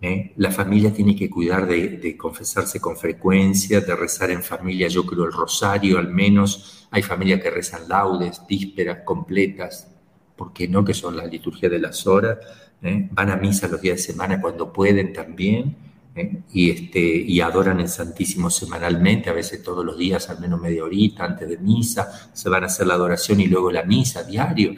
¿eh? 0.00 0.32
La 0.36 0.50
familia 0.50 0.94
tiene 0.94 1.14
que 1.14 1.28
cuidar 1.28 1.66
de, 1.66 2.16
confesarse 2.16 2.80
con 2.80 2.96
frecuencia, 2.96 3.82
de 3.82 3.94
rezar 3.94 4.30
en 4.30 4.42
familia, 4.42 4.88
yo 4.88 5.04
creo 5.04 5.26
el 5.26 5.32
rosario 5.32 5.98
al 5.98 6.08
menos. 6.08 6.88
Hay 6.90 7.02
familias 7.02 7.42
que 7.42 7.50
rezan 7.50 7.86
laudes, 7.86 8.40
vísperas 8.48 9.00
completas, 9.04 9.90
¿por 10.36 10.54
qué 10.54 10.68
no? 10.68 10.82
Que 10.82 10.94
son 10.94 11.18
la 11.18 11.26
liturgia 11.26 11.68
de 11.68 11.80
las 11.80 12.06
horas. 12.06 12.38
¿eh? 12.80 13.10
Van 13.12 13.28
a 13.28 13.36
misa 13.36 13.68
los 13.68 13.82
días 13.82 13.98
de 13.98 14.02
semana 14.04 14.40
cuando 14.40 14.72
pueden 14.72 15.12
también 15.12 15.92
¿eh? 16.14 16.42
y, 16.52 16.70
este, 16.70 17.00
y 17.00 17.40
adoran 17.40 17.80
el 17.80 17.88
Santísimo 17.88 18.50
semanalmente, 18.50 19.30
a 19.30 19.32
veces 19.32 19.62
todos 19.62 19.84
los 19.84 19.98
días, 19.98 20.28
al 20.30 20.40
menos 20.40 20.60
media 20.60 20.84
horita 20.84 21.24
antes 21.24 21.48
de 21.48 21.58
misa, 21.58 22.30
se 22.32 22.48
van 22.48 22.64
a 22.64 22.66
hacer 22.66 22.86
la 22.86 22.94
adoración 22.94 23.40
y 23.40 23.46
luego 23.46 23.70
la 23.70 23.84
misa 23.84 24.22
diario. 24.22 24.74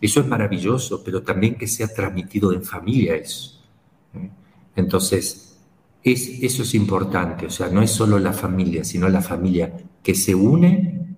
Eso 0.00 0.20
es 0.20 0.26
maravilloso, 0.26 1.02
pero 1.04 1.22
también 1.22 1.56
que 1.56 1.66
sea 1.66 1.88
transmitido 1.88 2.52
en 2.52 2.62
familia 2.62 3.16
eso. 3.16 3.60
¿eh? 4.14 4.30
Entonces, 4.76 5.58
es, 6.02 6.42
eso 6.42 6.62
es 6.62 6.74
importante, 6.74 7.46
o 7.46 7.50
sea, 7.50 7.68
no 7.68 7.82
es 7.82 7.90
solo 7.90 8.18
la 8.18 8.32
familia, 8.32 8.84
sino 8.84 9.08
la 9.08 9.20
familia 9.20 9.76
que 10.02 10.14
se 10.14 10.34
une 10.34 11.16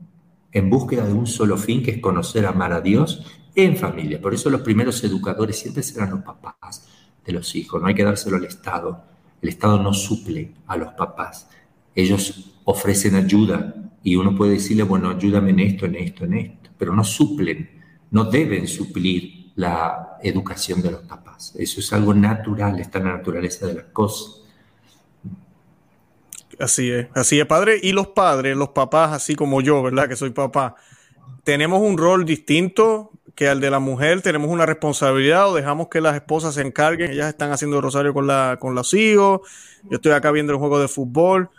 en 0.50 0.68
búsqueda 0.68 1.06
de 1.06 1.12
un 1.12 1.26
solo 1.26 1.56
fin, 1.56 1.82
que 1.82 1.92
es 1.92 2.00
conocer, 2.00 2.46
amar 2.46 2.72
a 2.72 2.80
Dios 2.80 3.24
en 3.54 3.76
familia. 3.76 4.20
Por 4.20 4.34
eso 4.34 4.50
los 4.50 4.62
primeros 4.62 5.02
educadores 5.04 5.58
siempre 5.58 5.82
serán 5.82 6.10
los 6.10 6.22
papás 6.22 6.88
de 7.24 7.32
los 7.32 7.54
hijos, 7.54 7.80
no 7.80 7.86
hay 7.86 7.94
que 7.94 8.02
dárselo 8.02 8.36
al 8.36 8.44
Estado 8.44 9.11
el 9.42 9.48
Estado 9.48 9.82
no 9.82 9.92
suple 9.92 10.52
a 10.66 10.76
los 10.76 10.94
papás. 10.94 11.48
Ellos 11.94 12.54
ofrecen 12.64 13.16
ayuda 13.16 13.74
y 14.02 14.16
uno 14.16 14.34
puede 14.34 14.52
decirle, 14.52 14.84
bueno, 14.84 15.10
ayúdame 15.10 15.50
en 15.50 15.60
esto, 15.60 15.86
en 15.86 15.96
esto, 15.96 16.24
en 16.24 16.34
esto, 16.34 16.70
pero 16.78 16.94
no 16.94 17.04
suplen, 17.04 17.82
no 18.10 18.24
deben 18.24 18.66
suplir 18.66 19.50
la 19.56 20.18
educación 20.22 20.80
de 20.80 20.92
los 20.92 21.02
papás. 21.02 21.54
Eso 21.58 21.80
es 21.80 21.92
algo 21.92 22.14
natural, 22.14 22.78
está 22.80 22.98
en 22.98 23.04
la 23.04 23.16
naturaleza 23.16 23.66
de 23.66 23.74
las 23.74 23.84
cosas. 23.86 24.42
Así 26.58 26.90
es, 26.90 27.08
así 27.14 27.40
es, 27.40 27.46
padre. 27.46 27.80
Y 27.82 27.92
los 27.92 28.08
padres, 28.08 28.56
los 28.56 28.68
papás, 28.68 29.12
así 29.12 29.34
como 29.34 29.60
yo, 29.60 29.82
¿verdad? 29.82 30.08
Que 30.08 30.16
soy 30.16 30.30
papá, 30.30 30.76
tenemos 31.42 31.80
un 31.82 31.98
rol 31.98 32.24
distinto 32.24 33.10
que 33.34 33.48
al 33.48 33.60
de 33.60 33.70
la 33.70 33.78
mujer 33.78 34.20
tenemos 34.20 34.50
una 34.50 34.66
responsabilidad 34.66 35.50
o 35.50 35.54
dejamos 35.54 35.88
que 35.88 36.00
las 36.00 36.14
esposas 36.14 36.54
se 36.54 36.62
encarguen, 36.62 37.12
ellas 37.12 37.28
están 37.28 37.50
haciendo 37.50 37.80
rosario 37.80 38.12
con, 38.12 38.26
la, 38.26 38.58
con 38.60 38.74
los 38.74 38.92
hijos, 38.94 39.40
yo 39.84 39.96
estoy 39.96 40.12
acá 40.12 40.30
viendo 40.30 40.52
un 40.52 40.58
juego 40.58 40.78
de 40.78 40.88
fútbol. 40.88 41.50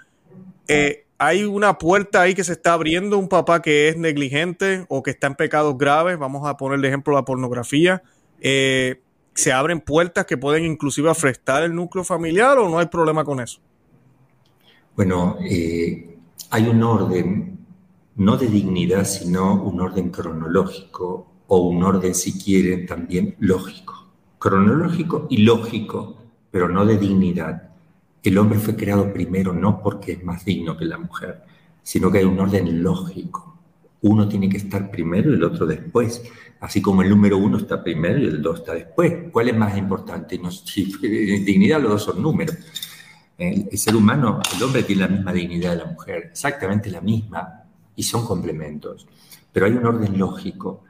Eh, 0.67 1.05
hay 1.17 1.43
una 1.43 1.77
puerta 1.77 2.21
ahí 2.21 2.33
que 2.33 2.43
se 2.43 2.53
está 2.53 2.73
abriendo, 2.73 3.17
un 3.17 3.29
papá 3.29 3.61
que 3.61 3.87
es 3.89 3.97
negligente 3.97 4.85
o 4.89 5.01
que 5.01 5.11
está 5.11 5.27
en 5.27 5.35
pecados 5.35 5.77
graves, 5.77 6.17
vamos 6.17 6.47
a 6.47 6.57
poner 6.57 6.79
de 6.79 6.87
ejemplo 6.89 7.13
la 7.13 7.25
pornografía, 7.25 8.03
eh, 8.41 9.01
se 9.33 9.51
abren 9.51 9.79
puertas 9.79 10.25
que 10.25 10.37
pueden 10.37 10.65
inclusive 10.65 11.09
afectar 11.09 11.63
el 11.63 11.73
núcleo 11.73 12.03
familiar 12.03 12.57
o 12.57 12.69
no 12.69 12.77
hay 12.77 12.87
problema 12.87 13.23
con 13.23 13.39
eso. 13.39 13.59
Bueno, 14.95 15.37
eh, 15.41 16.17
hay 16.51 16.67
un 16.67 16.83
orden, 16.83 17.57
no 18.15 18.37
de 18.37 18.47
dignidad, 18.47 19.05
sino 19.05 19.63
un 19.63 19.81
orden 19.81 20.11
cronológico 20.11 21.32
o 21.53 21.67
un 21.67 21.83
orden, 21.83 22.15
si 22.15 22.33
quieren, 22.39 22.87
también 22.87 23.35
lógico. 23.39 24.07
Cronológico 24.39 25.27
y 25.29 25.37
lógico, 25.43 26.17
pero 26.49 26.67
no 26.67 26.83
de 26.83 26.97
dignidad. 26.97 27.69
El 28.23 28.39
hombre 28.39 28.57
fue 28.57 28.75
creado 28.75 29.13
primero 29.13 29.53
no 29.53 29.79
porque 29.79 30.13
es 30.13 30.23
más 30.23 30.43
digno 30.43 30.75
que 30.75 30.85
la 30.85 30.97
mujer, 30.97 31.43
sino 31.83 32.11
que 32.11 32.17
hay 32.17 32.23
un 32.23 32.39
orden 32.39 32.81
lógico. 32.81 33.55
Uno 34.01 34.27
tiene 34.27 34.49
que 34.49 34.57
estar 34.57 34.89
primero 34.89 35.29
y 35.29 35.35
el 35.35 35.43
otro 35.43 35.67
después. 35.67 36.23
Así 36.59 36.81
como 36.81 37.03
el 37.03 37.09
número 37.11 37.37
uno 37.37 37.57
está 37.57 37.83
primero 37.83 38.17
y 38.17 38.25
el 38.25 38.41
dos 38.41 38.61
está 38.61 38.73
después. 38.73 39.31
¿Cuál 39.31 39.49
es 39.49 39.55
más 39.55 39.77
importante? 39.77 40.39
No, 40.39 40.49
en 40.49 41.45
dignidad 41.45 41.79
los 41.79 41.91
dos 41.91 42.03
son 42.03 42.19
números. 42.19 42.57
El, 43.37 43.69
el, 43.71 43.77
ser 43.77 43.95
humano, 43.95 44.39
el 44.55 44.63
hombre 44.63 44.81
tiene 44.81 45.03
la 45.03 45.07
misma 45.07 45.31
dignidad 45.33 45.71
de 45.71 45.77
la 45.77 45.91
mujer, 45.91 46.29
exactamente 46.31 46.89
la 46.89 47.01
misma, 47.01 47.63
y 47.95 48.01
son 48.01 48.25
complementos. 48.25 49.05
Pero 49.51 49.67
hay 49.67 49.73
un 49.73 49.85
orden 49.85 50.17
lógico. 50.17 50.83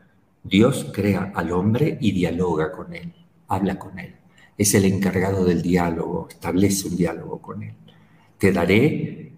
Dios 0.44 0.88
crea 0.94 1.32
al 1.34 1.52
hombre 1.52 1.98
y 2.02 2.12
dialoga 2.12 2.72
con 2.72 2.94
él, 2.94 3.14
habla 3.48 3.80
con 3.80 3.98
él. 3.98 4.16
Es 4.58 4.74
el 4.74 4.86
encargado 4.86 5.46
del 5.46 5.62
diálogo, 5.62 6.28
establece 6.30 6.89
un 6.89 6.98
diálogo 6.98 7.41
con 7.41 7.64
él. 7.64 7.74
Te 8.38 8.52
daré 8.52 9.32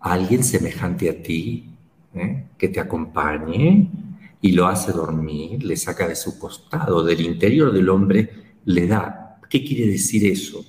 a 0.00 0.12
alguien 0.12 0.42
semejante 0.42 1.10
a 1.10 1.22
ti, 1.22 1.70
¿eh? 2.14 2.44
que 2.56 2.68
te 2.68 2.80
acompañe 2.80 3.88
y 4.40 4.52
lo 4.52 4.66
hace 4.66 4.92
dormir, 4.92 5.62
le 5.64 5.76
saca 5.76 6.08
de 6.08 6.16
su 6.16 6.38
costado, 6.38 7.04
del 7.04 7.20
interior 7.20 7.72
del 7.72 7.88
hombre, 7.88 8.30
le 8.64 8.86
da. 8.86 9.40
¿Qué 9.48 9.64
quiere 9.64 9.86
decir 9.86 10.24
eso? 10.26 10.64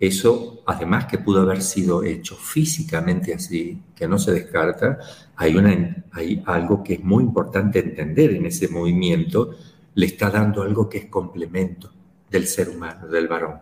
Eso, 0.00 0.62
además 0.66 1.04
que 1.04 1.18
pudo 1.18 1.42
haber 1.42 1.60
sido 1.60 2.02
hecho 2.02 2.34
físicamente 2.34 3.34
así, 3.34 3.82
que 3.94 4.08
no 4.08 4.18
se 4.18 4.32
descarta, 4.32 4.98
hay, 5.36 6.42
algo 6.46 6.82
que 6.82 6.94
es 6.94 7.04
muy 7.04 7.22
importante 7.22 7.80
entender 7.80 8.30
en 8.30 8.46
ese 8.46 8.68
movimiento, 8.68 9.50
le 9.94 10.06
está 10.06 10.30
dando 10.30 10.62
algo 10.62 10.88
que 10.88 10.96
es 10.96 11.06
complemento 11.06 11.92
del 12.30 12.46
ser 12.46 12.70
humano, 12.70 13.08
del 13.08 13.28
varón. 13.28 13.58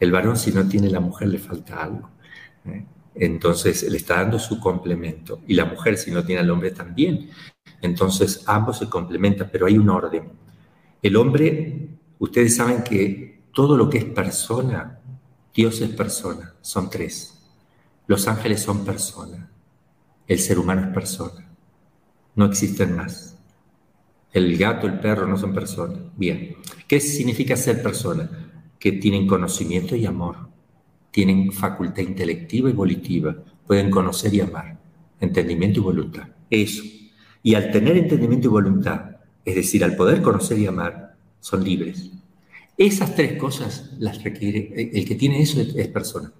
El 0.00 0.10
varón 0.10 0.38
si 0.38 0.52
no 0.52 0.66
tiene 0.66 0.88
la 0.88 1.00
mujer 1.00 1.28
le 1.28 1.38
falta 1.38 1.82
algo. 1.82 2.08
¿eh? 2.64 2.86
Entonces 3.14 3.82
le 3.82 3.98
está 3.98 4.16
dando 4.16 4.38
su 4.38 4.58
complemento. 4.58 5.42
Y 5.46 5.52
la 5.52 5.66
mujer 5.66 5.98
si 5.98 6.10
no 6.10 6.24
tiene 6.24 6.40
al 6.40 6.50
hombre 6.50 6.70
también. 6.70 7.28
Entonces 7.82 8.42
ambos 8.46 8.78
se 8.78 8.88
complementan, 8.88 9.50
pero 9.52 9.66
hay 9.66 9.76
un 9.76 9.90
orden. 9.90 10.30
El 11.02 11.16
hombre, 11.16 11.88
ustedes 12.18 12.56
saben 12.56 12.82
que 12.82 13.42
todo 13.52 13.76
lo 13.76 13.90
que 13.90 13.98
es 13.98 14.04
persona, 14.06 15.00
Dios 15.54 15.80
es 15.80 15.90
persona, 15.90 16.54
son 16.60 16.90
tres. 16.90 17.38
Los 18.08 18.26
ángeles 18.26 18.60
son 18.60 18.84
persona. 18.84 19.50
El 20.26 20.40
ser 20.40 20.58
humano 20.58 20.88
es 20.88 20.88
persona. 20.88 21.48
No 22.34 22.46
existen 22.46 22.96
más. 22.96 23.38
El 24.32 24.58
gato, 24.58 24.88
el 24.88 24.98
perro 24.98 25.28
no 25.28 25.38
son 25.38 25.54
personas. 25.54 25.98
Bien. 26.16 26.56
¿Qué 26.88 26.98
significa 26.98 27.56
ser 27.56 27.82
persona? 27.82 28.28
Que 28.80 28.92
tienen 28.92 29.28
conocimiento 29.28 29.94
y 29.94 30.06
amor. 30.06 30.48
Tienen 31.12 31.52
facultad 31.52 32.02
intelectiva 32.02 32.68
y 32.68 32.72
volitiva. 32.72 33.36
Pueden 33.64 33.90
conocer 33.90 34.34
y 34.34 34.40
amar. 34.40 34.80
Entendimiento 35.20 35.78
y 35.78 35.82
voluntad. 35.84 36.28
Eso. 36.50 36.82
Y 37.44 37.54
al 37.54 37.70
tener 37.70 37.96
entendimiento 37.96 38.48
y 38.48 38.50
voluntad, 38.50 39.18
es 39.44 39.54
decir, 39.54 39.84
al 39.84 39.94
poder 39.94 40.20
conocer 40.20 40.58
y 40.58 40.66
amar, 40.66 41.14
son 41.38 41.62
libres. 41.62 42.10
Esas 42.76 43.14
tres 43.14 43.38
cosas 43.38 43.92
las 43.98 44.22
requiere, 44.22 44.90
el 44.92 45.06
que 45.06 45.14
tiene 45.14 45.40
eso 45.40 45.60
es, 45.60 45.88
persona. 45.88 46.32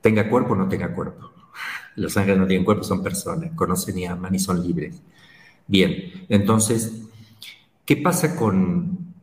Tenga 0.00 0.28
cuerpo 0.28 0.52
o 0.52 0.56
no 0.56 0.68
tenga 0.68 0.94
cuerpo. 0.94 1.32
Los 1.96 2.16
ángeles 2.16 2.38
no 2.38 2.46
tienen 2.46 2.64
cuerpo, 2.64 2.84
son 2.84 3.02
personas, 3.02 3.52
conocen 3.54 3.98
y 3.98 4.06
aman 4.06 4.34
y 4.34 4.38
son 4.38 4.64
libres. 4.64 5.00
Bien, 5.66 6.26
entonces, 6.28 7.02
¿qué 7.84 7.96
pasa 7.96 8.36
con, 8.36 9.14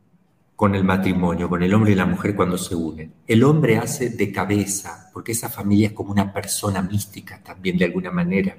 con 0.56 0.74
el 0.74 0.84
matrimonio, 0.84 1.48
con 1.48 1.62
el 1.62 1.72
hombre 1.72 1.92
y 1.92 1.94
la 1.94 2.06
mujer 2.06 2.34
cuando 2.34 2.58
se 2.58 2.74
unen? 2.74 3.12
El 3.26 3.44
hombre 3.44 3.78
hace 3.78 4.10
de 4.10 4.32
cabeza, 4.32 5.10
porque 5.12 5.32
esa 5.32 5.48
familia 5.48 5.88
es 5.88 5.92
como 5.92 6.12
una 6.12 6.32
persona 6.32 6.82
mística 6.82 7.42
también 7.42 7.78
de 7.78 7.86
alguna 7.86 8.10
manera. 8.10 8.56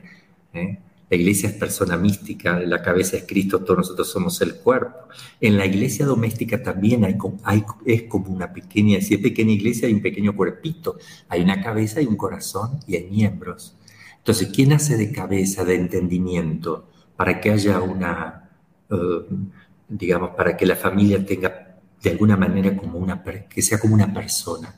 ¿eh? 0.53 0.79
La 1.13 1.19
iglesia 1.19 1.49
es 1.49 1.55
persona 1.55 1.95
mística, 1.95 2.59
la 2.61 2.81
cabeza 2.81 3.17
es 3.17 3.25
Cristo, 3.27 3.59
todos 3.59 3.77
nosotros 3.77 4.09
somos 4.09 4.41
el 4.41 4.55
cuerpo. 4.55 5.09
En 5.39 5.59
la 5.59 5.67
iglesia 5.67 6.07
doméstica 6.07 6.63
también 6.63 7.05
hay, 7.05 7.15
hay, 7.43 7.63
es 7.85 8.03
como 8.05 8.33
una 8.33 8.51
pequeña, 8.51 8.99
si 8.99 9.13
es 9.13 9.19
pequeña 9.19 9.51
iglesia 9.51 9.87
hay 9.87 9.93
un 9.93 10.01
pequeño 10.01 10.35
cuerpito, 10.35 10.97
hay 11.29 11.43
una 11.43 11.61
cabeza 11.61 12.01
y 12.01 12.07
un 12.07 12.17
corazón 12.17 12.79
y 12.87 12.95
hay 12.95 13.11
miembros. 13.11 13.77
Entonces, 14.17 14.49
¿quién 14.55 14.73
hace 14.73 14.97
de 14.97 15.11
cabeza, 15.11 15.63
de 15.63 15.75
entendimiento, 15.75 16.89
para 17.15 17.39
que 17.39 17.51
haya 17.51 17.79
una, 17.79 18.49
uh, 18.89 19.21
digamos, 19.87 20.31
para 20.31 20.57
que 20.57 20.65
la 20.65 20.75
familia 20.75 21.23
tenga 21.23 21.77
de 22.01 22.09
alguna 22.09 22.37
manera 22.37 22.75
como 22.75 22.97
una, 22.97 23.21
que 23.21 23.61
sea 23.61 23.79
como 23.79 23.93
una 23.93 24.11
persona? 24.11 24.73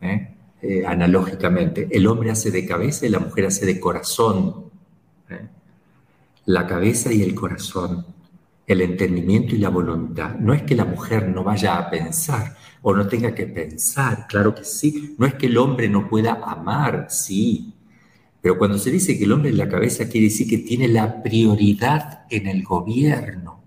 ¿eh? 0.00 0.34
Eh, 0.62 0.84
analógicamente, 0.84 1.86
el 1.92 2.08
hombre 2.08 2.32
hace 2.32 2.50
de 2.50 2.66
cabeza 2.66 3.06
y 3.06 3.10
la 3.10 3.20
mujer 3.20 3.46
hace 3.46 3.64
de 3.64 3.78
corazón. 3.78 4.72
¿eh? 5.30 5.46
La 6.46 6.64
cabeza 6.64 7.12
y 7.12 7.22
el 7.22 7.34
corazón, 7.34 8.06
el 8.66 8.80
entendimiento 8.80 9.54
y 9.54 9.58
la 9.58 9.68
voluntad. 9.68 10.36
No 10.36 10.54
es 10.54 10.62
que 10.62 10.76
la 10.76 10.84
mujer 10.84 11.28
no 11.28 11.42
vaya 11.42 11.76
a 11.76 11.90
pensar 11.90 12.56
o 12.82 12.94
no 12.94 13.08
tenga 13.08 13.34
que 13.34 13.46
pensar, 13.46 14.26
claro 14.28 14.54
que 14.54 14.64
sí. 14.64 15.16
No 15.18 15.26
es 15.26 15.34
que 15.34 15.46
el 15.46 15.58
hombre 15.58 15.88
no 15.88 16.08
pueda 16.08 16.40
amar, 16.44 17.06
sí. 17.10 17.74
Pero 18.40 18.58
cuando 18.58 18.78
se 18.78 18.92
dice 18.92 19.18
que 19.18 19.24
el 19.24 19.32
hombre 19.32 19.50
en 19.50 19.58
la 19.58 19.68
cabeza 19.68 20.08
quiere 20.08 20.28
decir 20.28 20.48
que 20.48 20.58
tiene 20.58 20.86
la 20.86 21.20
prioridad 21.20 22.26
en 22.30 22.46
el 22.46 22.62
gobierno. 22.62 23.64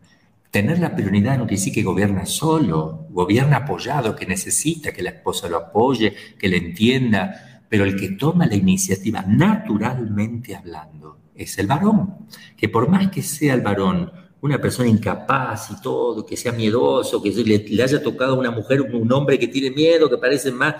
Tener 0.50 0.80
la 0.80 0.96
prioridad 0.96 1.38
no 1.38 1.44
quiere 1.44 1.58
decir 1.58 1.74
que 1.74 1.84
gobierna 1.84 2.26
solo, 2.26 3.08
gobierna 3.10 3.58
apoyado, 3.58 4.16
que 4.16 4.26
necesita 4.26 4.94
que 4.94 5.04
la 5.04 5.12
esposa 5.12 5.50
lo 5.50 5.58
apoye, 5.58 6.16
que 6.40 6.48
le 6.48 6.58
entienda, 6.58 7.62
pero 7.68 7.84
el 7.84 7.98
que 7.98 8.12
toma 8.12 8.48
la 8.48 8.56
iniciativa 8.56 9.22
naturalmente 9.22 10.56
hablando 10.56 11.29
es 11.44 11.58
el 11.58 11.68
varón, 11.68 12.28
que 12.58 12.70
por 12.70 12.90
más 12.90 13.10
que 13.10 13.22
sea 13.22 13.54
el 13.54 13.62
varón 13.62 14.12
una 14.42 14.60
persona 14.60 14.90
incapaz 14.90 15.72
y 15.72 15.82
todo, 15.82 16.26
que 16.26 16.38
sea 16.38 16.52
miedoso, 16.52 17.22
que 17.22 17.32
le, 17.32 17.84
haya 17.84 18.02
tocado 18.02 18.36
a 18.36 18.40
una 18.40 18.52
mujer, 18.52 18.82
un 18.82 19.12
hombre 19.12 19.38
que 19.38 19.48
tiene 19.48 19.72
miedo, 19.72 20.10
que 20.10 20.18
parece 20.18 20.52
más, 20.52 20.76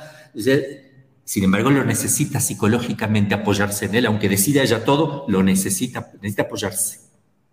sin 1.24 1.44
embargo 1.44 1.70
lo 1.70 1.84
necesita 1.84 2.40
psicológicamente 2.40 3.36
apoyarse 3.36 3.86
en 3.86 3.96
él, 3.96 4.06
aunque 4.06 4.30
decida 4.30 4.64
ya 4.64 4.84
todo, 4.84 5.26
lo 5.28 5.44
necesita, 5.44 6.12
necesita 6.16 6.44
apoyarse. 6.44 7.10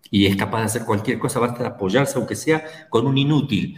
Y 0.09 0.25
es 0.25 0.37
capaz 0.37 0.59
de 0.59 0.65
hacer 0.65 0.85
cualquier 0.85 1.19
cosa, 1.19 1.39
basta 1.39 1.63
de 1.63 1.69
apoyarse, 1.69 2.17
aunque 2.17 2.35
sea 2.35 2.63
con 2.89 3.05
un 3.05 3.17
inútil, 3.17 3.75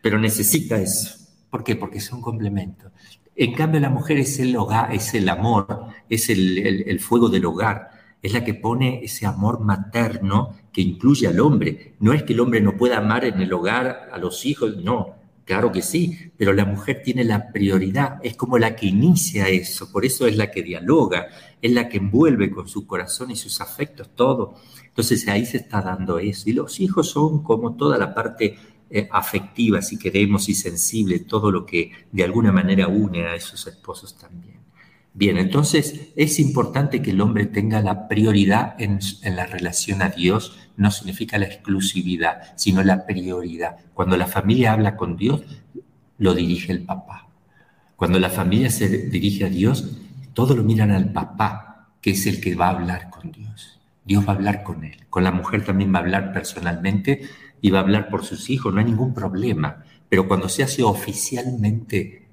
pero 0.00 0.18
necesita 0.18 0.80
eso. 0.80 1.16
¿Por 1.50 1.64
qué? 1.64 1.74
Porque 1.74 1.98
es 1.98 2.12
un 2.12 2.20
complemento. 2.20 2.92
En 3.34 3.54
cambio, 3.54 3.80
la 3.80 3.90
mujer 3.90 4.18
es 4.18 4.38
el 4.38 4.54
hogar, 4.56 4.94
es 4.94 5.14
el 5.14 5.28
amor, 5.28 5.86
es 6.08 6.28
el 6.28 7.00
fuego 7.00 7.28
del 7.28 7.46
hogar 7.46 7.97
es 8.22 8.32
la 8.32 8.44
que 8.44 8.54
pone 8.54 9.00
ese 9.02 9.26
amor 9.26 9.60
materno 9.60 10.56
que 10.72 10.80
incluye 10.80 11.26
al 11.26 11.40
hombre. 11.40 11.94
No 12.00 12.12
es 12.12 12.22
que 12.22 12.32
el 12.32 12.40
hombre 12.40 12.60
no 12.60 12.76
pueda 12.76 12.98
amar 12.98 13.24
en 13.24 13.40
el 13.40 13.52
hogar 13.52 14.08
a 14.12 14.18
los 14.18 14.44
hijos, 14.44 14.76
no, 14.76 15.14
claro 15.44 15.72
que 15.72 15.82
sí, 15.82 16.32
pero 16.36 16.52
la 16.52 16.64
mujer 16.64 17.02
tiene 17.02 17.24
la 17.24 17.50
prioridad, 17.52 18.18
es 18.22 18.36
como 18.36 18.58
la 18.58 18.76
que 18.76 18.86
inicia 18.86 19.48
eso, 19.48 19.90
por 19.90 20.04
eso 20.04 20.26
es 20.26 20.36
la 20.36 20.50
que 20.50 20.62
dialoga, 20.62 21.28
es 21.62 21.72
la 21.72 21.88
que 21.88 21.98
envuelve 21.98 22.50
con 22.50 22.68
su 22.68 22.86
corazón 22.86 23.30
y 23.30 23.36
sus 23.36 23.60
afectos 23.60 24.10
todo. 24.14 24.54
Entonces 24.98 25.28
ahí 25.28 25.46
se 25.46 25.58
está 25.58 25.80
dando 25.80 26.18
eso. 26.18 26.50
Y 26.50 26.52
los 26.52 26.80
hijos 26.80 27.10
son 27.10 27.42
como 27.42 27.76
toda 27.76 27.98
la 27.98 28.14
parte 28.14 28.56
eh, 28.90 29.08
afectiva, 29.12 29.80
si 29.80 29.98
queremos, 29.98 30.48
y 30.48 30.54
sensible, 30.54 31.20
todo 31.20 31.50
lo 31.50 31.64
que 31.64 31.92
de 32.10 32.24
alguna 32.24 32.52
manera 32.52 32.88
une 32.88 33.26
a 33.26 33.34
esos 33.34 33.66
esposos 33.66 34.18
también. 34.18 34.57
Bien, 35.18 35.36
entonces 35.36 36.12
es 36.14 36.38
importante 36.38 37.02
que 37.02 37.10
el 37.10 37.20
hombre 37.20 37.46
tenga 37.46 37.82
la 37.82 38.06
prioridad 38.06 38.80
en, 38.80 39.00
la 39.34 39.46
relación 39.46 40.00
a 40.00 40.10
Dios. 40.10 40.56
No 40.76 40.92
significa 40.92 41.38
la 41.38 41.46
exclusividad, 41.46 42.52
sino 42.54 42.84
la 42.84 43.04
prioridad. 43.04 43.78
Cuando 43.94 44.16
la 44.16 44.28
familia 44.28 44.74
habla 44.74 44.94
con 44.94 45.16
Dios, 45.16 45.42
lo 46.18 46.34
dirige 46.34 46.70
el 46.70 46.84
papá. 46.84 47.26
Cuando 47.96 48.20
la 48.20 48.30
familia 48.30 48.70
se 48.70 49.08
dirige 49.08 49.44
a 49.44 49.48
Dios, 49.48 49.98
todos 50.34 50.56
lo 50.56 50.62
miran 50.62 50.92
al 50.92 51.10
papá, 51.10 51.88
que 52.00 52.10
es 52.12 52.24
el 52.28 52.40
que 52.40 52.54
va 52.54 52.68
a 52.68 52.76
hablar 52.76 53.10
con 53.10 53.32
Dios. 53.32 53.80
Dios 54.04 54.22
va 54.24 54.34
a 54.34 54.36
hablar 54.36 54.62
con 54.62 54.84
él. 54.84 55.04
Con 55.10 55.24
la 55.24 55.32
mujer 55.32 55.64
también 55.64 55.92
va 55.92 55.98
a 55.98 56.02
hablar 56.02 56.32
personalmente 56.32 57.22
y 57.60 57.70
va 57.70 57.80
a 57.80 57.82
hablar 57.82 58.08
por 58.08 58.24
sus 58.24 58.50
hijos, 58.50 58.72
no 58.72 58.78
hay 58.78 58.86
ningún 58.86 59.14
problema. 59.14 59.82
Pero 60.08 60.28
cuando 60.28 60.48
se 60.48 60.62
hace 60.62 60.84
oficialmente 60.84 62.27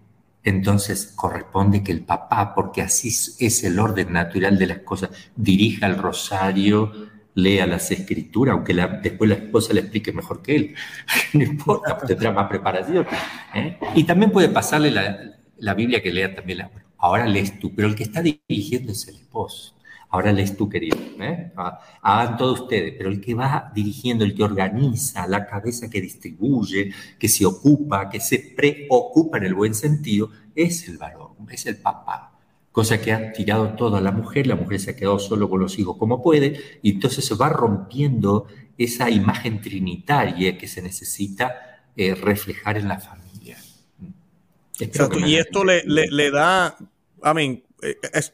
entonces 0.45 1.11
corresponde 1.15 1.83
que 1.83 1.91
el 1.91 2.01
papá, 2.01 2.53
porque 2.53 2.81
así 2.83 3.09
es 3.09 3.63
el 3.63 3.79
orden 3.79 4.13
natural 4.13 4.57
de 4.57 4.67
las 4.67 4.79
cosas, 4.79 5.09
dirija 5.35 5.87
el 5.87 5.97
rosario, 5.97 6.91
lea 7.33 7.65
las 7.65 7.91
escrituras, 7.91 8.53
aunque 8.53 8.73
después 9.01 9.29
la 9.29 9.35
esposa 9.35 9.73
le 9.73 9.81
explique 9.81 10.13
mejor 10.13 10.41
que 10.41 10.55
él. 10.55 10.75
no 11.33 11.43
importa, 11.43 11.97
tendrá 11.97 12.31
más 12.31 12.47
preparación. 12.47 13.05
¿eh? 13.53 13.77
Y 13.95 14.03
también 14.03 14.31
puede 14.31 14.49
pasarle 14.49 14.91
la, 14.91 15.73
Biblia 15.73 16.01
que 16.01 16.11
lea 16.11 16.33
también 16.33 16.59
la... 16.59 16.71
Ahora 16.97 17.27
lees 17.27 17.59
tú, 17.59 17.73
pero 17.75 17.87
el 17.87 17.95
que 17.95 18.03
está 18.03 18.21
dirigiendo 18.21 18.91
es 18.91 19.07
el 19.07 19.15
esposo. 19.15 19.74
Ahora 20.16 20.32
lees 20.32 20.55
tú, 20.55 20.70
querido. 20.70 20.95
¿eh? 21.20 21.51
Ah, 21.57 21.78
hagan 22.01 22.38
todo 22.38 22.53
ustedes, 22.53 22.93
pero 22.97 23.09
el 23.09 23.20
que 23.20 23.34
va 23.34 23.70
dirigiendo, 23.76 24.24
el 24.24 24.34
que 24.34 24.43
organiza, 24.43 25.28
la 25.28 25.45
cabeza 25.45 25.89
que 25.89 25.99
distribuye, 25.99 26.93
que 27.20 27.28
se 27.28 27.45
ocupa, 27.45 28.09
que 28.09 28.22
se 28.22 28.39
preocupa 28.55 29.39
en 29.39 29.43
el 29.43 29.53
buen 29.53 29.76
sentido, 29.76 30.30
es 30.55 30.88
el 30.88 30.97
varón, 30.97 31.34
es 31.51 31.66
el 31.66 31.76
papá. 31.76 32.32
cosa 32.72 33.01
que 33.01 33.11
ha 33.11 33.34
tirado 33.34 33.76
todo 33.76 33.97
a 33.97 34.01
la 34.01 34.11
mujer, 34.11 34.47
la 34.47 34.55
mujer 34.55 34.80
se 34.80 34.91
ha 34.91 34.95
quedado 34.95 35.20
solo 35.20 35.49
con 35.49 35.59
los 35.59 35.78
hijos 35.80 35.97
como 35.97 36.22
puede, 36.22 36.61
y 36.82 36.91
entonces 36.91 37.26
se 37.26 37.36
va 37.36 37.49
rompiendo 37.49 38.47
esa 38.78 39.09
imagen 39.09 39.59
trinitaria 39.59 40.57
que 40.57 40.68
se 40.68 40.82
necesita 40.82 41.84
eh, 41.97 42.16
reflejar 42.16 42.78
en 42.78 42.88
la 42.88 42.99
familia. 42.99 43.57
y 44.80 45.36
esto 45.36 45.66
le, 45.66 45.84
le, 45.86 46.32
da, 46.32 46.78
I 47.22 47.34
mean, 47.34 47.51
eh, 47.51 47.64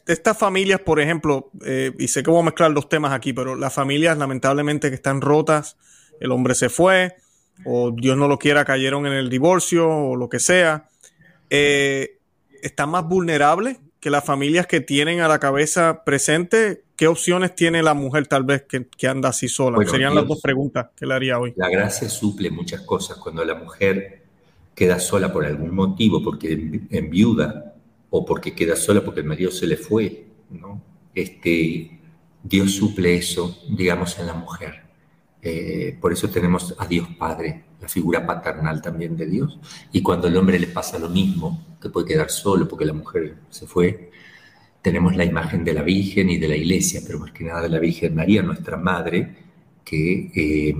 estas 0.06 0.38
familias, 0.38 0.80
por 0.80 1.00
ejemplo, 1.00 1.50
eh, 1.64 1.92
y 1.98 2.08
sé 2.08 2.22
que 2.22 2.30
voy 2.30 2.40
a 2.40 2.44
mezclar 2.44 2.70
los 2.70 2.88
temas 2.88 3.12
aquí, 3.12 3.32
pero 3.32 3.54
las 3.54 3.72
familias 3.72 4.16
lamentablemente 4.16 4.88
que 4.88 4.94
están 4.94 5.20
rotas, 5.20 5.76
el 6.20 6.30
hombre 6.32 6.54
se 6.54 6.68
fue, 6.68 7.16
o 7.64 7.90
Dios 7.90 8.16
no 8.16 8.28
lo 8.28 8.38
quiera, 8.38 8.64
cayeron 8.64 9.06
en 9.06 9.12
el 9.12 9.28
divorcio, 9.28 9.88
o 9.88 10.16
lo 10.16 10.28
que 10.28 10.38
sea, 10.38 10.88
están 11.50 12.88
más 12.88 13.06
vulnerables 13.06 13.78
que 14.02 14.10
las 14.10 14.24
familias 14.24 14.66
que 14.66 14.80
tienen 14.80 15.20
a 15.20 15.28
la 15.28 15.38
cabeza 15.38 16.02
presente, 16.04 16.82
¿qué 16.96 17.06
opciones 17.06 17.54
tiene 17.54 17.84
la 17.84 17.94
mujer 17.94 18.26
tal 18.26 18.42
vez 18.42 18.64
que, 18.64 19.06
anda 19.06 19.28
así 19.28 19.46
sola? 19.46 19.78
Serían 19.86 20.12
las 20.12 20.26
dos 20.26 20.40
preguntas 20.40 20.88
que 20.96 21.06
le 21.06 21.14
haría 21.14 21.38
hoy. 21.38 21.54
La 21.54 21.68
gracia 21.68 22.08
suple 22.08 22.50
muchas 22.50 22.80
cosas. 22.80 23.18
Cuando 23.18 23.44
la 23.44 23.54
mujer 23.54 24.22
queda 24.74 24.98
sola 24.98 25.32
por 25.32 25.44
algún 25.44 25.72
motivo, 25.72 26.20
porque 26.20 26.80
en, 26.90 27.10
viuda, 27.10 27.71
o 28.14 28.24
porque 28.26 28.54
queda 28.54 28.76
sola 28.76 29.02
porque 29.02 29.20
el 29.20 29.26
marido 29.26 29.50
se 29.50 29.66
le 29.66 29.78
fue, 29.78 30.26
¿no? 30.50 30.82
Este, 31.14 31.98
Dios 32.42 32.72
suple 32.72 33.16
eso, 33.16 33.58
digamos, 33.70 34.18
en 34.18 34.26
la 34.26 34.34
mujer. 34.34 34.82
Eh, 35.40 35.96
por 35.98 36.12
eso 36.12 36.28
tenemos 36.28 36.74
a 36.78 36.86
Dios 36.86 37.08
Padre, 37.18 37.64
la 37.80 37.88
figura 37.88 38.26
paternal 38.26 38.82
también 38.82 39.16
de 39.16 39.26
Dios. 39.26 39.58
Y 39.92 40.02
cuando 40.02 40.28
al 40.28 40.36
hombre 40.36 40.58
le 40.58 40.66
pasa 40.66 40.98
lo 40.98 41.08
mismo, 41.08 41.76
que 41.80 41.88
puede 41.88 42.06
quedar 42.06 42.30
solo 42.30 42.68
porque 42.68 42.84
la 42.84 42.92
mujer 42.92 43.38
se 43.48 43.66
fue, 43.66 44.10
tenemos 44.82 45.16
la 45.16 45.24
imagen 45.24 45.64
de 45.64 45.72
la 45.72 45.82
Virgen 45.82 46.28
y 46.28 46.36
de 46.36 46.48
la 46.48 46.56
Iglesia, 46.56 47.00
pero 47.06 47.18
más 47.18 47.32
que 47.32 47.44
nada 47.44 47.62
de 47.62 47.70
la 47.70 47.78
Virgen 47.78 48.14
María, 48.14 48.42
nuestra 48.42 48.76
Madre, 48.76 49.36
que 49.82 50.30
eh, 50.34 50.76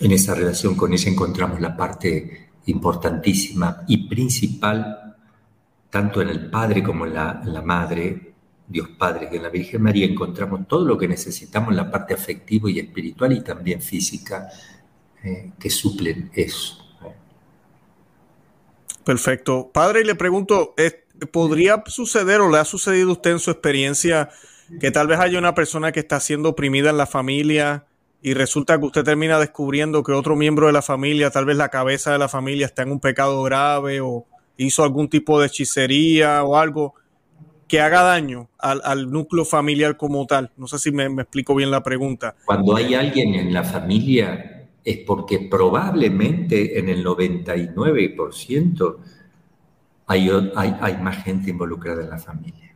en 0.00 0.12
esa 0.12 0.34
relación 0.34 0.74
con 0.74 0.92
ella 0.92 1.10
encontramos 1.10 1.62
la 1.62 1.74
parte 1.74 2.50
importantísima 2.66 3.84
y 3.88 4.06
principal, 4.06 5.05
tanto 5.90 6.20
en 6.20 6.28
el 6.28 6.50
Padre 6.50 6.82
como 6.82 7.06
en 7.06 7.14
la, 7.14 7.40
la 7.44 7.62
Madre, 7.62 8.34
Dios 8.68 8.88
Padre, 8.98 9.28
que 9.28 9.36
en 9.36 9.44
la 9.44 9.48
Virgen 9.48 9.82
María 9.82 10.06
encontramos 10.06 10.66
todo 10.66 10.84
lo 10.84 10.98
que 10.98 11.08
necesitamos 11.08 11.70
en 11.70 11.76
la 11.76 11.90
parte 11.90 12.14
afectiva 12.14 12.70
y 12.70 12.80
espiritual 12.80 13.32
y 13.32 13.42
también 13.42 13.80
física 13.80 14.48
eh, 15.22 15.52
que 15.58 15.70
suplen 15.70 16.30
eso. 16.34 16.82
Perfecto. 19.04 19.70
Padre, 19.72 20.04
le 20.04 20.16
pregunto, 20.16 20.74
¿podría 21.30 21.84
suceder 21.86 22.40
o 22.40 22.50
le 22.50 22.58
ha 22.58 22.64
sucedido 22.64 23.10
a 23.10 23.12
usted 23.12 23.30
en 23.30 23.38
su 23.38 23.52
experiencia 23.52 24.30
que 24.80 24.90
tal 24.90 25.06
vez 25.06 25.20
haya 25.20 25.38
una 25.38 25.54
persona 25.54 25.92
que 25.92 26.00
está 26.00 26.18
siendo 26.18 26.48
oprimida 26.48 26.90
en 26.90 26.96
la 26.96 27.06
familia 27.06 27.86
y 28.20 28.34
resulta 28.34 28.78
que 28.78 28.86
usted 28.86 29.04
termina 29.04 29.38
descubriendo 29.38 30.02
que 30.02 30.10
otro 30.10 30.34
miembro 30.34 30.66
de 30.66 30.72
la 30.72 30.82
familia, 30.82 31.30
tal 31.30 31.44
vez 31.44 31.56
la 31.56 31.68
cabeza 31.68 32.10
de 32.10 32.18
la 32.18 32.28
familia, 32.28 32.66
está 32.66 32.82
en 32.82 32.90
un 32.90 32.98
pecado 32.98 33.40
grave 33.44 34.00
o 34.00 34.26
hizo 34.56 34.82
algún 34.82 35.08
tipo 35.08 35.40
de 35.40 35.46
hechicería 35.46 36.42
o 36.44 36.56
algo? 36.56 36.94
que 37.68 37.80
haga 37.80 38.02
daño 38.02 38.48
al, 38.58 39.10
núcleo 39.10 39.44
familiar 39.44 39.96
como 39.96 40.26
tal. 40.26 40.52
No 40.56 40.68
sé 40.68 40.78
si 40.78 40.92
me, 40.92 41.06
explico 41.06 41.54
bien 41.54 41.70
la 41.70 41.82
pregunta. 41.82 42.36
Cuando 42.44 42.76
hay 42.76 42.94
alguien 42.94 43.34
en 43.34 43.52
la 43.52 43.64
familia 43.64 44.68
es 44.84 44.98
porque 44.98 45.40
probablemente 45.50 46.78
en 46.78 46.88
el 46.88 47.04
99% 47.04 48.96
hay, 50.06 50.30
hay, 50.54 50.76
hay 50.80 50.96
más 50.98 51.24
gente 51.24 51.50
involucrada 51.50 52.04
en 52.04 52.10
la 52.10 52.18
familia. 52.18 52.72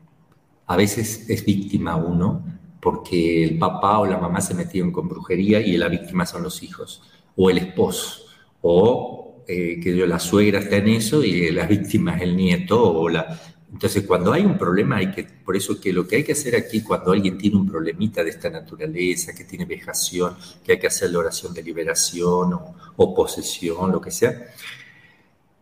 A 0.67 0.77
veces 0.77 1.31
es 1.31 1.45
víctima 1.45 1.95
uno 1.97 2.45
porque 2.81 3.45
el 3.45 3.59
papá 3.59 4.01
o 4.01 4.07
la 4.07 4.19
mamá 4.19 4.41
se 4.41 4.55
metieron 4.55 4.91
con 4.91 5.09
brujería 5.09 5.61
y 5.61 5.77
la 5.77 5.89
víctima 5.89 6.27
son 6.27 6.43
los 6.43 6.63
hijos 6.63 7.03
o 7.37 7.51
el 7.51 7.59
esposo 7.59 8.25
o 8.63 9.20
eh, 9.51 9.81
que 9.81 9.93
la 10.07 10.19
suegra 10.19 10.61
está 10.61 10.77
en 10.77 10.89
eso 10.89 11.25
y 11.25 11.51
la 11.51 11.67
víctima 11.67 12.17
es 12.17 12.23
el 12.23 12.37
nieto 12.37 12.83
o 12.83 13.09
la 13.09 13.39
entonces, 13.73 14.05
cuando 14.05 14.33
hay 14.33 14.45
un 14.45 14.59
problema, 14.59 14.97
hay 14.97 15.13
que, 15.13 15.25
por 15.25 15.57
eso 15.57 15.81
que 15.81 15.93
lo 15.93 16.07
que 16.07 16.17
hay 16.17 16.25
que 16.25 16.33
hacer 16.33 16.57
aquí, 16.57 16.83
cuando 16.83 17.13
alguien 17.13 17.39
tiene 17.39 17.57
un 17.57 17.69
problemita 17.69 18.25
de 18.25 18.31
esta 18.31 18.51
naturaleza, 18.51 19.33
que 19.33 19.45
tiene 19.45 19.65
vejación, 19.65 20.35
que 20.65 20.73
hay 20.73 20.79
que 20.79 20.89
hacer 20.89 21.11
la 21.11 21.21
oración 21.21 21.55
de 21.55 21.63
liberación 21.63 22.53
o, 22.97 23.15
posesión, 23.15 23.93
lo 23.93 24.01
que 24.01 24.11
sea, 24.11 24.35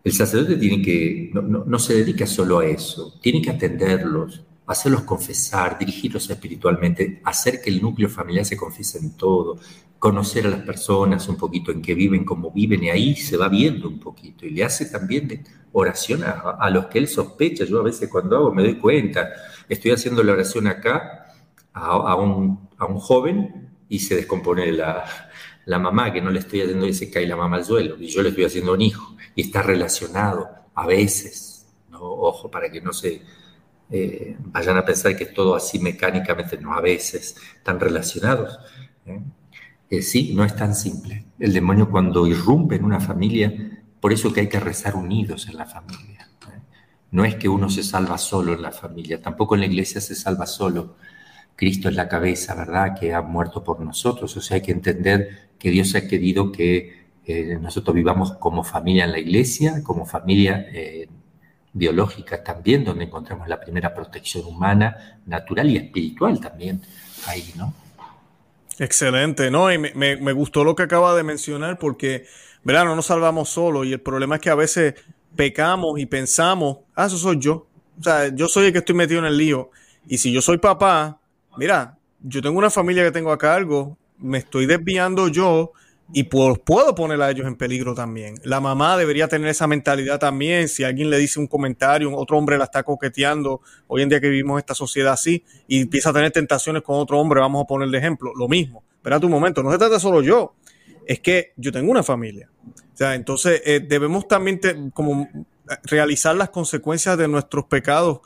el 0.02 0.12
sacerdote 0.12 0.56
tiene 0.56 0.82
que, 0.82 1.30
no, 1.34 1.42
no, 1.42 1.78
se 1.78 1.94
dedica 1.94 2.26
solo 2.26 2.60
a 2.60 2.66
eso, 2.66 3.18
tiene 3.20 3.42
que 3.42 3.50
atenderlos, 3.50 4.42
hacerlos 4.66 5.02
confesar, 5.02 5.78
dirigirlos 5.78 6.30
espiritualmente, 6.30 7.20
hacer 7.24 7.60
que 7.60 7.68
el 7.68 7.82
núcleo 7.82 8.08
familiar 8.08 8.44
se 8.44 8.56
confiese 8.56 8.98
en 8.98 9.16
todo, 9.16 9.58
conocer 9.98 10.46
a 10.46 10.50
las 10.50 10.60
personas 10.60 11.28
un 11.28 11.36
poquito 11.36 11.72
en 11.72 11.82
qué 11.82 11.94
viven, 11.94 12.24
cómo 12.24 12.50
viven, 12.50 12.84
y 12.84 12.90
ahí 12.90 13.16
se 13.16 13.36
va 13.36 13.48
viendo 13.48 13.88
un 13.88 13.98
poquito. 13.98 14.46
Y 14.46 14.50
le 14.50 14.64
hace 14.64 14.86
también 14.86 15.44
oración 15.72 16.22
a, 16.24 16.70
los 16.70 16.86
que 16.86 16.98
él 16.98 17.08
sospecha. 17.08 17.64
Yo 17.64 17.80
a 17.80 17.82
veces 17.82 18.08
cuando 18.08 18.36
hago 18.36 18.54
me 18.54 18.62
doy 18.62 18.76
cuenta, 18.76 19.30
estoy 19.68 19.90
haciendo 19.90 20.22
la 20.22 20.32
oración 20.32 20.66
acá 20.66 21.26
a, 21.72 22.14
un, 22.16 22.68
joven 22.78 23.70
y 23.88 23.98
se 23.98 24.16
descompone 24.16 24.70
la, 24.72 25.04
mamá, 25.66 26.12
que 26.12 26.20
no 26.20 26.30
le 26.30 26.40
estoy 26.40 26.62
haciendo 26.62 26.86
y 26.86 26.94
se 26.94 27.10
cae 27.10 27.26
la 27.26 27.36
mamá 27.36 27.56
al 27.56 27.64
suelo, 27.64 27.96
y 27.98 28.08
yo 28.08 28.22
le 28.22 28.30
estoy 28.30 28.44
haciendo 28.44 28.72
a 28.72 28.74
un 28.74 28.82
hijo, 28.82 29.16
y 29.34 29.42
está 29.42 29.62
relacionado 29.62 30.48
a 30.74 30.86
veces, 30.86 31.66
¿no? 31.90 32.00
ojo, 32.00 32.50
para 32.50 32.70
que 32.70 32.80
no 32.80 32.92
se 32.92 33.22
eh, 33.90 34.36
vayan 34.38 34.76
a 34.76 34.84
pensar 34.84 35.16
que 35.16 35.26
todo 35.26 35.54
así 35.54 35.78
mecánicamente, 35.78 36.58
no, 36.58 36.74
a 36.74 36.80
veces 36.80 37.36
están 37.56 37.80
relacionados. 37.80 38.58
¿eh? 39.06 39.20
Eh, 39.90 40.02
sí, 40.02 40.32
no 40.34 40.44
es 40.44 40.54
tan 40.54 40.74
simple. 40.74 41.24
El 41.38 41.52
demonio 41.52 41.90
cuando 41.90 42.26
irrumpe 42.26 42.76
en 42.76 42.84
una 42.84 43.00
familia, 43.00 43.52
por 44.00 44.12
eso 44.12 44.32
que 44.32 44.40
hay 44.40 44.48
que 44.48 44.60
rezar 44.60 44.96
unidos 44.96 45.48
en 45.48 45.56
la 45.56 45.66
familia. 45.66 46.28
¿eh? 46.46 46.60
No 47.10 47.24
es 47.24 47.36
que 47.36 47.48
uno 47.48 47.70
se 47.70 47.82
salva 47.82 48.18
solo 48.18 48.52
en 48.52 48.62
la 48.62 48.72
familia, 48.72 49.22
tampoco 49.22 49.54
en 49.54 49.62
la 49.62 49.66
iglesia 49.66 50.00
se 50.00 50.14
salva 50.14 50.46
solo. 50.46 50.96
Cristo 51.56 51.88
es 51.88 51.96
la 51.96 52.08
cabeza, 52.08 52.54
¿verdad? 52.54 52.98
Que 52.98 53.14
ha 53.14 53.22
muerto 53.22 53.64
por 53.64 53.80
nosotros. 53.80 54.36
O 54.36 54.40
sea, 54.40 54.56
hay 54.56 54.62
que 54.62 54.72
entender 54.72 55.50
que 55.58 55.70
Dios 55.70 55.94
ha 55.94 56.06
querido 56.06 56.52
que 56.52 57.08
eh, 57.24 57.58
nosotros 57.60 57.94
vivamos 57.94 58.32
como 58.34 58.62
familia 58.62 59.04
en 59.04 59.12
la 59.12 59.18
iglesia, 59.18 59.82
como 59.82 60.06
familia 60.06 60.66
biológica 61.72 62.42
también, 62.44 62.84
donde 62.84 63.04
encontramos 63.04 63.48
la 63.48 63.60
primera 63.60 63.92
protección 63.94 64.46
humana, 64.46 65.20
natural 65.26 65.70
y 65.70 65.76
espiritual 65.76 66.40
también 66.40 66.80
ahí, 67.26 67.52
¿no? 67.56 67.74
Excelente, 68.78 69.50
¿no? 69.50 69.72
Y 69.72 69.78
me, 69.78 70.32
gustó 70.32 70.62
lo 70.62 70.76
que 70.76 70.84
acaba 70.84 71.14
de 71.16 71.24
mencionar 71.24 71.78
porque, 71.78 72.26
verá, 72.62 72.84
no 72.84 72.94
nos 72.94 73.06
salvamos 73.06 73.48
solos 73.48 73.86
y 73.86 73.92
el 73.92 74.00
problema 74.00 74.36
es 74.36 74.40
que 74.40 74.50
a 74.50 74.54
veces 74.54 74.94
pecamos 75.34 75.98
y 75.98 76.06
pensamos, 76.06 76.78
ah, 76.94 77.06
eso 77.06 77.18
soy 77.18 77.38
yo. 77.38 77.66
O 77.98 78.02
sea, 78.02 78.28
yo 78.28 78.46
soy 78.46 78.66
el 78.66 78.72
que 78.72 78.78
estoy 78.78 78.94
metido 78.94 79.18
en 79.18 79.26
el 79.26 79.36
lío. 79.36 79.70
Y 80.06 80.18
si 80.18 80.32
yo 80.32 80.40
soy 80.40 80.58
papá, 80.58 81.20
mira, 81.56 81.98
yo 82.20 82.40
tengo 82.40 82.58
una 82.58 82.70
familia 82.70 83.04
que 83.04 83.10
tengo 83.10 83.32
a 83.32 83.38
cargo, 83.38 83.98
me 84.18 84.38
estoy 84.38 84.66
desviando 84.66 85.28
yo 85.28 85.72
y 86.12 86.24
puedo 86.24 86.94
poner 86.94 87.20
a 87.20 87.30
ellos 87.30 87.46
en 87.46 87.56
peligro 87.56 87.94
también. 87.94 88.36
La 88.42 88.60
mamá 88.60 88.96
debería 88.96 89.28
tener 89.28 89.48
esa 89.48 89.66
mentalidad 89.66 90.18
también. 90.18 90.68
Si 90.68 90.82
alguien 90.82 91.10
le 91.10 91.18
dice 91.18 91.38
un 91.38 91.46
comentario, 91.46 92.14
otro 92.16 92.38
hombre 92.38 92.56
la 92.56 92.64
está 92.64 92.82
coqueteando, 92.82 93.60
hoy 93.86 94.02
en 94.02 94.08
día 94.08 94.20
que 94.20 94.28
vivimos 94.28 94.58
esta 94.58 94.74
sociedad 94.74 95.12
así, 95.12 95.44
y 95.66 95.82
empieza 95.82 96.10
a 96.10 96.12
tener 96.14 96.30
tentaciones 96.30 96.82
con 96.82 96.96
otro 96.96 97.18
hombre, 97.20 97.40
vamos 97.40 97.62
a 97.62 97.66
poner 97.66 97.90
de 97.90 97.98
ejemplo, 97.98 98.32
lo 98.34 98.48
mismo. 98.48 98.82
Espera 98.94 99.18
un 99.18 99.30
momento, 99.30 99.62
no 99.62 99.70
se 99.70 99.78
trata 99.78 100.00
solo 100.00 100.22
yo, 100.22 100.54
es 101.06 101.20
que 101.20 101.52
yo 101.56 101.70
tengo 101.72 101.90
una 101.90 102.02
familia. 102.02 102.50
O 102.66 102.96
sea, 102.96 103.14
entonces 103.14 103.62
eh, 103.64 103.80
debemos 103.86 104.26
también 104.26 104.60
como 104.92 105.28
realizar 105.84 106.34
las 106.34 106.48
consecuencias 106.48 107.18
de 107.18 107.28
nuestros 107.28 107.66
pecados 107.66 108.20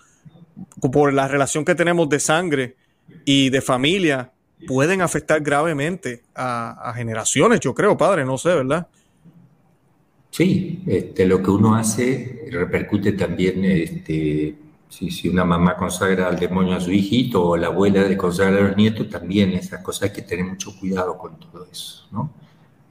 por 0.92 1.12
la 1.12 1.26
relación 1.26 1.64
que 1.64 1.74
tenemos 1.74 2.08
de 2.08 2.20
sangre 2.20 2.76
y 3.24 3.50
de 3.50 3.60
familia 3.60 4.32
pueden 4.66 5.02
afectar 5.02 5.40
gravemente 5.40 6.22
a, 6.34 6.92
generaciones, 6.96 7.60
yo 7.60 7.74
creo, 7.74 7.96
padre, 7.96 8.24
no 8.24 8.38
sé, 8.38 8.50
¿verdad? 8.50 8.86
Sí, 10.30 10.82
este, 10.86 11.26
lo 11.26 11.42
que 11.42 11.50
uno 11.50 11.74
hace 11.74 12.48
repercute 12.50 13.12
también, 13.12 13.64
este, 13.64 14.56
si, 14.88 15.28
una 15.28 15.44
mamá 15.44 15.76
consagra 15.76 16.28
al 16.28 16.38
demonio 16.38 16.76
a 16.76 16.80
su 16.80 16.90
hijito 16.90 17.48
o 17.48 17.56
la 17.56 17.68
abuela 17.68 18.02
le 18.02 18.16
consagra 18.16 18.58
a 18.58 18.68
los 18.68 18.76
nietos, 18.76 19.08
también 19.08 19.52
esas 19.52 19.82
cosas 19.82 20.04
hay 20.04 20.12
que 20.12 20.22
tener 20.22 20.44
mucho 20.44 20.78
cuidado 20.78 21.16
con 21.16 21.38
todo 21.38 21.66
eso, 21.70 22.06
¿no? 22.10 22.30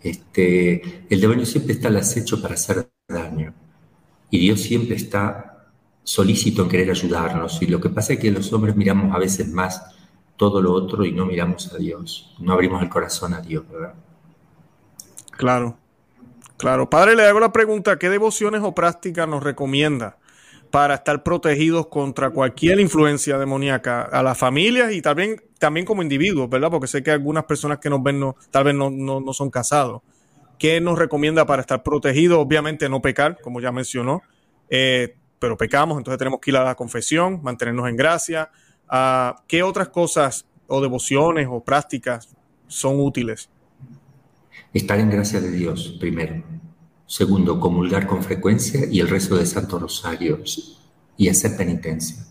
Este, 0.01 1.05
el 1.09 1.21
demonio 1.21 1.45
siempre 1.45 1.73
está 1.73 1.89
al 1.89 1.97
acecho 1.97 2.41
para 2.41 2.55
hacer 2.55 2.89
daño 3.07 3.53
y 4.31 4.39
Dios 4.39 4.61
siempre 4.61 4.95
está 4.95 5.67
solícito 6.03 6.63
en 6.63 6.69
querer 6.69 6.89
ayudarnos 6.89 7.61
y 7.61 7.67
lo 7.67 7.79
que 7.79 7.89
pasa 7.89 8.13
es 8.13 8.19
que 8.19 8.31
los 8.31 8.51
hombres 8.51 8.75
miramos 8.75 9.15
a 9.15 9.19
veces 9.19 9.47
más 9.47 9.83
todo 10.41 10.59
lo 10.59 10.73
otro 10.73 11.05
y 11.05 11.11
no 11.11 11.27
miramos 11.27 11.71
a 11.71 11.77
Dios, 11.77 12.35
no 12.39 12.53
abrimos 12.53 12.81
el 12.81 12.89
corazón 12.89 13.35
a 13.35 13.41
Dios, 13.41 13.63
¿verdad? 13.71 13.93
Claro, 15.37 15.77
claro. 16.57 16.89
Padre, 16.89 17.15
le 17.15 17.27
hago 17.27 17.39
la 17.39 17.53
pregunta, 17.53 17.99
¿qué 17.99 18.09
devociones 18.09 18.61
o 18.63 18.73
prácticas 18.73 19.27
nos 19.27 19.43
recomienda 19.43 20.17
para 20.71 20.95
estar 20.95 21.21
protegidos 21.21 21.85
contra 21.89 22.31
cualquier 22.31 22.79
influencia 22.79 23.37
demoníaca 23.37 24.01
a 24.01 24.23
las 24.23 24.35
familias 24.35 24.93
y 24.93 25.03
también, 25.03 25.43
también 25.59 25.85
como 25.85 26.01
individuos, 26.01 26.49
¿verdad? 26.49 26.71
Porque 26.71 26.87
sé 26.87 27.03
que 27.03 27.11
algunas 27.11 27.43
personas 27.43 27.77
que 27.77 27.91
nos 27.91 28.01
ven 28.01 28.19
no, 28.19 28.35
tal 28.49 28.63
vez 28.63 28.73
no, 28.73 28.89
no, 28.89 29.33
son 29.33 29.51
casados. 29.51 30.01
¿Qué 30.57 30.81
nos 30.81 30.97
recomienda 30.97 31.45
para 31.45 31.61
estar 31.61 31.83
protegidos? 31.83 32.39
Obviamente 32.39 32.89
no 32.89 32.99
pecar, 32.99 33.37
como 33.43 33.61
ya 33.61 33.71
mencionó, 33.71 34.23
eh, 34.71 35.17
pero 35.37 35.55
pecamos, 35.55 35.99
entonces 35.99 36.17
tenemos 36.17 36.39
que 36.39 36.49
ir 36.49 36.57
a 36.57 36.63
la 36.63 36.73
confesión, 36.73 37.41
mantenernos 37.43 37.87
en 37.87 37.95
gracia. 37.95 38.49
Ah, 38.93 39.41
¿Qué 39.47 39.63
otras 39.63 39.89
cosas 39.89 40.45
o 40.67 40.81
devociones 40.81 41.47
o 41.49 41.63
prácticas 41.63 42.29
son 42.67 42.99
útiles? 42.99 43.49
Estar 44.73 44.99
en 44.99 45.09
gracia 45.09 45.39
de 45.41 45.49
Dios, 45.49 45.95
primero 45.99 46.43
Segundo, 47.11 47.59
comulgar 47.59 48.07
con 48.07 48.23
frecuencia 48.23 48.85
y 48.89 49.01
el 49.01 49.09
resto 49.09 49.35
de 49.35 49.45
Santo 49.45 49.77
Rosario 49.77 50.41
y 51.17 51.27
hacer 51.27 51.57
penitencia. 51.57 52.25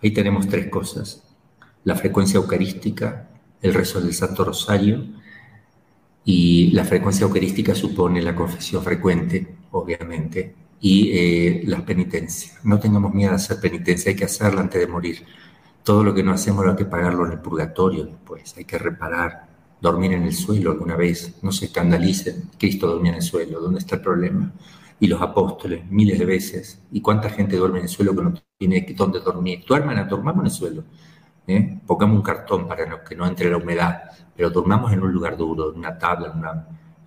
Ahí 0.00 0.12
tenemos 0.12 0.46
tres 0.48 0.68
cosas. 0.68 1.24
La 1.82 1.96
frecuencia 1.96 2.36
eucarística, 2.36 3.28
el 3.60 3.74
rezo 3.74 4.00
del 4.00 4.14
Santo 4.14 4.44
Rosario 4.44 5.04
y 6.24 6.70
la 6.70 6.84
frecuencia 6.84 7.24
eucarística 7.24 7.74
supone 7.74 8.22
la 8.22 8.36
confesión 8.36 8.84
frecuente, 8.84 9.56
obviamente, 9.72 10.54
y 10.80 11.10
eh, 11.12 11.62
las 11.66 11.82
penitencias. 11.82 12.64
No 12.64 12.78
tengamos 12.78 13.12
miedo 13.12 13.32
a 13.32 13.34
hacer 13.34 13.58
penitencia, 13.58 14.10
hay 14.10 14.16
que 14.16 14.26
hacerla 14.26 14.60
antes 14.60 14.80
de 14.80 14.86
morir. 14.86 15.24
Todo 15.84 16.02
lo 16.02 16.14
que 16.14 16.24
no 16.24 16.32
hacemos 16.32 16.64
lo 16.64 16.72
hay 16.72 16.76
que 16.76 16.86
pagarlo 16.86 17.26
en 17.26 17.32
el 17.32 17.38
purgatorio 17.38 18.04
después, 18.04 18.56
hay 18.56 18.64
que 18.64 18.78
reparar 18.78 19.54
dormir 19.80 20.14
en 20.14 20.22
el 20.22 20.32
suelo 20.32 20.72
alguna 20.72 20.96
vez, 20.96 21.36
no 21.42 21.52
se 21.52 21.66
escandalicen, 21.66 22.50
Cristo 22.58 22.86
dormía 22.86 23.12
en 23.12 23.16
el 23.16 23.22
suelo, 23.22 23.60
¿dónde 23.60 23.80
está 23.80 23.96
el 23.96 24.00
problema? 24.00 24.50
Y 24.98 25.06
los 25.08 25.20
apóstoles, 25.20 25.84
miles 25.90 26.18
de 26.18 26.24
veces, 26.24 26.80
¿y 26.90 27.02
cuánta 27.02 27.28
gente 27.28 27.56
duerme 27.56 27.80
en 27.80 27.84
el 27.84 27.90
suelo 27.90 28.16
que 28.16 28.22
no 28.22 28.32
tiene 28.56 28.86
dónde 28.96 29.20
dormir? 29.20 29.62
Duerman, 29.68 30.08
dormamos 30.08 30.40
en 30.40 30.46
el 30.46 30.52
suelo, 30.52 30.84
¿eh? 31.46 31.80
pongamos 31.86 32.16
un 32.16 32.22
cartón 32.22 32.66
para 32.66 33.04
que 33.04 33.14
no 33.14 33.26
entre 33.26 33.50
la 33.50 33.58
humedad, 33.58 34.04
pero 34.34 34.48
dormamos 34.48 34.90
en 34.90 35.02
un 35.02 35.12
lugar 35.12 35.36
duro, 35.36 35.70
en 35.70 35.78
una 35.78 35.98
tabla, 35.98 36.32
en, 36.34 36.42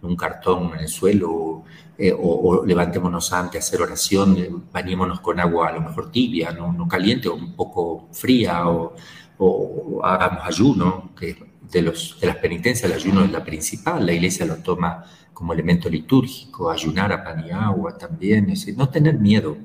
un 0.01 0.15
cartón, 0.15 0.73
en 0.75 0.81
el 0.81 0.87
suelo, 0.87 1.63
eh, 1.97 2.13
o, 2.17 2.63
levantémonos 2.65 3.33
antes 3.33 3.63
a 3.63 3.67
hacer 3.67 3.81
oración, 3.81 4.37
eh, 4.37 4.49
bañémonos 4.71 5.19
con 5.21 5.39
agua 5.39 5.69
a 5.69 5.73
lo 5.73 5.81
mejor 5.81 6.11
tibia, 6.11 6.51
no, 6.51 6.87
caliente, 6.87 7.27
o 7.27 7.35
un 7.35 7.53
poco 7.55 8.09
fría, 8.11 8.69
o, 8.69 8.95
o 9.39 10.01
hagamos 10.03 10.45
ayuno, 10.45 11.11
que 11.17 11.35
de, 11.71 11.81
los, 11.81 12.19
de 12.19 12.27
las 12.27 12.37
penitencias, 12.37 12.89
el 12.89 12.95
ayuno 12.95 13.23
es 13.23 13.31
la 13.31 13.43
principal, 13.43 14.05
la 14.05 14.13
iglesia 14.13 14.45
lo 14.45 14.57
toma 14.57 15.03
como 15.33 15.53
elemento 15.53 15.89
litúrgico, 15.89 16.71
ayunar 16.71 17.11
a 17.11 17.23
pan 17.23 17.45
y 17.45 17.51
agua 17.51 17.97
también, 17.97 18.49
es 18.49 18.75
no 18.75 18.89
tener 18.89 19.19
miedo, 19.19 19.57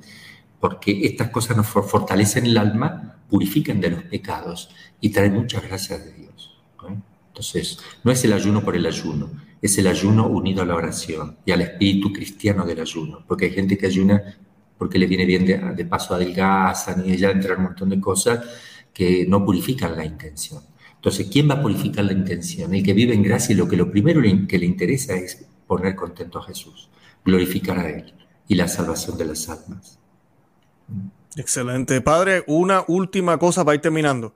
porque 0.61 1.07
estas 1.07 1.30
cosas 1.30 1.57
nos 1.57 1.66
fortalecen 1.66 2.47
el 2.47 2.59
alma, 2.59 3.16
purifican 3.28 3.80
de 3.80 3.91
los 3.91 4.03
pecados 4.05 4.70
y 5.01 5.11
traen 5.11 5.35
muchas 5.35 5.62
gracias 5.62 6.05
de 6.05 6.12
Dios. 6.12 6.61
Entonces, 7.28 7.78
no 8.05 8.12
es 8.12 8.22
el 8.24 8.35
ayuno 8.35 8.62
por 8.62 8.76
el 8.76 8.85
ayuno, 8.85 9.30
es 9.62 9.78
el 9.78 9.86
ayuno 9.86 10.26
unido 10.26 10.62
a 10.62 10.66
la 10.66 10.74
oración 10.74 11.38
y 11.46 11.52
al 11.52 11.62
espíritu 11.62 12.12
cristiano 12.12 12.66
del 12.66 12.80
ayuno, 12.80 13.24
porque 13.26 13.46
hay 13.46 13.52
gente 13.52 13.78
que 13.78 13.86
ayuna 13.86 14.36
porque 14.76 14.98
le 14.98 15.06
viene 15.06 15.24
bien 15.24 15.46
de, 15.46 15.84
paso 15.84 16.16
adelgazan 16.16 17.08
y 17.08 17.16
ya 17.16 17.30
entran 17.30 17.58
un 17.58 17.64
montón 17.66 17.88
de 17.88 18.00
cosas 18.00 18.44
que 18.92 19.24
no 19.28 19.44
purifican 19.44 19.96
la 19.96 20.04
intención. 20.04 20.60
Entonces, 20.96 21.28
¿quién 21.30 21.48
va 21.48 21.54
a 21.54 21.62
purificar 21.62 22.04
la 22.04 22.12
intención? 22.12 22.74
El 22.74 22.82
que 22.82 22.92
vive 22.92 23.14
en 23.14 23.22
gracia 23.22 23.52
y 23.52 23.56
lo 23.56 23.68
que 23.68 23.76
lo 23.76 23.92
primero 23.92 24.20
que 24.48 24.58
le 24.58 24.66
interesa 24.66 25.14
es 25.14 25.46
poner 25.68 25.94
contento 25.94 26.40
a 26.40 26.42
Jesús, 26.42 26.90
glorificar 27.24 27.78
a 27.78 27.88
Él 27.88 28.12
y 28.48 28.56
la 28.56 28.66
salvación 28.66 29.16
de 29.16 29.24
las 29.26 29.48
almas. 29.48 30.00
Excelente. 31.36 32.00
Padre, 32.00 32.42
una 32.48 32.84
última 32.88 33.38
cosa 33.38 33.64
para 33.64 33.76
ir 33.76 33.80
terminando. 33.80 34.34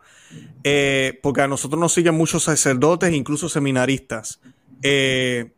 Eh, 0.62 1.18
porque 1.22 1.42
a 1.42 1.48
nosotros 1.48 1.80
nos 1.80 1.92
siguen 1.92 2.14
muchos 2.14 2.44
sacerdotes, 2.44 3.12
incluso 3.12 3.48
seminaristas. 3.48 4.40
Eh, 4.82 5.52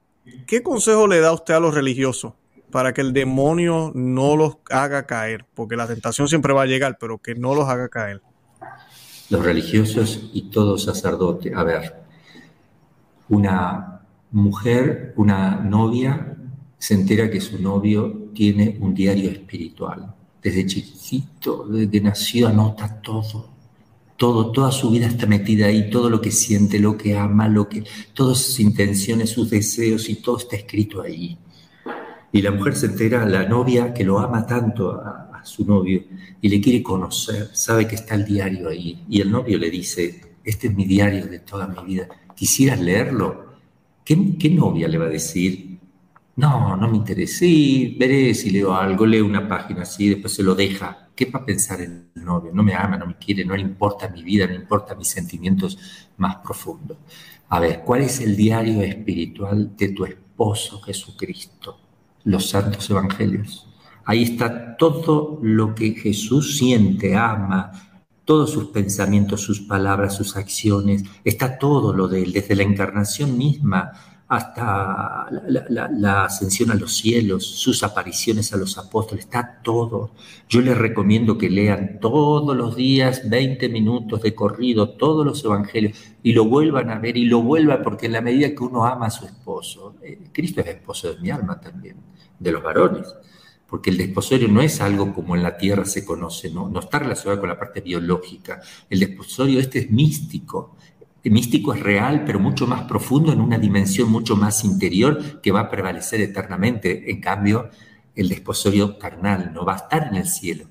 ¿Qué 0.46 0.62
consejo 0.62 1.06
le 1.06 1.20
da 1.20 1.32
usted 1.32 1.54
a 1.54 1.60
los 1.60 1.74
religiosos 1.74 2.34
para 2.70 2.92
que 2.92 3.00
el 3.00 3.12
demonio 3.12 3.92
no 3.94 4.36
los 4.36 4.56
haga 4.70 5.06
caer? 5.06 5.46
Porque 5.54 5.76
la 5.76 5.86
tentación 5.86 6.28
siempre 6.28 6.52
va 6.52 6.62
a 6.62 6.66
llegar, 6.66 6.98
pero 7.00 7.18
que 7.18 7.34
no 7.34 7.54
los 7.54 7.68
haga 7.68 7.88
caer 7.88 8.22
los 9.30 9.44
religiosos 9.44 10.30
y 10.32 10.42
todo 10.42 10.78
sacerdote. 10.78 11.52
A 11.54 11.62
ver, 11.62 11.94
una 13.28 14.00
mujer, 14.30 15.12
una 15.16 15.56
novia, 15.56 16.36
se 16.78 16.94
entera 16.94 17.30
que 17.30 17.40
su 17.40 17.60
novio 17.60 18.30
tiene 18.34 18.78
un 18.80 18.94
diario 18.94 19.30
espiritual. 19.30 20.14
Desde 20.42 20.66
chiquito, 20.66 21.66
desde 21.66 22.00
nació, 22.00 22.48
anota 22.48 23.00
todo. 23.00 23.57
Todo, 24.18 24.52
toda 24.52 24.70
su 24.70 24.90
vida 24.90 25.06
está 25.06 25.26
metida 25.26 25.66
ahí, 25.66 25.88
todo 25.88 26.10
lo 26.10 26.20
que 26.20 26.30
siente, 26.30 26.78
lo 26.78 26.98
que 26.98 27.16
ama, 27.16 27.48
lo 27.48 27.66
que, 27.68 27.84
todas 28.12 28.36
sus 28.38 28.60
intenciones, 28.60 29.30
sus 29.30 29.48
deseos 29.48 30.10
y 30.10 30.16
todo 30.16 30.36
está 30.36 30.56
escrito 30.56 31.00
ahí. 31.00 31.38
Y 32.30 32.42
la 32.42 32.50
mujer 32.50 32.76
se 32.76 32.86
entera, 32.86 33.24
la 33.24 33.48
novia 33.48 33.94
que 33.94 34.04
lo 34.04 34.18
ama 34.18 34.46
tanto 34.46 34.90
a, 34.92 35.24
su 35.44 35.64
novio 35.64 36.02
y 36.42 36.48
le 36.48 36.60
quiere 36.60 36.82
conocer, 36.82 37.48
sabe 37.54 37.86
que 37.86 37.94
está 37.94 38.16
el 38.16 38.24
diario 38.24 38.68
ahí. 38.68 39.04
Y 39.08 39.22
el 39.22 39.30
novio 39.30 39.56
le 39.56 39.70
dice, 39.70 40.34
este 40.44 40.66
es 40.66 40.74
mi 40.74 40.84
diario 40.84 41.26
de 41.26 41.38
toda 41.38 41.66
mi 41.68 41.82
vida, 41.84 42.08
¿quisieras 42.34 42.80
leerlo? 42.80 43.54
¿Qué, 44.04 44.36
qué 44.36 44.50
novia 44.50 44.88
le 44.88 44.98
va 44.98 45.06
a 45.06 45.10
decir? 45.10 45.67
No, 46.39 46.76
no 46.76 46.86
me 46.86 46.99
interesa, 46.99 47.39
sí, 47.41 47.97
veré 47.99 48.32
si 48.32 48.51
leo 48.51 48.72
algo, 48.72 49.05
leo 49.05 49.26
una 49.26 49.49
página 49.49 49.82
así, 49.82 50.09
después 50.09 50.32
se 50.34 50.45
lo 50.45 50.55
deja. 50.55 51.09
¿Qué 51.12 51.24
va 51.24 51.41
a 51.41 51.45
pensar 51.45 51.80
el 51.80 52.11
novio? 52.14 52.53
No 52.55 52.62
me 52.62 52.76
ama, 52.76 52.97
no 52.97 53.07
me 53.07 53.16
quiere, 53.16 53.45
no 53.45 53.57
le 53.57 53.62
importa 53.62 54.09
mi 54.09 54.22
vida, 54.22 54.47
no 54.47 54.53
le 54.53 54.61
importa 54.61 54.95
mis 54.95 55.09
sentimientos 55.09 55.76
más 56.16 56.36
profundos. 56.36 56.97
A 57.49 57.59
ver, 57.59 57.82
¿cuál 57.84 58.03
es 58.03 58.20
el 58.20 58.36
diario 58.36 58.82
espiritual 58.82 59.76
de 59.76 59.89
tu 59.89 60.05
esposo 60.05 60.80
Jesucristo? 60.80 61.80
Los 62.22 62.49
santos 62.51 62.89
evangelios. 62.89 63.68
Ahí 64.05 64.22
está 64.22 64.76
todo 64.76 65.41
lo 65.43 65.74
que 65.74 65.91
Jesús 65.91 66.57
siente, 66.57 67.16
ama, 67.16 67.72
todos 68.24 68.53
sus 68.53 68.66
pensamientos, 68.66 69.41
sus 69.41 69.62
palabras, 69.62 70.14
sus 70.14 70.36
acciones, 70.36 71.03
está 71.24 71.59
todo 71.59 71.93
lo 71.93 72.07
de 72.07 72.22
él, 72.22 72.32
desde 72.32 72.55
la 72.55 72.62
encarnación 72.62 73.36
misma 73.36 73.91
hasta 74.29 75.26
la, 75.49 76.24
ascensión 76.24 76.70
a 76.70 76.74
los 76.74 76.97
cielos, 76.97 77.47
sus 77.47 77.83
apariciones 77.83 78.53
a 78.53 78.59
los 78.59 78.76
apóstoles, 78.76 79.24
está 79.24 79.61
todo. 79.62 80.11
Yo 80.49 80.61
les 80.61 80.76
recomiendo 80.76 81.39
que 81.39 81.49
lean 81.49 81.99
todos 81.99 82.55
los 82.55 82.76
días 82.76 83.29
20 83.29 83.70
minutos 83.70 84.20
de 84.22 84.35
corrido, 84.35 84.91
todos 84.91 85.24
los 85.24 85.43
evangelios, 85.45 85.99
y 86.22 86.35
lo 86.35 86.45
vuelvan 86.45 86.91
a 86.91 86.99
ver 86.99 87.16
y 87.16 87.24
lo 87.24 87.41
vuelvan, 87.43 87.83
porque 87.83 88.07
en 88.07 88.12
la 88.12 88.20
medida 88.20 88.55
que 88.55 88.62
uno 88.62 88.85
ama 88.85 89.07
a 89.07 89.11
su 89.11 89.24
esposo, 89.24 89.97
eh, 90.03 90.29
Cristo 90.31 90.61
es 90.61 90.66
esposo 90.66 91.14
de 91.14 91.20
mi 91.20 91.31
alma 91.31 91.59
también, 91.59 91.97
de 92.39 92.53
los 92.53 92.62
varones 92.62 93.07
porque 93.68 93.91
el 93.91 93.99
desposorio 93.99 94.49
no 94.49 94.62
es 94.62 94.81
algo 94.81 95.12
como 95.12 95.37
en 95.37 95.43
la 95.43 95.59
Tierra 95.59 95.85
se 95.85 96.03
conoce, 96.03 96.51
no, 96.51 96.70
no 96.70 96.81
está 96.81 97.01
relacionado 97.01 97.41
con 97.41 97.51
la 97.51 97.59
parte 97.59 97.83
biológica. 97.83 98.62
El 98.89 99.01
desposorio 99.01 99.61
este 99.61 99.81
es 99.81 99.91
místico. 99.91 100.76
Místico 101.24 101.74
es 101.74 101.80
real, 101.80 102.24
pero 102.24 102.38
mucho 102.38 102.66
más 102.66 102.82
profundo, 102.82 103.32
en 103.32 103.40
una 103.40 103.58
dimensión 103.58 104.10
mucho 104.10 104.36
más 104.36 104.64
interior 104.64 105.40
que 105.40 105.52
va 105.52 105.60
a 105.60 105.70
prevalecer 105.70 106.20
eternamente. 106.20 107.10
En 107.10 107.20
cambio, 107.20 107.70
el 108.14 108.28
desposorio 108.28 108.98
carnal 108.98 109.52
no 109.52 109.64
va 109.64 109.74
a 109.74 109.76
estar 109.76 110.08
en 110.08 110.16
el 110.16 110.26
cielo. 110.26 110.66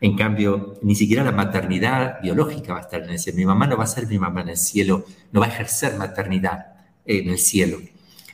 En 0.00 0.16
cambio, 0.16 0.80
ni 0.82 0.96
siquiera 0.96 1.22
la 1.22 1.30
maternidad 1.30 2.20
biológica 2.20 2.72
va 2.72 2.80
a 2.80 2.82
estar 2.82 3.02
en 3.02 3.10
el 3.10 3.18
cielo. 3.20 3.38
Mi 3.38 3.46
mamá 3.46 3.68
no 3.68 3.76
va 3.76 3.84
a 3.84 3.86
ser 3.86 4.08
mi 4.08 4.18
mamá 4.18 4.40
en 4.40 4.48
el 4.48 4.56
cielo, 4.56 5.04
no 5.30 5.40
va 5.40 5.46
a 5.46 5.48
ejercer 5.50 5.96
maternidad 5.96 6.74
en 7.04 7.30
el 7.30 7.38
cielo. 7.38 7.78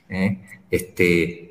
¿eh? 0.09 0.41
Este, 0.71 1.49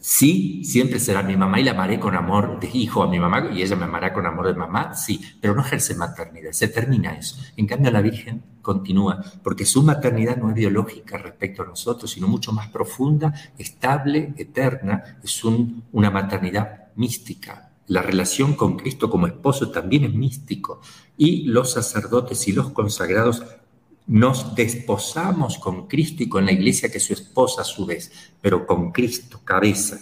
Sí, 0.00 0.64
siempre 0.64 0.98
será 0.98 1.22
mi 1.22 1.36
mamá 1.36 1.60
y 1.60 1.64
la 1.64 1.72
amaré 1.72 2.00
con 2.00 2.14
amor 2.16 2.58
de 2.58 2.70
hijo 2.72 3.02
a 3.02 3.10
mi 3.10 3.20
mamá 3.20 3.50
y 3.52 3.60
ella 3.60 3.76
me 3.76 3.84
amará 3.84 4.14
con 4.14 4.24
amor 4.24 4.46
de 4.46 4.54
mamá, 4.54 4.94
sí, 4.94 5.20
pero 5.42 5.54
no 5.54 5.60
ejerce 5.60 5.94
maternidad, 5.94 6.52
se 6.52 6.68
termina 6.68 7.12
eso. 7.12 7.36
En 7.58 7.66
cambio, 7.66 7.90
la 7.90 8.00
Virgen 8.00 8.42
continúa, 8.62 9.22
porque 9.42 9.64
su 9.64 9.82
maternidad 9.82 10.36
no 10.36 10.50
es 10.50 10.54
biológica 10.54 11.18
respecto 11.18 11.62
a 11.62 11.66
nosotros, 11.66 12.10
sino 12.10 12.28
mucho 12.28 12.52
más 12.52 12.68
profunda, 12.68 13.34
estable, 13.58 14.34
eterna, 14.36 15.18
es 15.22 15.42
una 15.44 16.10
maternidad 16.10 16.88
mística. 16.96 17.70
La 17.86 18.02
relación 18.02 18.54
con 18.54 18.76
Cristo 18.76 19.10
como 19.10 19.26
esposo 19.26 19.70
también 19.70 20.04
es 20.04 20.14
místico. 20.14 20.80
Y 21.16 21.46
los 21.46 21.72
sacerdotes 21.72 22.46
y 22.46 22.52
los 22.52 22.70
consagrados 22.70 23.42
nos 24.06 24.54
desposamos 24.54 25.58
con 25.58 25.86
Cristo 25.86 26.22
y 26.22 26.28
con 26.28 26.44
la 26.46 26.52
iglesia 26.52 26.90
que 26.90 26.98
es 26.98 27.04
su 27.04 27.12
esposa 27.12 27.62
a 27.62 27.64
su 27.64 27.86
vez, 27.86 28.12
pero 28.40 28.66
con 28.66 28.92
Cristo, 28.92 29.40
cabeza. 29.44 29.98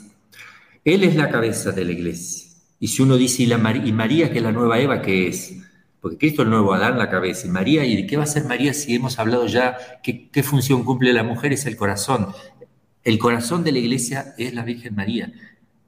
Él 0.84 1.04
es 1.04 1.16
la 1.16 1.30
cabeza 1.30 1.72
de 1.72 1.84
la 1.84 1.92
iglesia. 1.92 2.48
Y 2.80 2.88
si 2.88 3.02
uno 3.02 3.16
dice, 3.16 3.42
¿y, 3.42 3.52
y 3.52 3.92
María 3.92 4.30
que 4.30 4.38
es 4.38 4.44
la 4.44 4.52
nueva 4.52 4.78
Eva, 4.78 5.02
qué 5.02 5.28
es? 5.28 5.54
Porque 6.01 6.18
Cristo 6.18 6.42
el 6.42 6.51
nuevo 6.51 6.72
Adán, 6.72 6.99
la 6.99 7.11
cabeza. 7.11 7.46
¿Y 7.46 7.51
María? 7.51 7.84
¿Y 7.84 8.07
qué 8.07 8.16
va 8.16 8.24
a 8.24 8.26
ser 8.26 8.44
María 8.44 8.72
si 8.72 8.94
hemos 8.94 9.18
hablado 9.18 9.46
ya 9.46 9.76
qué 10.03 10.42
función 10.42 10.84
cumple 10.84 11.12
la 11.12 11.24
mujer? 11.24 11.53
Es 11.53 11.66
el 11.66 11.76
corazón. 11.76 12.28
El 13.05 13.18
corazón 13.18 13.64
de 13.64 13.72
la 13.72 13.78
iglesia 13.78 14.34
es 14.36 14.53
la 14.53 14.64
Virgen 14.64 14.94
María. 14.94 15.32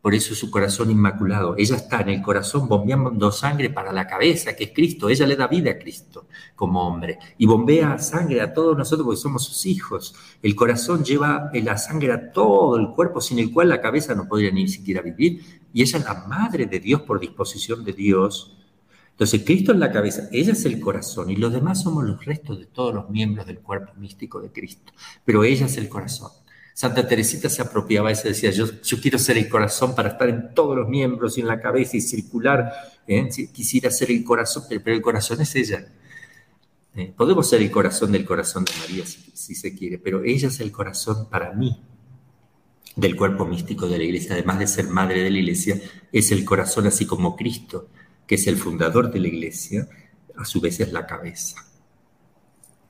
por 0.00 0.14
eso 0.14 0.34
su 0.34 0.50
corazón 0.50 0.90
inmaculado. 0.90 1.54
Ella 1.58 1.76
está 1.76 2.00
en 2.00 2.08
el 2.08 2.22
corazón 2.22 2.66
bombeando 2.66 3.30
sangre 3.30 3.68
para 3.68 3.92
la 3.92 4.06
cabeza, 4.06 4.56
que 4.56 4.64
es 4.64 4.70
Cristo. 4.74 5.10
Ella 5.10 5.26
le 5.26 5.36
da 5.36 5.46
vida 5.46 5.72
a 5.72 5.78
Cristo 5.78 6.26
como 6.56 6.86
hombre. 6.86 7.18
Y 7.36 7.44
bombea 7.44 7.98
sangre 7.98 8.40
a 8.40 8.54
todos 8.54 8.76
nosotros 8.76 9.04
porque 9.04 9.20
somos 9.20 9.44
sus 9.44 9.66
hijos. 9.66 10.14
El 10.42 10.56
corazón 10.56 11.04
lleva 11.04 11.50
la 11.52 11.76
sangre 11.76 12.12
a 12.12 12.32
todo 12.32 12.78
el 12.78 12.88
cuerpo, 12.88 13.20
sin 13.20 13.38
el 13.38 13.52
cual 13.52 13.68
la 13.68 13.82
cabeza 13.82 14.14
no 14.14 14.26
podría 14.26 14.50
ni 14.50 14.66
siquiera 14.68 15.02
vivir. 15.02 15.42
Y 15.74 15.82
ella 15.82 15.98
es 15.98 16.04
la 16.04 16.24
madre 16.26 16.64
de 16.64 16.80
Dios 16.80 17.02
por 17.02 17.20
disposición 17.20 17.84
de 17.84 17.92
Dios. 17.92 18.56
Entonces, 19.20 19.42
Cristo 19.44 19.72
es 19.72 19.78
la 19.78 19.92
cabeza, 19.92 20.30
ella 20.32 20.52
es 20.52 20.64
el 20.64 20.80
corazón 20.80 21.28
y 21.28 21.36
los 21.36 21.52
demás 21.52 21.82
somos 21.82 22.04
los 22.04 22.24
restos 22.24 22.58
de 22.58 22.64
todos 22.64 22.94
los 22.94 23.10
miembros 23.10 23.46
del 23.46 23.58
cuerpo 23.58 23.92
místico 23.96 24.40
de 24.40 24.50
Cristo. 24.50 24.94
Pero 25.26 25.44
ella 25.44 25.66
es 25.66 25.76
el 25.76 25.90
corazón. 25.90 26.30
Santa 26.72 27.06
Teresita 27.06 27.50
se 27.50 27.60
apropiaba 27.60 28.08
de 28.08 28.14
eso, 28.14 28.28
decía, 28.28 28.50
yo, 28.50 28.80
yo 28.80 28.98
quiero 28.98 29.18
ser 29.18 29.36
el 29.36 29.50
corazón 29.50 29.94
para 29.94 30.08
estar 30.08 30.26
en 30.30 30.54
todos 30.54 30.74
los 30.74 30.88
miembros 30.88 31.36
y 31.36 31.42
en 31.42 31.48
la 31.48 31.60
cabeza 31.60 31.98
y 31.98 32.00
circular. 32.00 32.72
¿eh? 33.06 33.28
Quisiera 33.52 33.90
ser 33.90 34.10
el 34.10 34.24
corazón, 34.24 34.62
pero 34.70 34.96
el 34.96 35.02
corazón 35.02 35.38
es 35.42 35.54
ella. 35.54 35.86
¿eh? 36.94 37.12
Podemos 37.14 37.46
ser 37.46 37.60
el 37.60 37.70
corazón 37.70 38.12
del 38.12 38.24
corazón 38.24 38.64
de 38.64 38.72
María 38.80 39.04
si, 39.04 39.54
se 39.54 39.74
quiere, 39.74 39.98
pero 39.98 40.24
ella 40.24 40.48
es 40.48 40.60
el 40.60 40.72
corazón 40.72 41.28
para 41.28 41.52
mí 41.52 41.78
del 42.96 43.14
cuerpo 43.16 43.44
místico 43.44 43.86
de 43.86 43.98
la 43.98 44.04
iglesia. 44.04 44.32
Además 44.32 44.60
de 44.60 44.66
ser 44.66 44.88
madre 44.88 45.22
de 45.22 45.28
la 45.28 45.38
iglesia, 45.40 45.78
es 46.10 46.32
el 46.32 46.42
corazón 46.46 46.86
así 46.86 47.04
como 47.04 47.36
Cristo, 47.36 47.88
que 48.30 48.36
es 48.36 48.46
el 48.46 48.56
fundador 48.56 49.10
de 49.10 49.18
la 49.18 49.26
iglesia, 49.26 49.88
a 50.36 50.44
su 50.44 50.60
vez 50.60 50.78
es 50.78 50.92
la 50.92 51.04
cabeza. 51.04 51.56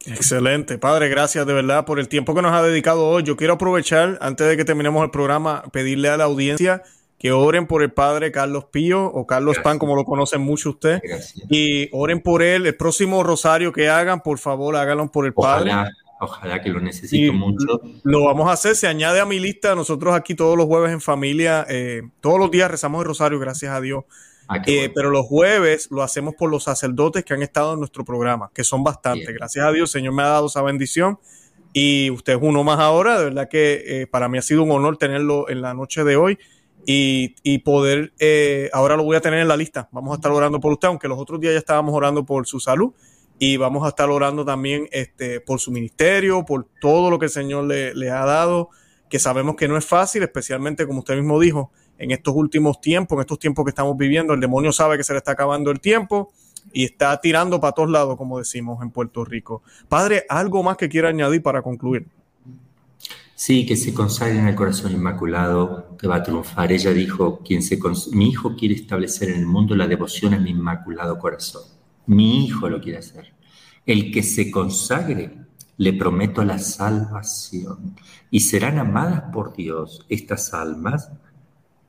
Excelente, 0.04 0.76
padre, 0.76 1.08
gracias 1.08 1.46
de 1.46 1.54
verdad 1.54 1.86
por 1.86 1.98
el 1.98 2.08
tiempo 2.08 2.34
que 2.34 2.42
nos 2.42 2.52
ha 2.52 2.62
dedicado 2.62 3.08
hoy. 3.08 3.22
Yo 3.22 3.38
quiero 3.38 3.54
aprovechar, 3.54 4.18
antes 4.20 4.46
de 4.46 4.58
que 4.58 4.66
terminemos 4.66 5.02
el 5.02 5.10
programa, 5.10 5.62
pedirle 5.72 6.10
a 6.10 6.18
la 6.18 6.24
audiencia 6.24 6.82
que 7.18 7.32
oren 7.32 7.66
por 7.66 7.82
el 7.82 7.90
padre 7.90 8.32
Carlos 8.32 8.66
Pío 8.66 9.02
o 9.06 9.26
Carlos 9.26 9.56
Pan, 9.60 9.78
como 9.78 9.96
lo 9.96 10.04
conocen 10.04 10.42
mucho 10.42 10.68
usted, 10.68 11.00
y 11.48 11.88
oren 11.92 12.20
por 12.20 12.42
él. 12.42 12.66
El 12.66 12.76
próximo 12.76 13.22
rosario 13.22 13.72
que 13.72 13.88
hagan, 13.88 14.20
por 14.20 14.38
favor, 14.38 14.76
háganlo 14.76 15.10
por 15.10 15.24
el 15.24 15.32
padre. 15.32 15.72
Ojalá 16.20 16.60
que 16.60 16.68
lo 16.68 16.80
necesito 16.80 17.32
mucho. 17.32 17.80
Lo 18.02 18.24
vamos 18.24 18.46
a 18.46 18.52
hacer, 18.52 18.76
se 18.76 18.88
añade 18.88 19.20
a 19.20 19.24
mi 19.24 19.40
lista. 19.40 19.74
Nosotros 19.74 20.14
aquí 20.14 20.34
todos 20.34 20.58
los 20.58 20.66
jueves 20.66 20.92
en 20.92 21.00
familia, 21.00 21.64
eh, 21.66 22.02
todos 22.20 22.38
los 22.38 22.50
días 22.50 22.70
rezamos 22.70 23.00
el 23.00 23.06
rosario, 23.06 23.38
gracias 23.38 23.72
a 23.72 23.80
Dios. 23.80 24.04
Ah, 24.52 24.60
eh, 24.66 24.90
pero 24.92 25.10
los 25.10 25.26
jueves 25.26 25.86
lo 25.92 26.02
hacemos 26.02 26.34
por 26.34 26.50
los 26.50 26.64
sacerdotes 26.64 27.24
que 27.24 27.34
han 27.34 27.42
estado 27.44 27.74
en 27.74 27.78
nuestro 27.78 28.04
programa, 28.04 28.50
que 28.52 28.64
son 28.64 28.82
bastantes. 28.82 29.32
Gracias 29.32 29.64
a 29.64 29.70
Dios, 29.70 29.94
el 29.94 30.00
Señor 30.00 30.12
me 30.12 30.24
ha 30.24 30.26
dado 30.26 30.48
esa 30.48 30.60
bendición. 30.60 31.20
Y 31.72 32.10
usted 32.10 32.32
es 32.32 32.40
uno 32.42 32.64
más 32.64 32.80
ahora. 32.80 33.16
De 33.16 33.26
verdad 33.26 33.48
que 33.48 33.84
eh, 33.86 34.06
para 34.08 34.28
mí 34.28 34.38
ha 34.38 34.42
sido 34.42 34.64
un 34.64 34.72
honor 34.72 34.96
tenerlo 34.96 35.48
en 35.48 35.62
la 35.62 35.72
noche 35.72 36.02
de 36.02 36.16
hoy 36.16 36.36
y, 36.84 37.58
poder, 37.58 38.12
eh, 38.18 38.70
ahora 38.72 38.96
lo 38.96 39.04
voy 39.04 39.14
a 39.14 39.20
tener 39.20 39.38
en 39.38 39.46
la 39.46 39.56
lista. 39.56 39.88
Vamos 39.92 40.10
a 40.10 40.14
estar 40.16 40.32
orando 40.32 40.58
por 40.58 40.72
usted, 40.72 40.88
aunque 40.88 41.06
los 41.06 41.20
otros 41.20 41.40
días 41.40 41.52
ya 41.52 41.58
estábamos 41.60 41.94
orando 41.94 42.26
por 42.26 42.44
su 42.44 42.58
salud. 42.58 42.92
Y 43.38 43.56
vamos 43.56 43.84
a 43.86 43.90
estar 43.90 44.10
orando 44.10 44.44
también 44.44 44.88
este, 44.90 45.40
por 45.40 45.60
su 45.60 45.70
ministerio, 45.70 46.44
por 46.44 46.66
todo 46.80 47.08
lo 47.08 47.20
que 47.20 47.26
el 47.26 47.30
Señor 47.30 47.66
le, 47.66 47.94
le 47.94 48.10
ha 48.10 48.24
dado, 48.24 48.70
que 49.08 49.20
sabemos 49.20 49.54
que 49.54 49.68
no 49.68 49.76
es 49.76 49.86
fácil, 49.86 50.24
especialmente 50.24 50.88
como 50.88 50.98
usted 50.98 51.14
mismo 51.14 51.38
dijo, 51.38 51.70
en 52.00 52.10
estos 52.12 52.34
últimos 52.34 52.80
tiempos, 52.80 53.16
en 53.16 53.20
estos 53.20 53.38
tiempos 53.38 53.64
que 53.64 53.68
estamos 53.68 53.96
viviendo, 53.96 54.32
el 54.32 54.40
demonio 54.40 54.72
sabe 54.72 54.96
que 54.96 55.04
se 55.04 55.12
le 55.12 55.18
está 55.18 55.32
acabando 55.32 55.70
el 55.70 55.80
tiempo 55.80 56.32
y 56.72 56.84
está 56.84 57.20
tirando 57.20 57.60
para 57.60 57.72
todos 57.72 57.90
lados, 57.90 58.16
como 58.16 58.38
decimos 58.38 58.82
en 58.82 58.90
Puerto 58.90 59.22
Rico. 59.22 59.62
Padre, 59.86 60.24
¿algo 60.30 60.62
más 60.62 60.78
que 60.78 60.88
quiera 60.88 61.10
añadir 61.10 61.42
para 61.42 61.60
concluir? 61.60 62.06
Sí, 63.34 63.66
que 63.66 63.76
se 63.76 63.92
consagre 63.92 64.38
en 64.38 64.48
el 64.48 64.54
corazón 64.54 64.92
inmaculado, 64.92 65.96
que 65.98 66.06
va 66.06 66.16
a 66.16 66.22
triunfar. 66.22 66.72
Ella 66.72 66.90
dijo, 66.92 67.40
quien 67.44 67.62
se 67.62 67.78
mi 68.12 68.28
hijo 68.30 68.56
quiere 68.56 68.74
establecer 68.74 69.28
en 69.30 69.40
el 69.40 69.46
mundo 69.46 69.76
la 69.76 69.86
devoción 69.86 70.32
a 70.32 70.38
mi 70.38 70.50
inmaculado 70.50 71.18
corazón. 71.18 71.62
Mi 72.06 72.46
hijo 72.46 72.68
lo 72.70 72.80
quiere 72.80 72.98
hacer. 72.98 73.34
El 73.84 74.10
que 74.10 74.22
se 74.22 74.50
consagre, 74.50 75.36
le 75.76 75.92
prometo 75.94 76.44
la 76.44 76.58
salvación. 76.58 77.94
Y 78.30 78.40
serán 78.40 78.78
amadas 78.78 79.24
por 79.32 79.54
Dios 79.54 80.04
estas 80.08 80.54
almas 80.54 81.10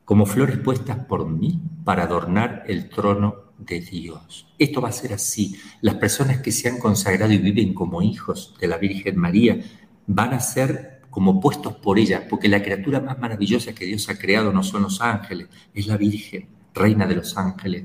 como 0.06 0.26
flores 0.26 0.58
puestas 0.58 0.98
por 1.06 1.28
mí 1.28 1.62
para 1.84 2.04
adornar 2.04 2.64
el 2.68 2.90
trono 2.90 3.52
de 3.58 3.80
Dios. 3.80 4.48
Esto 4.58 4.82
va 4.82 4.90
a 4.90 4.94
ser 4.94 5.14
así. 5.14 5.56
Las 5.82 5.96
personas 5.96 6.42
que 6.42 6.52
se 6.52 6.70
han 6.70 6.80
consagrado 6.80 7.32
y 7.32 7.38
viven 7.38 7.74
como 7.74 8.02
hijos 8.02 8.56
de 8.60 8.68
la 8.68 8.78
Virgen 8.78 9.18
María 9.18 9.60
van 10.08 10.34
a 10.34 10.40
ser 10.40 11.02
como 11.10 11.40
puestos 11.40 11.76
por 11.76 12.00
ella, 12.00 12.26
porque 12.30 12.48
la 12.48 12.64
criatura 12.64 13.02
más 13.02 13.20
maravillosa 13.20 13.76
que 13.76 13.86
Dios 13.86 14.10
ha 14.10 14.18
creado 14.18 14.52
no 14.52 14.64
son 14.64 14.84
los 14.84 15.02
ángeles, 15.02 15.48
es 15.74 15.88
la 15.88 15.98
Virgen, 15.98 16.48
reina 16.74 17.06
de 17.06 17.16
los 17.16 17.38
ángeles. 17.38 17.84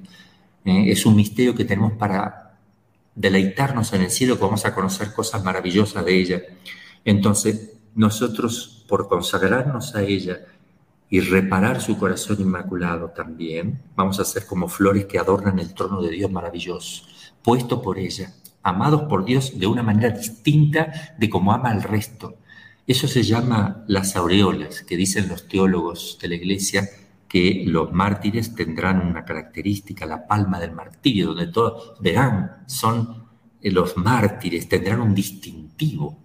Eh, 0.65 0.91
es 0.91 1.05
un 1.05 1.17
misterio 1.17 1.55
que 1.55 1.65
tenemos 1.65 1.93
para 1.95 2.59
deleitarnos 3.15 3.93
en 3.93 4.03
el 4.03 4.11
cielo, 4.11 4.37
que 4.37 4.45
vamos 4.45 4.65
a 4.65 4.75
conocer 4.75 5.13
cosas 5.13 5.43
maravillosas 5.43 6.05
de 6.05 6.21
ella. 6.21 6.43
Entonces, 7.05 7.73
nosotros, 7.95 8.85
por 8.89 9.09
consagrarnos 9.09 9.95
a 9.97 10.03
ella, 10.03 10.39
y 11.09 11.21
reparar 11.21 11.81
su 11.81 11.99
corazón 11.99 12.41
inmaculado 12.41 13.11
también. 13.11 13.81
Vamos 13.95 14.19
a 14.19 14.25
ser 14.25 14.47
como 14.47 14.69
flores 14.69 15.07
que 15.07 15.19
adornan 15.19 15.59
el 15.59 15.75
trono 15.75 16.03
de 16.03 16.11
Dios 16.11 16.31
maravilloso, 16.31 17.05
puesto 17.43 17.81
por 17.81 17.99
ella, 17.99 18.33
amados 18.63 19.03
por 19.03 19.25
Dios 19.25 19.59
de 19.59 19.67
una 19.67 19.83
manera 19.83 20.11
distinta 20.11 21.15
de 21.19 21.31
como 21.31 21.53
ama 21.53 21.71
al 21.71 21.83
resto. 21.83 22.37
Eso 22.87 23.09
se 23.09 23.23
llama 23.23 23.85
las 23.89 24.17
aureolas, 24.17 24.83
que 24.83 24.97
dicen 24.97 25.29
los 25.29 25.49
teólogos 25.49 26.19
de 26.21 26.29
la 26.29 26.35
iglesia 26.37 26.89
que 27.29 27.65
los 27.67 27.93
mártires 27.93 28.55
tendrán 28.55 29.01
una 29.01 29.25
característica, 29.25 30.07
la 30.07 30.27
palma 30.27 30.61
del 30.61 30.73
martirio, 30.73 31.29
donde 31.29 31.49
todos 31.49 32.01
verán, 32.01 32.63
son 32.67 33.27
los 33.63 33.97
mártires, 33.97 34.69
tendrán 34.69 35.01
un 35.01 35.15
distintivo, 35.15 36.19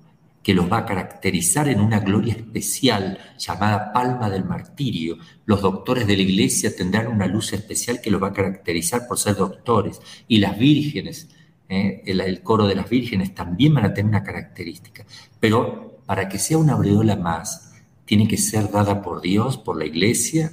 que 0.44 0.54
los 0.54 0.72
va 0.72 0.80
a 0.80 0.86
caracterizar 0.86 1.68
en 1.68 1.80
una 1.80 2.00
gloria 2.00 2.34
especial 2.34 3.20
llamada 3.38 3.94
palma 3.94 4.30
del 4.30 4.44
martirio. 4.44 5.18
Los 5.46 5.62
doctores 5.62 6.08
de 6.08 6.16
la 6.16 6.24
iglesia 6.24 6.76
tendrán 6.76 7.08
una 7.08 7.28
luz 7.28 7.54
especial 7.54 8.02
que 8.02 8.10
los 8.10 8.22
va 8.22 8.30
a 8.30 8.34
caracterizar 8.34 9.08
por 9.08 9.20
ser 9.20 9.36
doctores. 9.36 10.02
Y 10.28 10.40
las 10.40 10.58
vírgenes, 10.58 11.30
eh, 11.70 12.02
el, 12.06 12.42
coro 12.42 12.68
de 12.68 12.76
las 12.76 12.90
vírgenes 12.90 13.36
también 13.36 13.74
van 13.76 13.86
a 13.86 13.94
tener 13.94 14.10
una 14.10 14.24
característica. 14.24 15.06
Pero 15.40 16.00
para 16.06 16.28
que 16.28 16.40
sea 16.40 16.58
una 16.58 16.74
aureola 16.74 17.16
más, 17.16 17.74
tiene 18.06 18.28
que 18.28 18.38
ser 18.38 18.72
dada 18.72 19.02
por 19.02 19.22
Dios, 19.22 19.58
por 19.58 19.78
la 19.78 19.86
iglesia, 19.86 20.52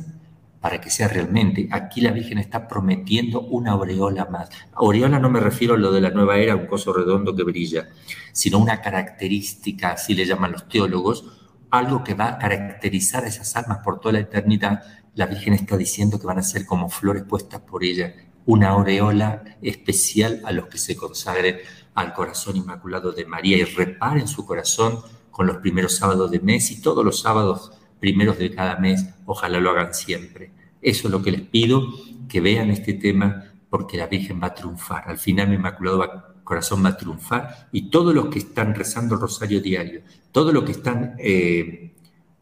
para 0.61 0.81
que 0.81 0.91
sea 0.91 1.09
realmente. 1.09 1.69
Aquí 1.71 2.01
la 2.01 2.11
Virgen 2.11 2.39
está 2.39 2.67
prometiendo 2.67 3.41
una 3.43 3.73
aureola 3.73 4.27
más. 4.27 4.51
Aureola 4.75 5.19
no 5.19 5.31
me 5.31 5.41
refiero 5.41 5.75
a 5.75 5.79
lo 5.79 5.93
de 5.93 6.01
la 6.01 6.11
nueva 6.11 6.39
era, 6.39 6.57
un 6.57 6.67
coso 6.67 6.93
redondo 6.93 7.35
que 7.35 7.45
brilla, 7.45 7.89
sino 8.33 8.59
una 8.59 8.81
característica, 8.81 9.93
así 9.93 10.15
le 10.15 10.27
llaman 10.27 10.53
los 10.53 10.69
teólogos, 10.69 11.25
algo 11.71 12.03
que 12.03 12.15
va 12.15 12.29
a 12.29 12.39
caracterizar 12.39 13.25
a 13.25 13.29
esas 13.29 13.55
almas 13.57 13.79
por 13.85 14.01
toda 14.01 14.15
la 14.15 14.21
eternidad. 14.21 14.83
La 15.15 15.27
Virgen 15.27 15.55
está 15.55 15.77
diciendo 15.77 16.19
que 16.19 16.27
van 16.27 16.39
a 16.39 16.43
ser 16.43 16.67
como 16.67 16.89
flores 16.89 17.25
puestas 17.25 17.61
por 17.61 17.85
ella, 17.85 18.15
una 18.47 18.71
aureola 18.71 19.45
especial 19.63 20.41
a 20.45 20.53
los 20.53 20.67
que 20.67 20.79
se 20.79 20.97
consagren 20.97 21.59
al 21.95 22.15
corazón 22.15 22.57
inmaculado 22.57 23.13
de 23.13 23.27
María 23.27 23.59
y 23.59 23.65
reparen 23.65 24.27
su 24.29 24.47
corazón 24.47 25.01
con 25.31 25.47
los 25.47 25.59
primeros 25.59 25.97
sábados 25.97 26.31
de 26.31 26.41
mes 26.41 26.71
y 26.71 26.81
todos 26.81 27.05
los 27.05 27.21
sábados 27.21 27.73
primeros 27.99 28.39
de 28.39 28.51
cada 28.51 28.77
mes, 28.77 29.07
ojalá 29.27 29.61
lo 29.61 29.71
hagan 29.71 29.95
siempre. 29.95 30.51
Eso 30.81 31.09
es 31.09 31.13
lo 31.13 31.23
que 31.23 31.33
les 31.33 31.43
pido, 31.43 31.87
que 32.29 32.41
vean 32.41 32.71
este 32.71 32.95
tema 32.95 33.45
porque 33.71 33.97
la 33.97 34.07
Virgen 34.07 34.41
va 34.43 34.49
a 34.49 34.55
triunfar. 34.55 35.05
Al 35.07 35.19
final 35.19 35.49
mi 35.49 35.57
Inmaculado 35.57 36.29
Corazón 36.45 36.85
va 36.85 36.91
a 36.91 36.97
triunfar 36.97 37.69
y 37.73 37.91
todos 37.91 38.15
los 38.15 38.27
que 38.27 38.39
están 38.39 38.75
rezando 38.75 39.15
el 39.15 39.21
rosario 39.21 39.61
diario, 39.61 40.03
todos 40.33 40.55
los 40.55 40.65
que 40.65 40.73
están 40.73 41.15
eh, 41.19 41.93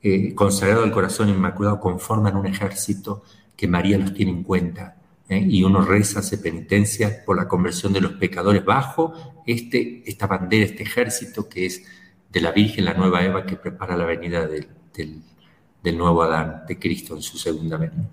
eh, 0.03 0.35
consagrados 0.35 0.85
al 0.85 0.93
Corazón 0.93 1.29
Inmaculado 1.29 1.81
conforman 1.81 2.37
un 2.37 2.47
ejército 2.47 3.25
que 3.57 3.67
María 3.67 3.99
los 3.99 4.15
tiene 4.15 4.33
en 4.33 4.43
cuenta. 4.43 4.97
¿eh? 5.29 5.45
Y 5.49 5.65
uno 5.65 5.83
reza, 5.83 6.21
hace 6.21 6.39
penitencia 6.39 7.25
por 7.25 7.37
la 7.37 7.49
conversión 7.49 7.93
de 7.93 8.01
los 8.01 8.13
pecadores 8.13 8.65
bajo 8.65 9.13
este, 9.47 10.03
esta 10.07 10.27
bandera, 10.27 10.67
este 10.67 10.83
ejército 10.85 11.49
que 11.49 11.67
es 11.67 11.83
de 12.31 12.41
la 12.41 12.53
Virgen, 12.53 12.85
la 12.85 12.95
nueva 12.95 13.25
Eva 13.25 13.47
que 13.47 13.57
prepara 13.57 13.97
la 13.97 14.05
venida 14.05 14.47
del 14.47 14.69
del 15.83 15.99
nuevo 15.99 16.23
Adán, 16.23 16.63
de 16.67 16.79
Cristo 16.79 17.15
en 17.15 17.23
su 17.23 17.39
segunda 17.39 17.77
venida. 17.77 18.09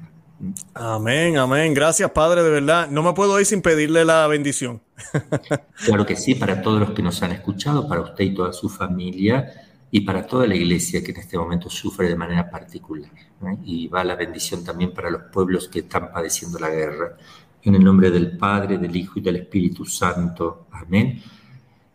Amén, 0.74 1.38
amén. 1.38 1.74
Gracias, 1.74 2.12
Padre, 2.12 2.44
de 2.44 2.50
verdad. 2.50 2.90
No 2.90 3.02
me 3.04 3.14
puedo 3.14 3.40
ir 3.40 3.46
sin 3.46 3.62
pedirle 3.62 4.04
la 4.04 4.28
bendición. 4.28 4.82
claro 5.86 6.06
que 6.06 6.16
sí, 6.16 6.36
para 6.36 6.62
todos 6.62 6.80
los 6.80 6.92
que 6.92 7.02
nos 7.02 7.22
han 7.24 7.32
escuchado, 7.32 7.88
para 7.88 8.02
usted 8.02 8.26
y 8.26 8.34
toda 8.34 8.52
su 8.52 8.70
familia 8.70 9.52
y 9.90 10.02
para 10.02 10.26
toda 10.26 10.48
la 10.48 10.56
iglesia 10.56 11.04
que 11.04 11.12
en 11.12 11.18
este 11.18 11.38
momento 11.38 11.70
sufre 11.70 12.10
de 12.10 12.16
manera 12.16 12.50
particular. 12.50 13.12
Y 13.64 13.88
va 13.88 14.04
la 14.04 14.16
bendición 14.16 14.64
también 14.64 14.94
para 14.94 15.10
los 15.10 15.24
pueblos 15.32 15.68
que 15.70 15.80
están 15.80 16.12
padeciendo 16.12 16.60
la 16.60 16.70
guerra. 16.70 17.16
En 17.62 17.76
el 17.76 17.84
nombre 17.84 18.10
del 18.12 18.38
Padre, 18.38 18.78
del 18.78 18.96
Hijo 18.96 19.20
y 19.20 19.22
del 19.22 19.38
Espíritu 19.38 19.86
Santo. 19.86 20.68
Amén. 20.72 21.22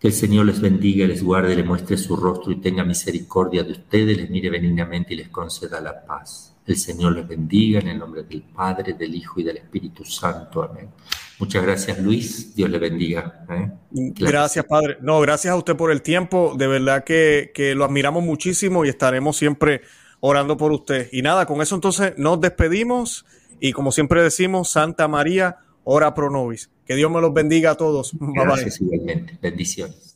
Que 0.01 0.09
el 0.09 0.13
Señor 0.13 0.47
les 0.47 0.61
bendiga, 0.61 1.07
les 1.07 1.23
guarde, 1.23 1.57
les 1.57 1.67
muestre 1.67 1.97
su 1.97 2.15
rostro 2.15 2.53
y 2.53 2.61
tenga 2.61 2.85
misericordia 2.85 3.65
de 3.65 3.73
ustedes, 3.73 4.17
les 4.17 4.31
mire 4.31 4.49
benignamente 4.51 5.15
y 5.15 5.17
les 5.17 5.29
conceda 5.29 5.81
la 5.81 6.05
paz. 6.05 6.55
El 6.67 6.77
Señor 6.77 7.15
les 7.15 7.27
bendiga 7.27 7.81
en 7.81 7.89
el 7.89 7.99
nombre 7.99 8.23
del 8.23 8.43
Padre, 8.43 8.93
del 8.93 9.15
Hijo 9.15 9.41
y 9.41 9.43
del 9.43 9.57
Espíritu 9.57 10.05
Santo. 10.05 10.63
Amén. 10.63 10.91
Muchas 11.39 11.63
gracias, 11.63 11.99
Luis. 11.99 12.55
Dios 12.55 12.69
le 12.69 12.79
bendiga. 12.79 13.47
¿eh? 13.49 13.71
Gracias, 13.91 14.65
Padre. 14.67 14.99
No, 15.01 15.21
gracias 15.21 15.53
a 15.53 15.57
usted 15.57 15.77
por 15.77 15.91
el 15.91 16.03
tiempo. 16.03 16.55
De 16.57 16.67
verdad 16.67 17.05
que, 17.05 17.53
que 17.55 17.75
lo 17.75 17.85
admiramos 17.85 18.23
muchísimo 18.23 18.85
y 18.85 18.89
estaremos 18.89 19.37
siempre 19.37 19.83
orando 20.21 20.57
por 20.57 20.73
usted. 20.73 21.09
Y 21.13 21.23
nada, 21.23 21.47
con 21.47 21.63
eso 21.63 21.75
entonces 21.75 22.15
nos 22.17 22.41
despedimos 22.41 23.25
y 23.61 23.73
como 23.73 23.93
siempre 23.93 24.23
decimos, 24.23 24.71
Santa 24.71 25.09
María, 25.09 25.59
ora 25.91 26.13
pro 26.15 26.31
nobis. 26.31 26.71
Que 26.85 26.95
Dios 26.95 27.11
me 27.11 27.21
los 27.21 27.33
bendiga 27.33 27.73
a 27.73 27.75
todos. 27.77 28.13
Gracias 28.21 28.81
igualmente. 28.81 29.39
Bendiciones. 29.41 30.08